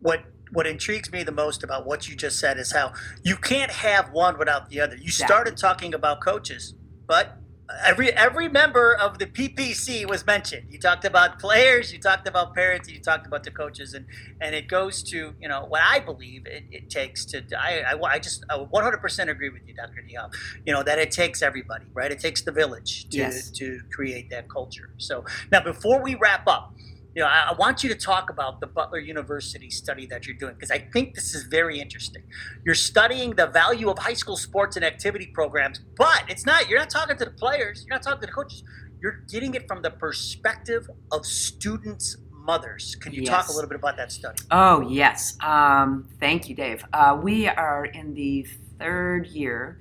What 0.00 0.24
what 0.50 0.66
intrigues 0.66 1.12
me 1.12 1.22
the 1.22 1.32
most 1.32 1.62
about 1.62 1.84
what 1.84 2.08
you 2.08 2.16
just 2.16 2.38
said 2.38 2.58
is 2.58 2.72
how 2.72 2.92
you 3.22 3.36
can't 3.36 3.70
have 3.70 4.10
one 4.12 4.38
without 4.38 4.70
the 4.70 4.80
other. 4.80 4.96
You 4.96 5.04
exactly. 5.04 5.26
started 5.26 5.56
talking 5.58 5.92
about 5.92 6.20
coaches, 6.20 6.74
but 7.06 7.36
every 7.84 8.12
every 8.12 8.48
member 8.48 8.94
of 8.94 9.18
the 9.18 9.26
PPC 9.26 10.08
was 10.08 10.24
mentioned. 10.26 10.66
You 10.70 10.78
talked 10.78 11.04
about 11.04 11.38
players, 11.38 11.92
you 11.92 11.98
talked 11.98 12.26
about 12.26 12.54
parents, 12.54 12.88
you 12.88 13.00
talked 13.00 13.26
about 13.26 13.44
the 13.44 13.50
coaches, 13.50 13.94
and 13.94 14.06
and 14.40 14.54
it 14.54 14.68
goes 14.68 15.02
to 15.04 15.34
you 15.40 15.48
know 15.48 15.64
what 15.66 15.82
I 15.82 16.00
believe 16.00 16.46
it, 16.46 16.64
it 16.70 16.90
takes 16.90 17.24
to. 17.26 17.44
I, 17.58 17.82
I, 17.92 18.02
I 18.02 18.18
just 18.18 18.44
100% 18.48 19.28
agree 19.28 19.50
with 19.50 19.62
you, 19.66 19.74
Dr. 19.74 20.04
Niehoff. 20.08 20.32
You 20.64 20.72
know 20.72 20.82
that 20.82 20.98
it 20.98 21.10
takes 21.10 21.42
everybody, 21.42 21.86
right? 21.92 22.10
It 22.10 22.20
takes 22.20 22.42
the 22.42 22.52
village 22.52 23.08
to 23.10 23.18
yes. 23.18 23.50
to 23.52 23.80
create 23.92 24.30
that 24.30 24.48
culture. 24.48 24.90
So 24.96 25.24
now 25.52 25.62
before 25.62 26.02
we 26.02 26.14
wrap 26.14 26.46
up, 26.46 26.72
you 27.18 27.24
know, 27.24 27.30
I, 27.30 27.48
I, 27.50 27.52
want 27.54 27.82
you 27.82 27.88
to 27.88 27.96
talk 27.96 28.30
about 28.30 28.60
the 28.60 28.68
Butler 28.68 29.00
University 29.00 29.70
study 29.70 30.06
that 30.06 30.24
you're 30.24 30.36
doing 30.36 30.54
because 30.54 30.70
I 30.70 30.78
think 30.78 31.16
this 31.16 31.34
is 31.34 31.42
very 31.46 31.80
interesting. 31.80 32.22
You're 32.64 32.76
studying 32.76 33.30
the 33.30 33.48
value 33.48 33.90
of 33.90 33.98
high 33.98 34.14
school 34.14 34.36
sports 34.36 34.76
and 34.76 34.84
activity 34.84 35.26
programs, 35.26 35.80
but 35.96 36.22
it's 36.28 36.46
not. 36.46 36.68
You're 36.68 36.78
not 36.78 36.90
talking 36.90 37.16
to 37.16 37.24
the 37.24 37.32
players. 37.32 37.84
You're 37.84 37.96
not 37.96 38.04
talking 38.04 38.20
to 38.20 38.26
the 38.28 38.32
coaches. 38.32 38.62
You're 39.02 39.24
getting 39.28 39.54
it 39.54 39.66
from 39.66 39.82
the 39.82 39.90
perspective 39.90 40.88
of 41.10 41.26
students' 41.26 42.18
mothers. 42.30 42.94
Can 42.94 43.12
you 43.12 43.22
yes. 43.22 43.30
talk 43.30 43.48
a 43.48 43.52
little 43.52 43.68
bit 43.68 43.80
about 43.80 43.96
that 43.96 44.12
study? 44.12 44.40
Oh 44.52 44.88
yes. 44.88 45.36
Um, 45.40 46.08
thank 46.20 46.48
you, 46.48 46.54
Dave. 46.54 46.84
Uh, 46.92 47.18
we 47.20 47.48
are 47.48 47.86
in 47.86 48.14
the 48.14 48.46
third 48.78 49.26
year 49.26 49.80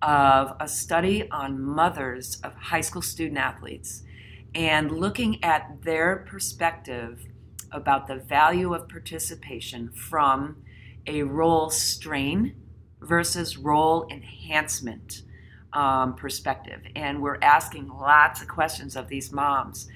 of 0.00 0.56
a 0.60 0.66
study 0.66 1.30
on 1.30 1.60
mothers 1.60 2.40
of 2.42 2.54
high 2.54 2.80
school 2.80 3.02
student 3.02 3.36
athletes 3.36 4.02
and 4.54 4.90
looking 4.90 5.42
at 5.44 5.82
their 5.82 6.24
perspective 6.28 7.26
about 7.72 8.08
the 8.08 8.16
value 8.16 8.74
of 8.74 8.88
participation 8.88 9.90
from 9.90 10.56
a 11.06 11.22
role 11.22 11.70
strain 11.70 12.54
versus 13.00 13.56
role 13.56 14.06
enhancement 14.10 15.22
um, 15.72 16.14
perspective. 16.14 16.80
And 16.96 17.22
we're 17.22 17.38
asking 17.40 17.88
lots 17.88 18.42
of 18.42 18.48
questions 18.48 18.96
of 18.96 19.08
these 19.08 19.32
moms. 19.32 19.88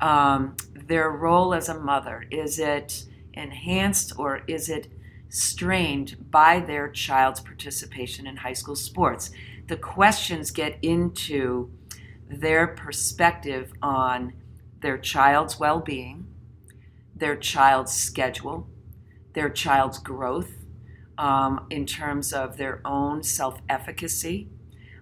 Um, 0.00 0.56
their 0.74 1.10
role 1.10 1.54
as 1.54 1.68
a 1.68 1.78
mother 1.78 2.24
is 2.30 2.58
it 2.58 3.04
enhanced 3.34 4.18
or 4.18 4.42
is 4.48 4.68
it 4.68 4.88
strained 5.28 6.30
by 6.30 6.60
their 6.60 6.88
child's 6.88 7.40
participation 7.40 8.26
in 8.26 8.36
high 8.36 8.52
school 8.52 8.76
sports? 8.76 9.30
The 9.68 9.76
questions 9.76 10.50
get 10.50 10.76
into 10.82 11.70
their 12.40 12.66
perspective 12.66 13.72
on 13.82 14.32
their 14.80 14.98
child's 14.98 15.58
well 15.58 15.80
being, 15.80 16.26
their 17.14 17.36
child's 17.36 17.92
schedule, 17.92 18.66
their 19.34 19.50
child's 19.50 19.98
growth 19.98 20.50
um, 21.18 21.66
in 21.70 21.86
terms 21.86 22.32
of 22.32 22.56
their 22.56 22.80
own 22.84 23.22
self 23.22 23.60
efficacy, 23.68 24.48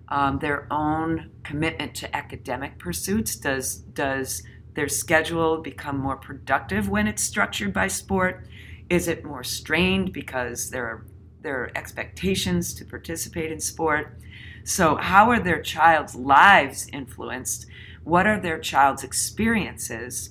um, 0.09 0.39
their 0.39 0.67
own 0.73 1.31
commitment 1.45 1.95
to 1.97 2.15
academic 2.15 2.79
pursuits. 2.79 3.37
Does, 3.37 3.77
does 3.77 4.43
their 4.75 4.89
schedule 4.89 5.59
become 5.59 5.99
more 5.99 6.17
productive 6.17 6.89
when 6.89 7.07
it's 7.07 7.23
structured 7.23 7.73
by 7.73 7.89
sport? 7.89 8.47
Is 8.89 9.09
it 9.09 9.25
more 9.25 9.45
strained 9.45 10.13
because 10.13 10.71
there 10.71 10.85
are, 10.87 11.07
there 11.43 11.63
are 11.63 11.73
expectations 11.77 12.75
to 12.75 12.85
participate 12.85 13.53
in 13.53 13.61
sport? 13.61 14.19
So, 14.65 14.97
how 14.97 15.31
are 15.31 15.41
their 15.41 15.63
child's 15.63 16.15
lives 16.15 16.87
influenced? 16.93 17.67
What 18.05 18.27
are 18.27 18.41
their 18.41 18.59
child's 18.59 19.05
experiences? 19.05 20.31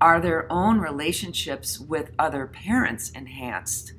Are 0.00 0.20
their 0.20 0.50
own 0.52 0.78
relationships 0.78 1.78
with 1.78 2.10
other 2.18 2.46
parents 2.46 3.10
enhanced? 3.10 3.94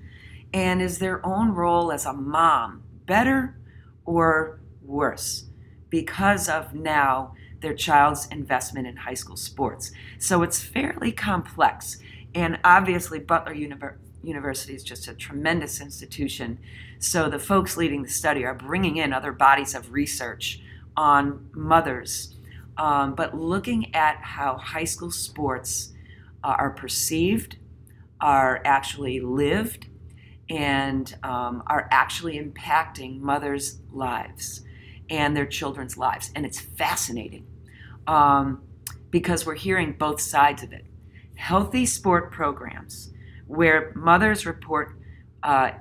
And 0.54 0.82
is 0.82 1.00
their 1.00 1.26
own 1.26 1.52
role 1.52 1.92
as 1.92 2.06
a 2.06 2.14
mom 2.14 2.84
better 3.06 3.58
or 4.06 4.60
worse 4.82 5.46
because 5.90 6.48
of 6.48 6.74
now 6.74 7.34
their 7.62 7.74
child's 7.74 8.28
investment 8.28 8.88
in 8.88 8.98
high 8.98 9.14
school 9.16 9.36
sports? 9.36 9.92
So 10.20 10.44
it's 10.44 10.62
fairly 10.62 11.12
complex. 11.12 11.98
And 12.34 12.60
obviously, 12.64 13.20
Butler 13.20 13.56
Univer- 13.56 13.98
University 14.26 14.74
is 14.74 14.84
just 14.84 15.08
a 15.08 15.14
tremendous 15.14 15.82
institution. 15.82 16.60
So 17.00 17.30
the 17.30 17.40
folks 17.40 17.78
leading 17.78 18.04
the 18.04 18.10
study 18.10 18.46
are 18.46 18.54
bringing 18.54 18.98
in 18.98 19.14
other 19.14 19.32
bodies 19.32 19.76
of 19.76 19.94
research 19.94 20.62
on 20.98 21.50
mothers, 21.54 22.36
um, 22.78 23.16
but 23.16 23.38
looking 23.38 23.94
at 23.94 24.18
how 24.18 24.58
high 24.58 24.84
school 24.86 25.12
sports 25.12 25.94
uh, 26.44 26.56
are 26.58 26.72
perceived, 26.72 27.58
are 28.22 28.62
actually 28.66 29.20
lived, 29.20 29.88
and 30.50 31.18
um, 31.24 31.64
are 31.68 31.88
actually 31.92 32.40
impacting 32.40 33.20
mothers' 33.20 33.80
lives 33.92 34.62
and 35.10 35.36
their 35.36 35.46
children's 35.46 35.98
lives. 35.98 36.32
And 36.36 36.46
it's 36.46 36.60
fascinating 36.60 37.48
um, 38.08 38.64
because 39.10 39.46
we're 39.46 39.56
hearing 39.56 39.94
both 39.94 40.22
sides 40.22 40.64
of 40.64 40.72
it. 40.72 40.86
Healthy 41.36 41.86
sport 41.86 42.32
programs 42.32 43.12
where 43.48 43.92
mothers 43.96 44.46
report 44.46 44.98
uh, 45.44 45.72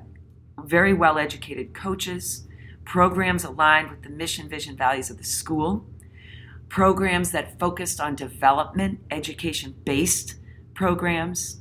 very 0.58 0.92
well 0.92 1.18
educated 1.18 1.74
coaches, 1.74 2.46
programs 2.84 3.44
aligned 3.44 3.90
with 3.90 4.02
the 4.02 4.10
mission, 4.10 4.48
vision, 4.48 4.76
values 4.76 5.10
of 5.10 5.18
the 5.18 5.24
school, 5.24 5.86
programs 6.68 7.30
that 7.30 7.58
focused 7.58 8.00
on 8.00 8.14
development, 8.14 9.00
education 9.10 9.74
based 9.84 10.36
programs, 10.74 11.60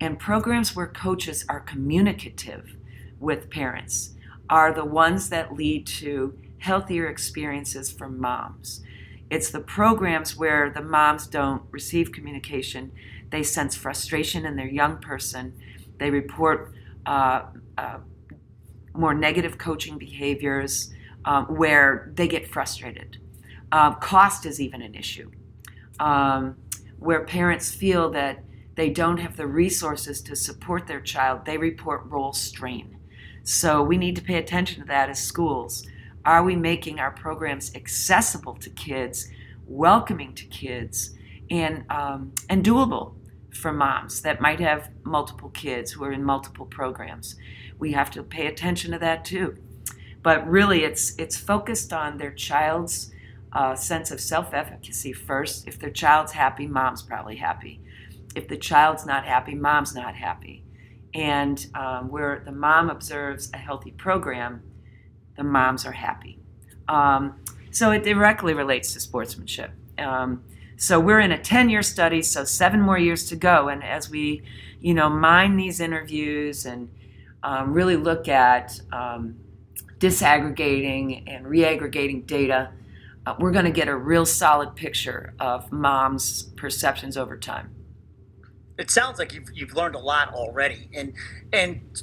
and 0.00 0.18
programs 0.18 0.74
where 0.74 0.86
coaches 0.86 1.44
are 1.48 1.60
communicative 1.60 2.76
with 3.18 3.50
parents 3.50 4.14
are 4.48 4.72
the 4.72 4.84
ones 4.84 5.28
that 5.30 5.54
lead 5.54 5.86
to 5.86 6.38
healthier 6.58 7.06
experiences 7.06 7.90
for 7.90 8.08
moms. 8.08 8.82
It's 9.28 9.50
the 9.50 9.60
programs 9.60 10.36
where 10.36 10.70
the 10.70 10.82
moms 10.82 11.26
don't 11.26 11.62
receive 11.70 12.12
communication, 12.12 12.92
they 13.30 13.42
sense 13.42 13.74
frustration 13.74 14.46
in 14.46 14.56
their 14.56 14.68
young 14.68 14.98
person, 14.98 15.54
they 15.98 16.10
report 16.10 16.72
uh, 17.06 17.42
uh, 17.78 17.98
more 18.94 19.14
negative 19.14 19.58
coaching 19.58 19.98
behaviors 19.98 20.92
um, 21.24 21.46
where 21.46 22.12
they 22.14 22.28
get 22.28 22.48
frustrated. 22.48 23.18
Um, 23.72 23.96
cost 24.00 24.46
is 24.46 24.60
even 24.60 24.80
an 24.80 24.94
issue, 24.94 25.30
um, 25.98 26.56
where 26.98 27.24
parents 27.24 27.74
feel 27.74 28.10
that 28.10 28.42
they 28.76 28.90
don't 28.90 29.18
have 29.18 29.36
the 29.36 29.46
resources 29.46 30.20
to 30.22 30.36
support 30.36 30.86
their 30.86 31.00
child, 31.00 31.44
they 31.44 31.58
report 31.58 32.04
role 32.06 32.32
strain. 32.32 32.98
So 33.42 33.82
we 33.82 33.96
need 33.96 34.16
to 34.16 34.22
pay 34.22 34.36
attention 34.36 34.82
to 34.82 34.86
that 34.88 35.08
as 35.08 35.18
schools. 35.18 35.86
Are 36.24 36.42
we 36.42 36.56
making 36.56 37.00
our 37.00 37.10
programs 37.10 37.74
accessible 37.74 38.54
to 38.56 38.70
kids, 38.70 39.30
welcoming 39.66 40.34
to 40.34 40.44
kids, 40.46 41.14
and, 41.50 41.84
um, 41.90 42.32
and 42.48 42.64
doable 42.64 43.15
for 43.56 43.72
moms 43.72 44.22
that 44.22 44.40
might 44.40 44.60
have 44.60 44.90
multiple 45.04 45.50
kids 45.50 45.92
who 45.92 46.04
are 46.04 46.12
in 46.12 46.22
multiple 46.22 46.66
programs? 46.66 47.36
We 47.78 47.92
have 47.92 48.10
to 48.12 48.22
pay 48.22 48.46
attention 48.46 48.92
to 48.92 48.98
that 48.98 49.24
too. 49.24 49.56
But 50.22 50.46
really, 50.48 50.84
it's, 50.84 51.14
it's 51.18 51.36
focused 51.36 51.92
on 51.92 52.18
their 52.18 52.32
child's 52.32 53.12
uh, 53.52 53.74
sense 53.74 54.10
of 54.10 54.20
self 54.20 54.52
efficacy 54.52 55.12
first. 55.12 55.66
If 55.66 55.78
their 55.78 55.90
child's 55.90 56.32
happy, 56.32 56.66
mom's 56.66 57.02
probably 57.02 57.36
happy. 57.36 57.80
If 58.34 58.48
the 58.48 58.56
child's 58.56 59.06
not 59.06 59.24
happy, 59.24 59.54
mom's 59.54 59.94
not 59.94 60.14
happy. 60.14 60.62
And 61.14 61.66
um, 61.74 62.10
where 62.10 62.42
the 62.44 62.52
mom 62.52 62.90
observes 62.90 63.50
a 63.54 63.56
healthy 63.56 63.92
program, 63.92 64.62
the 65.36 65.44
moms 65.44 65.86
are 65.86 65.92
happy. 65.92 66.38
Um, 66.88 67.40
so 67.70 67.90
it 67.92 68.04
directly 68.04 68.52
relates 68.52 68.92
to 68.92 69.00
sportsmanship. 69.00 69.70
Um, 69.98 70.44
so 70.76 71.00
we're 71.00 71.20
in 71.20 71.32
a 71.32 71.38
10 71.38 71.70
year 71.70 71.82
study, 71.82 72.22
so 72.22 72.44
seven 72.44 72.80
more 72.80 72.98
years 72.98 73.28
to 73.30 73.36
go. 73.36 73.68
And 73.68 73.82
as 73.82 74.10
we, 74.10 74.42
you 74.80 74.94
know, 74.94 75.08
mine 75.08 75.56
these 75.56 75.80
interviews 75.80 76.66
and 76.66 76.90
um, 77.42 77.72
really 77.72 77.96
look 77.96 78.28
at 78.28 78.78
um, 78.92 79.36
disaggregating 79.98 81.24
and 81.26 81.46
reaggregating 81.46 82.26
data, 82.26 82.70
uh, 83.24 83.34
we're 83.38 83.52
going 83.52 83.64
to 83.64 83.70
get 83.70 83.88
a 83.88 83.96
real 83.96 84.26
solid 84.26 84.76
picture 84.76 85.34
of 85.40 85.72
moms' 85.72 86.42
perceptions 86.42 87.16
over 87.16 87.36
time. 87.36 87.74
It 88.78 88.90
sounds 88.90 89.18
like 89.18 89.32
you've, 89.32 89.48
you've 89.54 89.74
learned 89.74 89.94
a 89.94 89.98
lot 89.98 90.34
already. 90.34 90.90
And, 90.94 91.14
and 91.52 92.02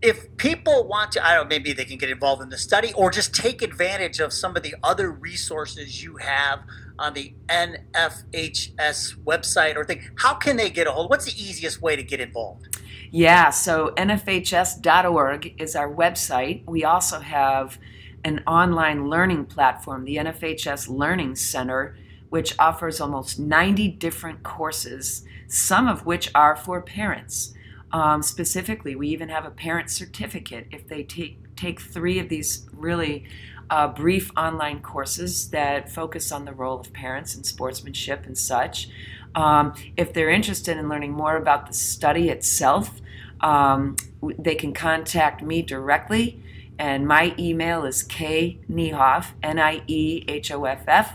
if 0.00 0.36
people 0.36 0.86
want 0.86 1.12
to, 1.12 1.26
I 1.26 1.34
don't 1.34 1.44
know, 1.44 1.48
maybe 1.48 1.72
they 1.72 1.84
can 1.84 1.98
get 1.98 2.10
involved 2.10 2.40
in 2.40 2.50
the 2.50 2.58
study 2.58 2.92
or 2.94 3.10
just 3.10 3.34
take 3.34 3.62
advantage 3.62 4.20
of 4.20 4.32
some 4.32 4.56
of 4.56 4.62
the 4.62 4.76
other 4.82 5.10
resources 5.10 6.02
you 6.04 6.18
have 6.18 6.60
on 6.98 7.14
the 7.14 7.34
NFHS 7.48 9.16
website 9.24 9.76
or 9.76 9.84
thing. 9.84 10.10
How 10.16 10.34
can 10.34 10.56
they 10.56 10.70
get 10.70 10.86
a 10.86 10.92
hold? 10.92 11.10
What's 11.10 11.24
the 11.24 11.42
easiest 11.42 11.82
way 11.82 11.96
to 11.96 12.02
get 12.02 12.20
involved? 12.20 12.78
Yeah, 13.10 13.50
so 13.50 13.92
nfhs.org 13.96 15.60
is 15.60 15.76
our 15.76 15.92
website. 15.92 16.64
We 16.66 16.84
also 16.84 17.20
have 17.20 17.78
an 18.24 18.42
online 18.46 19.08
learning 19.10 19.46
platform, 19.46 20.04
the 20.04 20.16
NFHS 20.16 20.88
Learning 20.88 21.34
Center, 21.34 21.96
which 22.30 22.54
offers 22.58 23.00
almost 23.00 23.38
90 23.38 23.88
different 23.88 24.42
courses, 24.42 25.24
some 25.48 25.88
of 25.88 26.06
which 26.06 26.30
are 26.34 26.56
for 26.56 26.80
parents. 26.80 27.52
Um, 27.92 28.22
specifically, 28.22 28.94
we 28.96 29.08
even 29.08 29.28
have 29.28 29.44
a 29.44 29.50
parent 29.50 29.90
certificate 29.90 30.66
if 30.70 30.88
they 30.88 31.02
take 31.02 31.38
take 31.56 31.80
three 31.80 32.18
of 32.18 32.30
these 32.30 32.66
really 32.72 33.24
uh, 33.72 33.88
brief 33.88 34.30
online 34.36 34.80
courses 34.82 35.48
that 35.48 35.90
focus 35.90 36.30
on 36.30 36.44
the 36.44 36.52
role 36.52 36.78
of 36.78 36.92
parents 36.92 37.34
in 37.34 37.42
sportsmanship 37.42 38.26
and 38.26 38.36
such. 38.36 38.90
Um, 39.34 39.72
if 39.96 40.12
they're 40.12 40.28
interested 40.28 40.76
in 40.76 40.90
learning 40.90 41.12
more 41.12 41.38
about 41.38 41.68
the 41.68 41.72
study 41.72 42.28
itself, 42.28 43.00
um, 43.40 43.96
they 44.38 44.56
can 44.56 44.74
contact 44.74 45.42
me 45.42 45.62
directly, 45.62 46.38
and 46.78 47.08
my 47.08 47.34
email 47.38 47.86
is 47.86 48.04
kniehoff, 48.04 49.28
N 49.42 49.58
I 49.58 49.80
E 49.86 50.22
H 50.28 50.52
O 50.52 50.66
F 50.66 50.84
F, 50.86 51.14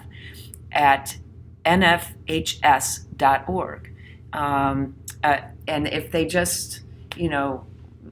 at 0.71 1.15
nfhs.org. 1.63 2.63
Um, 4.33 4.95
uh, 5.23 5.41
and 5.67 5.87
if 5.87 6.11
they 6.11 6.25
just, 6.25 6.79
you 7.15 7.29
know, 7.29 7.67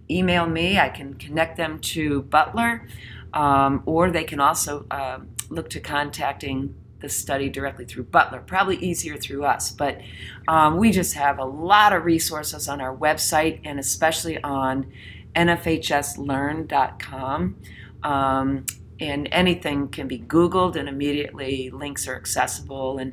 email 0.08 0.46
me, 0.46 0.78
I 0.78 0.89
can 0.89 1.16
connect 1.16 1.58
them 1.58 1.80
to 1.80 2.22
Butler, 2.24 2.88
um, 3.36 3.84
or 3.86 4.10
they 4.10 4.24
can 4.24 4.40
also 4.40 4.88
uh, 4.90 5.20
look 5.50 5.70
to 5.72 5.80
contacting 5.80 6.74
the 7.02 7.10
study 7.10 7.50
directly 7.50 7.86
through 7.86 8.06
Butler. 8.06 8.40
Probably 8.40 8.78
easier 8.78 9.18
through 9.18 9.46
us, 9.46 9.70
but 9.70 10.02
um, 10.48 10.78
we 10.78 10.90
just 10.92 11.14
have 11.14 11.38
a 11.38 11.46
lot 11.46 11.94
of 11.94 12.06
resources 12.06 12.68
on 12.68 12.82
our 12.82 12.96
website 12.96 13.60
and 13.64 13.80
especially 13.80 14.42
on 14.42 14.92
nfhslearn.com. 15.36 17.56
Um, 18.02 18.66
and 18.98 19.28
anything 19.32 19.90
can 19.90 20.08
be 20.08 20.20
Googled, 20.20 20.78
and 20.78 20.88
immediately 20.88 21.70
links 21.70 22.08
are 22.08 22.16
accessible. 22.16 22.98
And 22.98 23.12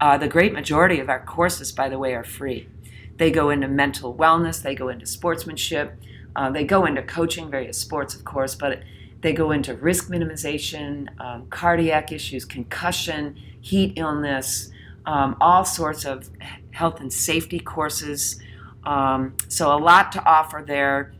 uh, 0.00 0.16
the 0.16 0.28
great 0.28 0.52
majority 0.52 1.00
of 1.00 1.08
our 1.08 1.24
courses, 1.24 1.72
by 1.72 1.88
the 1.88 1.98
way, 1.98 2.14
are 2.14 2.22
free. 2.22 2.68
They 3.16 3.32
go 3.32 3.50
into 3.50 3.66
mental 3.66 4.14
wellness, 4.14 4.62
they 4.62 4.76
go 4.76 4.88
into 4.88 5.06
sportsmanship, 5.06 6.00
uh, 6.36 6.50
they 6.50 6.64
go 6.64 6.84
into 6.84 7.02
coaching 7.02 7.50
various 7.50 7.78
sports, 7.78 8.14
of 8.14 8.24
course, 8.24 8.54
but 8.54 8.84
they 9.24 9.32
go 9.32 9.52
into 9.52 9.74
risk 9.76 10.10
minimization, 10.10 11.08
um, 11.18 11.46
cardiac 11.46 12.12
issues, 12.12 12.44
concussion, 12.44 13.40
heat 13.58 13.94
illness, 13.96 14.70
um, 15.06 15.34
all 15.40 15.64
sorts 15.64 16.04
of 16.04 16.28
health 16.72 17.00
and 17.00 17.10
safety 17.10 17.58
courses. 17.58 18.38
Um, 18.84 19.34
so, 19.48 19.74
a 19.74 19.80
lot 19.80 20.12
to 20.12 20.22
offer 20.26 20.62
there. 20.64 21.14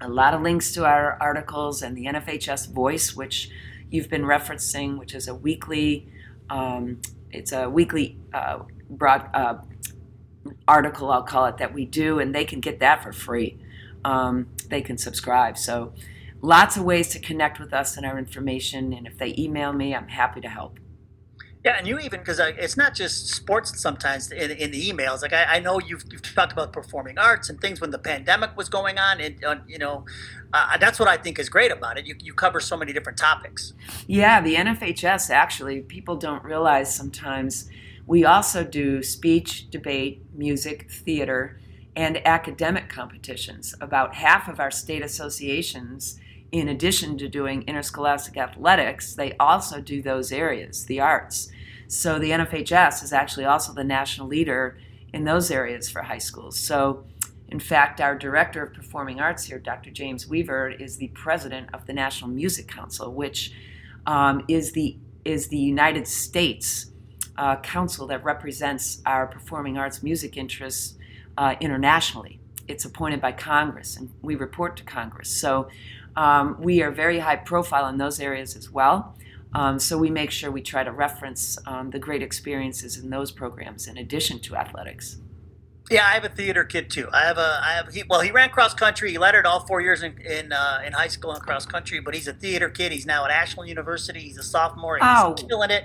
A 0.00 0.08
lot 0.08 0.34
of 0.34 0.42
links 0.42 0.72
to 0.72 0.84
our 0.84 1.16
articles 1.20 1.80
and 1.80 1.96
the 1.96 2.06
NFHS 2.06 2.72
Voice, 2.72 3.14
which 3.14 3.50
you've 3.88 4.10
been 4.10 4.24
referencing, 4.24 4.98
which 4.98 5.14
is 5.14 5.28
a 5.28 5.34
weekly. 5.34 6.08
Um, 6.50 7.00
it's 7.30 7.52
a 7.52 7.70
weekly 7.70 8.16
uh, 8.34 8.64
broad 8.90 9.30
uh, 9.32 9.58
article, 10.66 11.12
I'll 11.12 11.22
call 11.22 11.46
it, 11.46 11.58
that 11.58 11.72
we 11.72 11.84
do, 11.84 12.18
and 12.18 12.34
they 12.34 12.44
can 12.44 12.58
get 12.58 12.80
that 12.80 13.04
for 13.04 13.12
free. 13.12 13.60
Um, 14.04 14.48
they 14.70 14.80
can 14.80 14.98
subscribe. 14.98 15.56
So, 15.56 15.92
lots 16.40 16.76
of 16.76 16.84
ways 16.84 17.08
to 17.08 17.18
connect 17.18 17.58
with 17.58 17.72
us 17.72 17.96
and 17.96 18.06
our 18.06 18.18
information. 18.18 18.92
And 18.92 19.06
if 19.06 19.18
they 19.18 19.34
email 19.38 19.72
me, 19.72 19.94
I'm 19.94 20.08
happy 20.08 20.40
to 20.40 20.48
help. 20.48 20.78
Yeah, 21.64 21.76
and 21.76 21.88
you 21.88 21.98
even 21.98 22.20
because 22.20 22.38
it's 22.38 22.76
not 22.76 22.94
just 22.94 23.28
sports. 23.34 23.80
Sometimes 23.80 24.30
in, 24.30 24.52
in 24.52 24.70
the 24.70 24.90
emails, 24.90 25.22
like 25.22 25.32
I, 25.32 25.56
I, 25.56 25.58
know 25.58 25.80
you've, 25.80 26.04
you've 26.10 26.22
talked 26.22 26.52
about 26.52 26.72
performing 26.72 27.18
arts 27.18 27.50
and 27.50 27.60
things 27.60 27.80
when 27.80 27.90
the 27.90 27.98
pandemic 27.98 28.56
was 28.56 28.68
going 28.68 28.96
on, 28.96 29.20
and 29.20 29.44
uh, 29.44 29.56
you 29.66 29.76
know 29.76 30.06
uh, 30.52 30.78
that's 30.78 31.00
what 31.00 31.08
I 31.08 31.16
think 31.16 31.38
is 31.38 31.48
great 31.48 31.72
about 31.72 31.98
it. 31.98 32.06
You, 32.06 32.14
you 32.20 32.32
cover 32.32 32.60
so 32.60 32.76
many 32.76 32.92
different 32.92 33.18
topics. 33.18 33.72
Yeah, 34.06 34.40
the 34.40 34.54
NFHS 34.54 35.30
actually 35.30 35.80
people 35.80 36.16
don't 36.16 36.44
realize 36.44 36.94
sometimes 36.94 37.68
we 38.06 38.24
also 38.24 38.62
do 38.62 39.02
speech, 39.02 39.68
debate, 39.68 40.22
music, 40.34 40.90
theater, 40.90 41.60
and 41.96 42.24
academic 42.24 42.88
competitions. 42.88 43.74
About 43.80 44.14
half 44.14 44.48
of 44.48 44.60
our 44.60 44.70
state 44.70 45.02
associations 45.02 46.20
in 46.50 46.68
addition 46.68 47.18
to 47.18 47.28
doing 47.28 47.62
interscholastic 47.62 48.36
athletics, 48.36 49.14
they 49.14 49.36
also 49.38 49.80
do 49.80 50.00
those 50.00 50.32
areas, 50.32 50.86
the 50.86 51.00
arts. 51.00 51.50
So 51.88 52.18
the 52.18 52.30
NFHS 52.30 53.02
is 53.02 53.12
actually 53.12 53.44
also 53.44 53.72
the 53.72 53.84
national 53.84 54.28
leader 54.28 54.78
in 55.12 55.24
those 55.24 55.50
areas 55.50 55.88
for 55.88 56.02
high 56.02 56.18
schools. 56.18 56.58
So, 56.58 57.04
in 57.48 57.60
fact, 57.60 58.00
our 58.00 58.14
director 58.14 58.62
of 58.62 58.74
performing 58.74 59.20
arts 59.20 59.44
here, 59.44 59.58
Dr. 59.58 59.90
James 59.90 60.28
Weaver, 60.28 60.68
is 60.68 60.98
the 60.98 61.08
president 61.08 61.70
of 61.72 61.86
the 61.86 61.94
National 61.94 62.28
Music 62.28 62.68
Council, 62.68 63.12
which 63.12 63.52
um, 64.06 64.44
is 64.48 64.72
the 64.72 64.96
is 65.24 65.48
the 65.48 65.58
United 65.58 66.06
States 66.06 66.90
uh, 67.36 67.56
council 67.56 68.06
that 68.06 68.24
represents 68.24 69.02
our 69.04 69.26
performing 69.26 69.76
arts 69.76 70.02
music 70.02 70.36
interests 70.36 70.96
uh, 71.36 71.54
internationally. 71.60 72.40
It's 72.66 72.84
appointed 72.84 73.20
by 73.20 73.32
Congress, 73.32 73.96
and 73.96 74.10
we 74.22 74.34
report 74.34 74.76
to 74.78 74.84
Congress. 74.84 75.30
So 75.30 75.68
um, 76.18 76.56
we 76.60 76.82
are 76.82 76.90
very 76.90 77.20
high 77.20 77.36
profile 77.36 77.86
in 77.86 77.96
those 77.96 78.18
areas 78.18 78.56
as 78.56 78.68
well. 78.70 79.14
Um, 79.54 79.78
so 79.78 79.96
we 79.96 80.10
make 80.10 80.30
sure 80.30 80.50
we 80.50 80.60
try 80.60 80.82
to 80.82 80.90
reference 80.90 81.56
um, 81.64 81.90
the 81.90 81.98
great 81.98 82.22
experiences 82.22 82.98
in 82.98 83.08
those 83.08 83.30
programs 83.30 83.86
in 83.86 83.96
addition 83.96 84.40
to 84.40 84.56
athletics. 84.56 85.18
Yeah, 85.90 86.04
I 86.04 86.14
have 86.14 86.24
a 86.24 86.28
theater 86.28 86.64
kid 86.64 86.90
too. 86.90 87.08
I 87.14 87.22
have 87.22 87.38
a, 87.38 87.60
I 87.62 87.70
have. 87.72 87.94
He, 87.94 88.02
well, 88.10 88.20
he 88.20 88.30
ran 88.30 88.50
cross 88.50 88.74
country. 88.74 89.10
He 89.10 89.16
lettered 89.16 89.46
all 89.46 89.60
four 89.60 89.80
years 89.80 90.02
in 90.02 90.20
in, 90.20 90.52
uh, 90.52 90.82
in 90.84 90.92
high 90.92 91.08
school 91.08 91.32
in 91.34 91.40
cross 91.40 91.64
country. 91.64 92.00
But 92.00 92.14
he's 92.14 92.28
a 92.28 92.34
theater 92.34 92.68
kid. 92.68 92.92
He's 92.92 93.06
now 93.06 93.24
at 93.24 93.30
Ashland 93.30 93.70
University. 93.70 94.20
He's 94.20 94.36
a 94.36 94.42
sophomore. 94.42 94.96
And 94.96 95.04
oh. 95.06 95.34
He's 95.38 95.48
killing 95.48 95.70
it. 95.70 95.84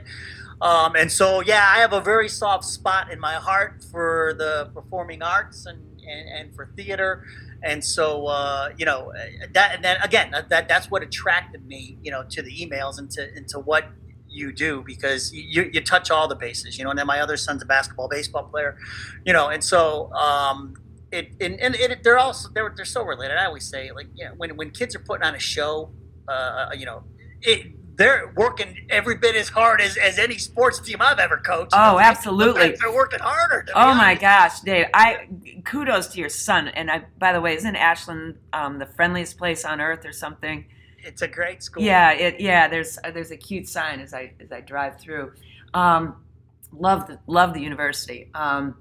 Um, 0.62 0.96
and 0.96 1.12
so, 1.12 1.42
yeah, 1.42 1.72
I 1.74 1.80
have 1.80 1.94
a 1.94 2.02
very 2.02 2.28
soft 2.28 2.66
spot 2.66 3.12
in 3.12 3.20
my 3.20 3.36
heart 3.36 3.84
for 3.92 4.34
the 4.38 4.72
performing 4.74 5.22
arts, 5.22 5.66
and 5.66 5.93
and, 6.08 6.30
and 6.30 6.56
for 6.56 6.72
theater, 6.76 7.26
and 7.64 7.84
so 7.84 8.28
uh, 8.28 8.70
you 8.78 8.86
know 8.86 9.12
that. 9.52 9.76
And 9.76 9.84
then 9.84 9.98
again, 10.02 10.32
that 10.50 10.68
that's 10.68 10.90
what 10.92 11.04
attracted 11.04 11.66
me, 11.66 11.98
you 12.02 12.12
know, 12.12 12.24
to 12.30 12.42
the 12.42 12.52
emails 12.52 12.98
and 13.00 13.10
to 13.12 13.36
into 13.36 13.60
what 13.60 13.86
you 14.28 14.52
do 14.52 14.84
because 14.86 15.32
you, 15.32 15.70
you 15.72 15.82
touch 15.82 16.10
all 16.10 16.28
the 16.28 16.36
bases, 16.36 16.78
you 16.78 16.84
know. 16.84 16.90
And 16.90 17.00
then 17.00 17.08
my 17.08 17.20
other 17.20 17.38
son's 17.38 17.62
a 17.62 17.66
basketball, 17.66 18.10
baseball 18.10 18.44
player, 18.44 18.78
you 19.26 19.34
know, 19.34 19.50
and 19.50 19.64
so 19.64 20.12
um, 20.14 20.74
it 21.12 21.32
and, 21.40 21.60
and 21.60 21.76
it, 21.76 22.04
they're 22.04 22.18
also 22.20 22.50
they're 22.54 22.74
they're 22.76 22.86
so 22.86 23.04
related. 23.04 23.38
I 23.38 23.46
always 23.46 23.70
say 23.70 23.92
like 23.92 24.08
you 24.16 24.26
know, 24.26 24.32
when 24.38 24.56
when 24.58 24.72
kids 24.72 24.96
are 24.96 25.00
putting 25.00 25.24
on 25.24 25.36
a 25.36 25.40
show, 25.40 25.92
uh, 26.28 26.70
you 26.78 26.86
know, 26.86 27.04
it 27.42 27.68
they're 27.96 28.34
working 28.36 28.88
every 28.90 29.18
bit 29.18 29.36
as 29.36 29.50
hard 29.50 29.80
as, 29.80 29.98
as 29.98 30.18
any 30.18 30.38
sports 30.38 30.80
team 30.80 30.98
I've 31.00 31.20
ever 31.20 31.38
coached. 31.38 31.74
Oh, 31.74 32.00
absolutely. 32.00 32.76
They're 32.80 32.94
working 32.94 33.20
harder. 33.20 33.66
Oh 33.76 33.94
my 33.94 34.16
gosh, 34.16 34.62
Dave! 34.62 34.88
I 34.94 35.28
kudos 35.64 36.08
to 36.08 36.20
your 36.20 36.30
son. 36.30 36.70
And 36.70 36.90
I, 36.90 37.04
by 37.20 37.34
the 37.34 37.42
way, 37.42 37.56
isn't 37.56 37.76
Ashland 37.76 38.38
um, 38.52 38.80
the 38.80 38.86
friendliest 38.86 39.38
place 39.38 39.64
on 39.66 39.80
earth 39.80 40.06
or 40.06 40.12
something? 40.12 40.66
It's 41.00 41.22
a 41.22 41.28
great 41.28 41.62
school. 41.62 41.84
Yeah, 41.84 42.12
it, 42.14 42.40
yeah. 42.40 42.68
There's 42.68 42.98
uh, 43.04 43.12
there's 43.12 43.32
a 43.32 43.38
cute 43.38 43.68
sign 43.68 44.00
as 44.00 44.14
I 44.14 44.34
as 44.40 44.52
I 44.52 44.62
drive 44.62 45.00
through. 45.00 45.34
Um, 45.74 46.24
love 46.72 47.08
the 47.08 47.20
love 47.28 47.54
the 47.54 47.62
university. 47.62 48.32
Um, 48.34 48.76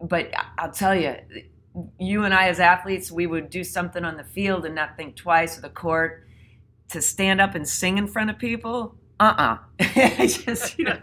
but 0.00 0.32
I'll 0.56 0.70
tell 0.70 0.94
you, 0.94 1.16
you 1.98 2.24
and 2.24 2.32
I 2.32 2.48
as 2.48 2.60
athletes, 2.60 3.10
we 3.10 3.26
would 3.26 3.50
do 3.50 3.64
something 3.64 4.04
on 4.04 4.16
the 4.16 4.24
field 4.24 4.64
and 4.64 4.74
not 4.74 4.96
think 4.96 5.16
twice, 5.16 5.58
or 5.58 5.60
the 5.60 5.68
court 5.68 6.27
to 6.90 7.02
stand 7.02 7.40
up 7.40 7.54
and 7.54 7.68
sing 7.68 7.98
in 7.98 8.06
front 8.06 8.30
of 8.30 8.38
people, 8.38 8.96
uh-uh. 9.20 9.58
just 10.26 10.78
you 10.78 10.86
know, 10.86 10.98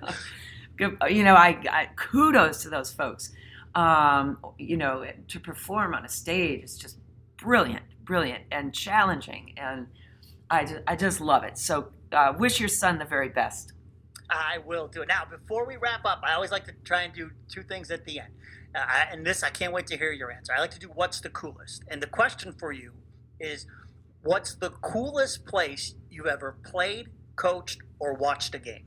you 1.10 1.24
know, 1.24 1.36
I, 1.36 1.60
I, 1.70 1.90
kudos 1.96 2.64
to 2.64 2.70
those 2.70 2.92
folks. 2.92 3.32
Um, 3.76 4.38
you 4.58 4.78
know, 4.78 5.06
to 5.28 5.40
perform 5.40 5.94
on 5.94 6.06
a 6.06 6.10
stage 6.10 6.64
is 6.64 6.78
just 6.78 6.98
brilliant, 7.38 7.84
brilliant, 8.06 8.46
and 8.52 8.74
challenging, 8.74 9.54
and 9.58 9.88
I 10.50 10.64
just, 10.64 10.82
I 10.88 10.96
just 10.96 11.20
love 11.20 11.44
it. 11.44 11.58
So, 11.58 11.90
uh, 12.14 12.34
wish 12.38 12.60
your 12.60 12.70
son 12.70 13.00
the 13.00 13.06
very 13.06 13.30
best. 13.30 13.74
I 14.30 14.60
will 14.66 14.88
do 14.88 15.02
it. 15.02 15.08
Now, 15.08 15.24
before 15.26 15.68
we 15.68 15.76
wrap 15.76 16.06
up, 16.06 16.22
I 16.24 16.34
always 16.34 16.52
like 16.52 16.66
to 16.66 16.74
try 16.84 17.02
and 17.02 17.14
do 17.14 17.32
two 17.50 17.64
things 17.64 17.92
at 17.92 18.06
the 18.06 18.20
end. 18.20 18.30
Uh, 18.74 18.86
and 19.12 19.26
this, 19.26 19.44
I 19.44 19.50
can't 19.50 19.72
wait 19.72 19.88
to 19.88 19.98
hear 19.98 20.12
your 20.12 20.32
answer. 20.32 20.54
I 20.54 20.60
like 20.60 20.72
to 20.72 20.80
do 20.80 20.88
what's 20.88 21.22
the 21.22 21.30
coolest. 21.30 21.84
And 21.88 22.02
the 22.02 22.08
question 22.08 22.54
for 22.54 22.72
you 22.72 22.94
is 23.40 23.68
what's 24.26 24.56
the 24.56 24.72
coolest 24.72 25.46
place 25.46 25.96
you've 26.10 26.26
ever 26.26 26.58
played, 26.66 27.08
coached, 27.36 27.80
or 28.00 28.14
watched 28.14 28.54
a 28.56 28.60
game? 28.60 28.86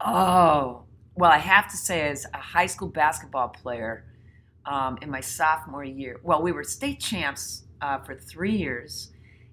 Oh, 0.00 0.84
well, 1.14 1.30
I 1.30 1.38
have 1.38 1.70
to 1.70 1.76
say, 1.76 2.08
as 2.08 2.26
a 2.34 2.38
high 2.38 2.66
school 2.66 2.88
basketball 2.88 3.48
player 3.48 4.04
um, 4.64 4.98
in 5.00 5.10
my 5.10 5.20
sophomore 5.20 5.84
year, 5.84 6.20
well, 6.22 6.42
we 6.42 6.52
were 6.52 6.64
state 6.64 7.00
champs 7.00 7.64
uh, 7.80 7.98
for 7.98 8.14
three 8.14 8.56
years. 8.56 9.12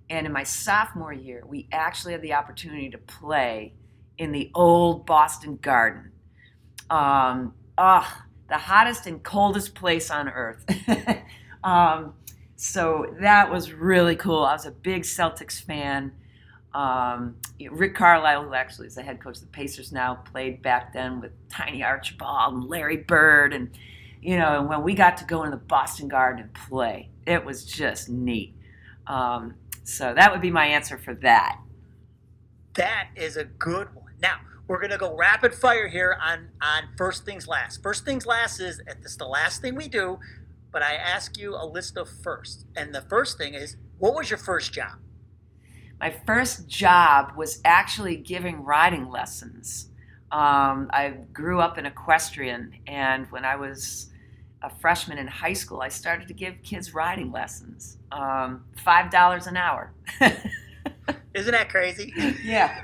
And 0.09 0.25
in 0.25 0.33
my 0.33 0.43
sophomore 0.43 1.13
year, 1.13 1.43
we 1.45 1.67
actually 1.71 2.13
had 2.13 2.21
the 2.21 2.33
opportunity 2.33 2.89
to 2.89 2.97
play 2.97 3.73
in 4.17 4.31
the 4.31 4.51
old 4.55 5.05
Boston 5.05 5.57
Garden. 5.61 6.11
Um, 6.89 7.53
oh, 7.77 8.23
the 8.49 8.57
hottest 8.57 9.07
and 9.07 9.23
coldest 9.23 9.75
place 9.75 10.11
on 10.11 10.29
earth. 10.29 10.65
um, 11.63 12.13
so 12.63 13.13
that 13.19 13.51
was 13.51 13.73
really 13.73 14.15
cool. 14.15 14.45
I 14.45 14.53
was 14.53 14.65
a 14.65 14.71
big 14.71 15.03
Celtics 15.03 15.61
fan. 15.61 16.13
Um, 16.73 17.35
Rick 17.69 17.93
Carlisle, 17.93 18.45
who 18.45 18.53
actually 18.53 18.87
is 18.87 18.95
the 18.95 19.03
head 19.03 19.19
coach 19.19 19.35
of 19.35 19.41
the 19.41 19.47
Pacers 19.47 19.91
now, 19.91 20.15
played 20.15 20.61
back 20.61 20.93
then 20.93 21.19
with 21.19 21.33
Tiny 21.49 21.83
Archibald 21.83 22.53
and 22.53 22.63
Larry 22.63 22.95
Bird, 22.95 23.53
and 23.53 23.69
you 24.21 24.37
know, 24.37 24.61
and 24.61 24.69
when 24.69 24.81
we 24.81 24.93
got 24.93 25.17
to 25.17 25.25
go 25.25 25.43
into 25.43 25.57
the 25.57 25.63
Boston 25.65 26.07
Garden 26.07 26.43
and 26.43 26.53
play, 26.53 27.09
it 27.27 27.43
was 27.43 27.65
just 27.65 28.07
neat. 28.07 28.55
Um, 29.07 29.55
so 29.83 30.13
that 30.13 30.31
would 30.31 30.41
be 30.41 30.49
my 30.49 30.65
answer 30.65 30.97
for 30.97 31.15
that. 31.15 31.59
That 32.75 33.09
is 33.17 33.35
a 33.35 33.43
good 33.43 33.93
one. 33.93 34.13
Now 34.21 34.37
we're 34.69 34.79
gonna 34.79 34.97
go 34.97 35.13
rapid 35.17 35.53
fire 35.53 35.89
here 35.89 36.17
on 36.21 36.47
on 36.61 36.83
first 36.95 37.25
things 37.25 37.45
last. 37.45 37.83
First 37.83 38.05
things 38.05 38.25
last 38.25 38.61
is 38.61 38.81
this 39.01 39.17
the 39.17 39.27
last 39.27 39.61
thing 39.61 39.75
we 39.75 39.89
do 39.89 40.17
but 40.73 40.81
I 40.81 40.95
ask 40.95 41.37
you 41.37 41.55
a 41.55 41.65
list 41.65 41.95
of 41.95 42.09
first. 42.09 42.65
And 42.75 42.93
the 42.93 43.01
first 43.01 43.37
thing 43.37 43.53
is, 43.53 43.77
what 43.99 44.15
was 44.15 44.29
your 44.29 44.39
first 44.39 44.73
job? 44.73 44.97
My 46.01 46.13
first 46.25 46.67
job 46.67 47.33
was 47.37 47.61
actually 47.63 48.17
giving 48.17 48.63
riding 48.65 49.09
lessons. 49.09 49.89
Um, 50.31 50.89
I 50.91 51.11
grew 51.31 51.61
up 51.61 51.77
an 51.77 51.85
equestrian, 51.85 52.73
and 52.87 53.27
when 53.31 53.45
I 53.45 53.55
was 53.55 54.09
a 54.63 54.69
freshman 54.69 55.17
in 55.19 55.27
high 55.27 55.53
school, 55.53 55.81
I 55.81 55.89
started 55.89 56.27
to 56.27 56.33
give 56.33 56.55
kids 56.63 56.93
riding 56.93 57.31
lessons. 57.31 57.97
Um, 58.11 58.65
Five 58.83 59.11
dollars 59.11 59.47
an 59.47 59.55
hour. 59.55 59.93
Isn't 61.33 61.51
that 61.51 61.69
crazy? 61.69 62.13
Yeah. 62.43 62.81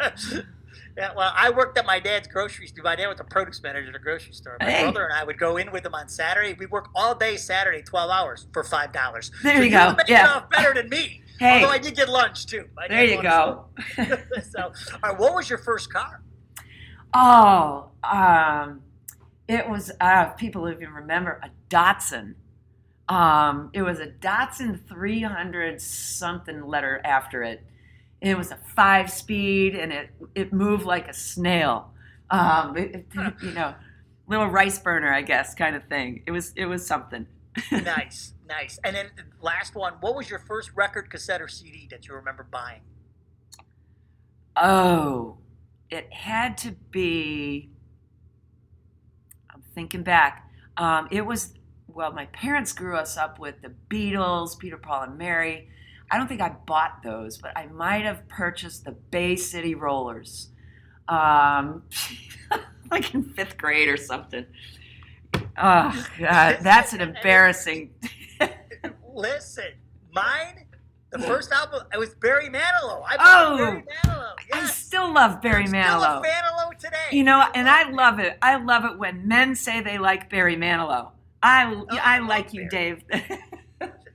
Yeah, 0.96 1.12
well, 1.14 1.30
I 1.36 1.50
worked 1.50 1.76
at 1.76 1.84
my 1.84 2.00
dad's 2.00 2.26
grocery 2.26 2.66
store. 2.68 2.82
My 2.82 2.96
dad 2.96 3.08
was 3.08 3.20
a 3.20 3.24
produce 3.24 3.62
manager 3.62 3.90
at 3.90 3.94
a 3.94 3.98
grocery 3.98 4.32
store. 4.32 4.56
My 4.60 4.70
hey. 4.70 4.82
brother 4.82 5.04
and 5.04 5.12
I 5.12 5.24
would 5.24 5.38
go 5.38 5.58
in 5.58 5.70
with 5.70 5.84
him 5.84 5.94
on 5.94 6.08
Saturday. 6.08 6.56
We 6.58 6.64
work 6.66 6.88
all 6.94 7.14
day 7.14 7.36
Saturday, 7.36 7.82
twelve 7.82 8.10
hours 8.10 8.46
for 8.52 8.64
five 8.64 8.92
dollars. 8.92 9.30
There 9.42 9.58
so 9.58 9.62
you 9.62 9.70
go. 9.70 9.94
Yeah, 10.08 10.44
better 10.50 10.74
than 10.74 10.88
me. 10.88 11.22
Hey, 11.38 11.56
although 11.56 11.68
I 11.68 11.76
did 11.76 11.94
get 11.94 12.08
lunch 12.08 12.46
too. 12.46 12.64
there 12.88 13.04
you 13.04 13.20
go. 13.20 13.66
so, 13.94 14.72
right, 15.02 15.18
what 15.18 15.34
was 15.34 15.50
your 15.50 15.58
first 15.58 15.92
car? 15.92 16.22
Oh, 17.12 17.90
um, 18.02 18.80
it 19.46 19.68
was. 19.68 19.92
Uh, 20.00 20.30
people 20.30 20.66
even 20.70 20.88
remember 20.94 21.38
a 21.42 21.50
Datsun. 21.68 22.36
Um, 23.10 23.68
it 23.74 23.82
was 23.82 24.00
a 24.00 24.06
Datsun 24.06 24.88
300 24.88 25.78
something 25.78 26.66
letter 26.66 27.02
after 27.04 27.42
it 27.42 27.62
it 28.20 28.36
was 28.36 28.50
a 28.50 28.56
five 28.74 29.10
speed 29.10 29.74
and 29.74 29.92
it 29.92 30.10
it 30.34 30.52
moved 30.52 30.84
like 30.84 31.08
a 31.08 31.14
snail. 31.14 31.92
Um, 32.30 32.76
it, 32.76 33.06
it, 33.14 33.34
you 33.42 33.52
know, 33.52 33.74
little 34.26 34.46
rice 34.46 34.78
burner, 34.78 35.12
I 35.12 35.22
guess, 35.22 35.54
kind 35.54 35.76
of 35.76 35.84
thing. 35.84 36.22
It 36.26 36.30
was 36.30 36.52
it 36.56 36.66
was 36.66 36.86
something. 36.86 37.26
nice, 37.72 38.34
nice. 38.48 38.78
And 38.84 38.96
then 38.96 39.10
last 39.40 39.74
one, 39.74 39.94
what 40.00 40.14
was 40.14 40.28
your 40.28 40.40
first 40.40 40.70
record, 40.74 41.10
cassette, 41.10 41.40
or 41.40 41.48
CD 41.48 41.86
that 41.90 42.06
you 42.06 42.14
remember 42.14 42.46
buying? 42.50 42.80
Oh, 44.56 45.38
it 45.90 46.12
had 46.12 46.58
to 46.58 46.72
be. 46.90 47.70
I'm 49.50 49.62
thinking 49.74 50.02
back. 50.02 50.50
Um, 50.76 51.08
it 51.10 51.24
was 51.24 51.54
well, 51.88 52.12
my 52.12 52.26
parents 52.26 52.72
grew 52.74 52.96
us 52.96 53.16
up 53.16 53.38
with 53.38 53.62
the 53.62 53.72
Beatles, 53.88 54.58
Peter, 54.58 54.76
Paul, 54.76 55.04
and 55.04 55.18
Mary. 55.18 55.70
I 56.10 56.18
don't 56.18 56.28
think 56.28 56.40
I 56.40 56.50
bought 56.66 57.02
those, 57.02 57.38
but 57.38 57.56
I 57.56 57.66
might 57.66 58.04
have 58.04 58.26
purchased 58.28 58.84
the 58.84 58.92
Bay 58.92 59.36
City 59.36 59.74
Rollers, 59.74 60.48
um, 61.08 61.82
like 62.90 63.12
in 63.14 63.24
fifth 63.24 63.56
grade 63.56 63.88
or 63.88 63.96
something. 63.96 64.46
Oh 65.58 66.06
God, 66.18 66.58
that's 66.62 66.92
an 66.92 67.00
embarrassing. 67.00 67.90
Listen, 69.14 69.72
mine, 70.12 70.66
the 71.10 71.18
first 71.18 71.50
album, 71.50 71.82
it 71.92 71.98
was 71.98 72.14
Barry 72.14 72.48
Manilow. 72.48 73.02
I 73.06 73.16
oh, 73.18 73.56
Barry 73.56 73.82
Manilow. 73.82 74.32
Yes. 74.48 74.62
I 74.62 74.66
still 74.66 75.12
love 75.12 75.42
Barry 75.42 75.64
I'm 75.64 75.72
Manilow. 75.72 75.98
Still 75.98 76.18
a 76.18 76.22
Manilow 76.22 76.78
today. 76.78 77.16
You 77.16 77.24
know, 77.24 77.44
and 77.54 77.68
I 77.68 77.90
love 77.90 78.20
it. 78.20 78.38
I 78.42 78.56
love 78.56 78.84
it 78.84 78.98
when 78.98 79.26
men 79.26 79.54
say 79.54 79.80
they 79.80 79.98
like 79.98 80.30
Barry 80.30 80.56
Manilow. 80.56 81.10
I, 81.42 81.72
oh, 81.74 81.86
I, 81.90 82.16
I 82.16 82.18
like 82.20 82.52
you, 82.52 82.68
Barry. 82.68 83.02
Dave 83.08 83.38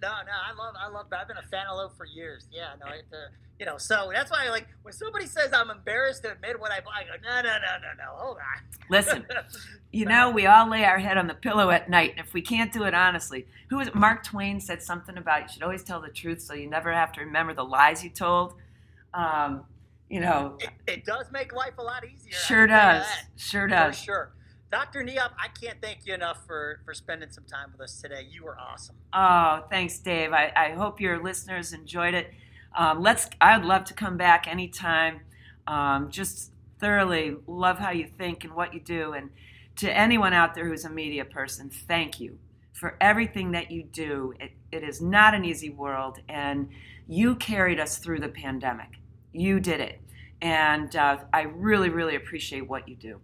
no, 0.02 0.10
no, 0.10 0.32
I 0.32 0.54
love, 0.54 0.74
I 0.80 0.88
love. 0.88 1.06
I've 1.12 1.28
been 1.28 1.38
a 1.38 1.44
fan 1.44 1.68
of 1.68 1.78
Low 1.78 1.90
for 1.90 2.06
years. 2.06 2.48
Yeah, 2.52 2.74
no, 2.80 2.88
it, 2.88 3.06
uh, 3.14 3.30
you 3.60 3.66
know, 3.66 3.78
so 3.78 4.10
that's 4.12 4.32
why, 4.32 4.50
like, 4.50 4.68
when 4.82 4.94
somebody 4.94 5.28
says 5.28 5.54
I'm 5.54 5.70
embarrassed 5.70 6.24
to 6.24 6.32
admit 6.32 6.60
what 6.60 6.72
I 6.72 6.80
buy, 6.80 7.02
I 7.02 7.04
go, 7.04 7.12
no, 7.24 7.42
no, 7.42 7.58
no, 7.58 7.78
no, 7.82 8.04
no, 8.04 8.12
hold 8.16 8.38
on. 8.38 8.64
Listen, 8.90 9.26
you 9.92 10.06
know, 10.06 10.32
we 10.32 10.48
all 10.48 10.68
lay 10.68 10.84
our 10.84 10.98
head 10.98 11.18
on 11.18 11.28
the 11.28 11.36
pillow 11.36 11.70
at 11.70 11.90
night, 11.90 12.12
and 12.18 12.26
if 12.26 12.34
we 12.34 12.42
can't 12.42 12.74
do 12.74 12.84
it 12.84 12.96
honestly, 12.96 13.46
who 13.70 13.78
was 13.78 13.90
it? 13.90 13.96
Mark 13.96 14.24
Twain 14.24 14.60
said 14.60 14.82
something 14.82 15.18
about 15.18 15.44
you 15.44 15.48
should 15.50 15.64
always 15.64 15.84
tell 15.84 16.02
the 16.02 16.10
truth, 16.10 16.42
so 16.42 16.56
you 16.56 16.68
never 16.68 16.92
have 16.92 17.12
to 17.14 17.22
remember 17.22 17.54
the 17.54 17.64
lies 17.64 18.04
you 18.04 18.10
told. 18.10 18.56
Um, 19.14 19.66
you 20.10 20.20
know, 20.20 20.58
it, 20.60 20.70
it, 20.88 21.06
does 21.06 21.32
make 21.32 21.54
life 21.54 21.78
a 21.78 21.84
lot 21.84 22.04
easier. 22.04 22.34
Sure 22.34 22.66
does. 22.68 23.06
Sure 23.38 23.68
does. 23.68 23.98
For 23.98 24.04
sure. 24.04 24.32
Dr. 24.72 25.04
Niehoff, 25.04 25.32
I 25.38 25.50
can't 25.50 25.82
thank 25.82 26.06
you 26.06 26.14
enough 26.14 26.46
for, 26.48 26.80
for 26.86 26.94
spending 26.94 27.30
some 27.30 27.44
time 27.44 27.72
with 27.74 27.82
us 27.82 28.00
today. 28.00 28.26
You 28.32 28.46
were 28.46 28.58
awesome. 28.58 28.96
Oh, 29.12 29.66
thanks, 29.70 30.00
Dave. 30.00 30.32
I, 30.32 30.52
I 30.56 30.70
hope 30.72 31.02
your 31.02 31.22
listeners 31.22 31.74
enjoyed 31.74 32.14
it. 32.14 32.32
Um, 32.78 33.02
let's. 33.02 33.28
I'd 33.42 33.66
love 33.66 33.84
to 33.86 33.94
come 33.94 34.16
back 34.16 34.48
anytime. 34.48 35.20
Um, 35.68 36.10
just 36.10 36.54
thoroughly 36.80 37.36
love 37.48 37.80
how 37.80 37.92
you 37.92 38.08
think 38.18 38.46
and 38.46 38.54
what 38.54 38.74
you 38.74 38.80
do. 38.80 39.12
And 39.12 39.30
to 39.76 39.92
anyone 39.96 40.32
out 40.32 40.56
there 40.56 40.68
who's 40.70 40.86
a 40.86 40.90
media 40.90 41.26
person, 41.26 41.70
thank 41.70 42.22
you 42.22 42.40
for 42.72 42.96
everything 43.02 43.52
that 43.52 43.72
you 43.72 43.84
do. 43.84 44.34
It, 44.40 44.52
it 44.72 44.84
is 44.84 45.02
not 45.02 45.34
an 45.34 45.44
easy 45.44 45.70
world, 45.70 46.20
and 46.30 46.70
you 47.10 47.36
carried 47.36 47.80
us 47.80 47.98
through 47.98 48.22
the 48.22 48.30
pandemic. 48.30 48.88
You 49.34 49.60
did 49.60 49.82
it. 49.82 50.00
And 50.42 50.96
uh, 50.96 51.18
I 51.34 51.42
really, 51.42 51.90
really 51.90 52.16
appreciate 52.16 52.70
what 52.70 52.88
you 52.88 52.96
do. 52.96 53.20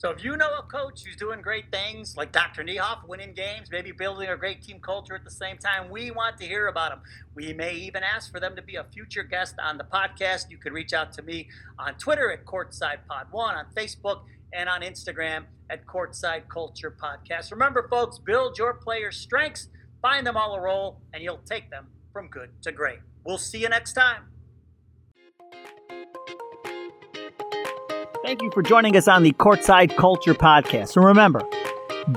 So 0.00 0.08
if 0.08 0.24
you 0.24 0.34
know 0.38 0.48
a 0.58 0.62
coach 0.62 1.04
who's 1.04 1.16
doing 1.16 1.42
great 1.42 1.70
things, 1.70 2.16
like 2.16 2.32
Dr. 2.32 2.64
Niehoff, 2.64 3.06
winning 3.06 3.34
games, 3.34 3.68
maybe 3.70 3.92
building 3.92 4.30
a 4.30 4.36
great 4.36 4.62
team 4.62 4.80
culture 4.80 5.14
at 5.14 5.24
the 5.24 5.30
same 5.30 5.58
time, 5.58 5.90
we 5.90 6.10
want 6.10 6.38
to 6.38 6.46
hear 6.46 6.68
about 6.68 6.92
them. 6.92 7.02
We 7.34 7.52
may 7.52 7.74
even 7.74 8.02
ask 8.02 8.32
for 8.32 8.40
them 8.40 8.56
to 8.56 8.62
be 8.62 8.76
a 8.76 8.84
future 8.84 9.22
guest 9.22 9.56
on 9.62 9.76
the 9.76 9.84
podcast. 9.84 10.48
You 10.48 10.56
can 10.56 10.72
reach 10.72 10.94
out 10.94 11.12
to 11.12 11.22
me 11.22 11.50
on 11.78 11.96
Twitter 11.96 12.32
at 12.32 12.46
Courtside 12.46 13.00
Pod 13.10 13.26
One, 13.30 13.54
on 13.54 13.66
Facebook, 13.76 14.22
and 14.54 14.70
on 14.70 14.80
Instagram 14.80 15.44
at 15.68 15.84
Courtside 15.84 16.48
Culture 16.48 16.96
Podcast. 16.98 17.50
Remember, 17.50 17.86
folks, 17.90 18.18
build 18.18 18.56
your 18.56 18.72
players' 18.72 19.18
strengths, 19.18 19.68
find 20.00 20.26
them 20.26 20.34
all 20.34 20.54
a 20.54 20.60
role, 20.62 21.02
and 21.12 21.22
you'll 21.22 21.42
take 21.44 21.68
them 21.68 21.88
from 22.10 22.28
good 22.28 22.48
to 22.62 22.72
great. 22.72 23.00
We'll 23.26 23.36
see 23.36 23.58
you 23.58 23.68
next 23.68 23.92
time. 23.92 24.22
Thank 28.22 28.42
you 28.42 28.50
for 28.50 28.62
joining 28.62 28.96
us 28.96 29.08
on 29.08 29.22
the 29.22 29.32
Courtside 29.32 29.96
Culture 29.96 30.34
Podcast. 30.34 30.94
And 30.94 31.06
remember, 31.06 31.40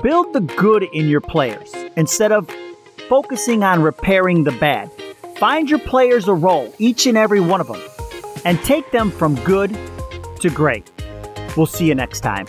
build 0.02 0.34
the 0.34 0.40
good 0.40 0.82
in 0.82 1.08
your 1.08 1.22
players 1.22 1.72
instead 1.96 2.30
of 2.30 2.48
focusing 3.08 3.62
on 3.62 3.80
repairing 3.80 4.44
the 4.44 4.52
bad. 4.52 4.90
Find 5.38 5.68
your 5.68 5.78
players 5.78 6.28
a 6.28 6.34
role, 6.34 6.72
each 6.78 7.06
and 7.06 7.16
every 7.16 7.40
one 7.40 7.60
of 7.60 7.68
them, 7.68 7.80
and 8.44 8.62
take 8.64 8.90
them 8.90 9.10
from 9.10 9.34
good 9.44 9.76
to 10.40 10.50
great. 10.50 10.90
We'll 11.56 11.66
see 11.66 11.86
you 11.86 11.94
next 11.94 12.20
time. 12.20 12.46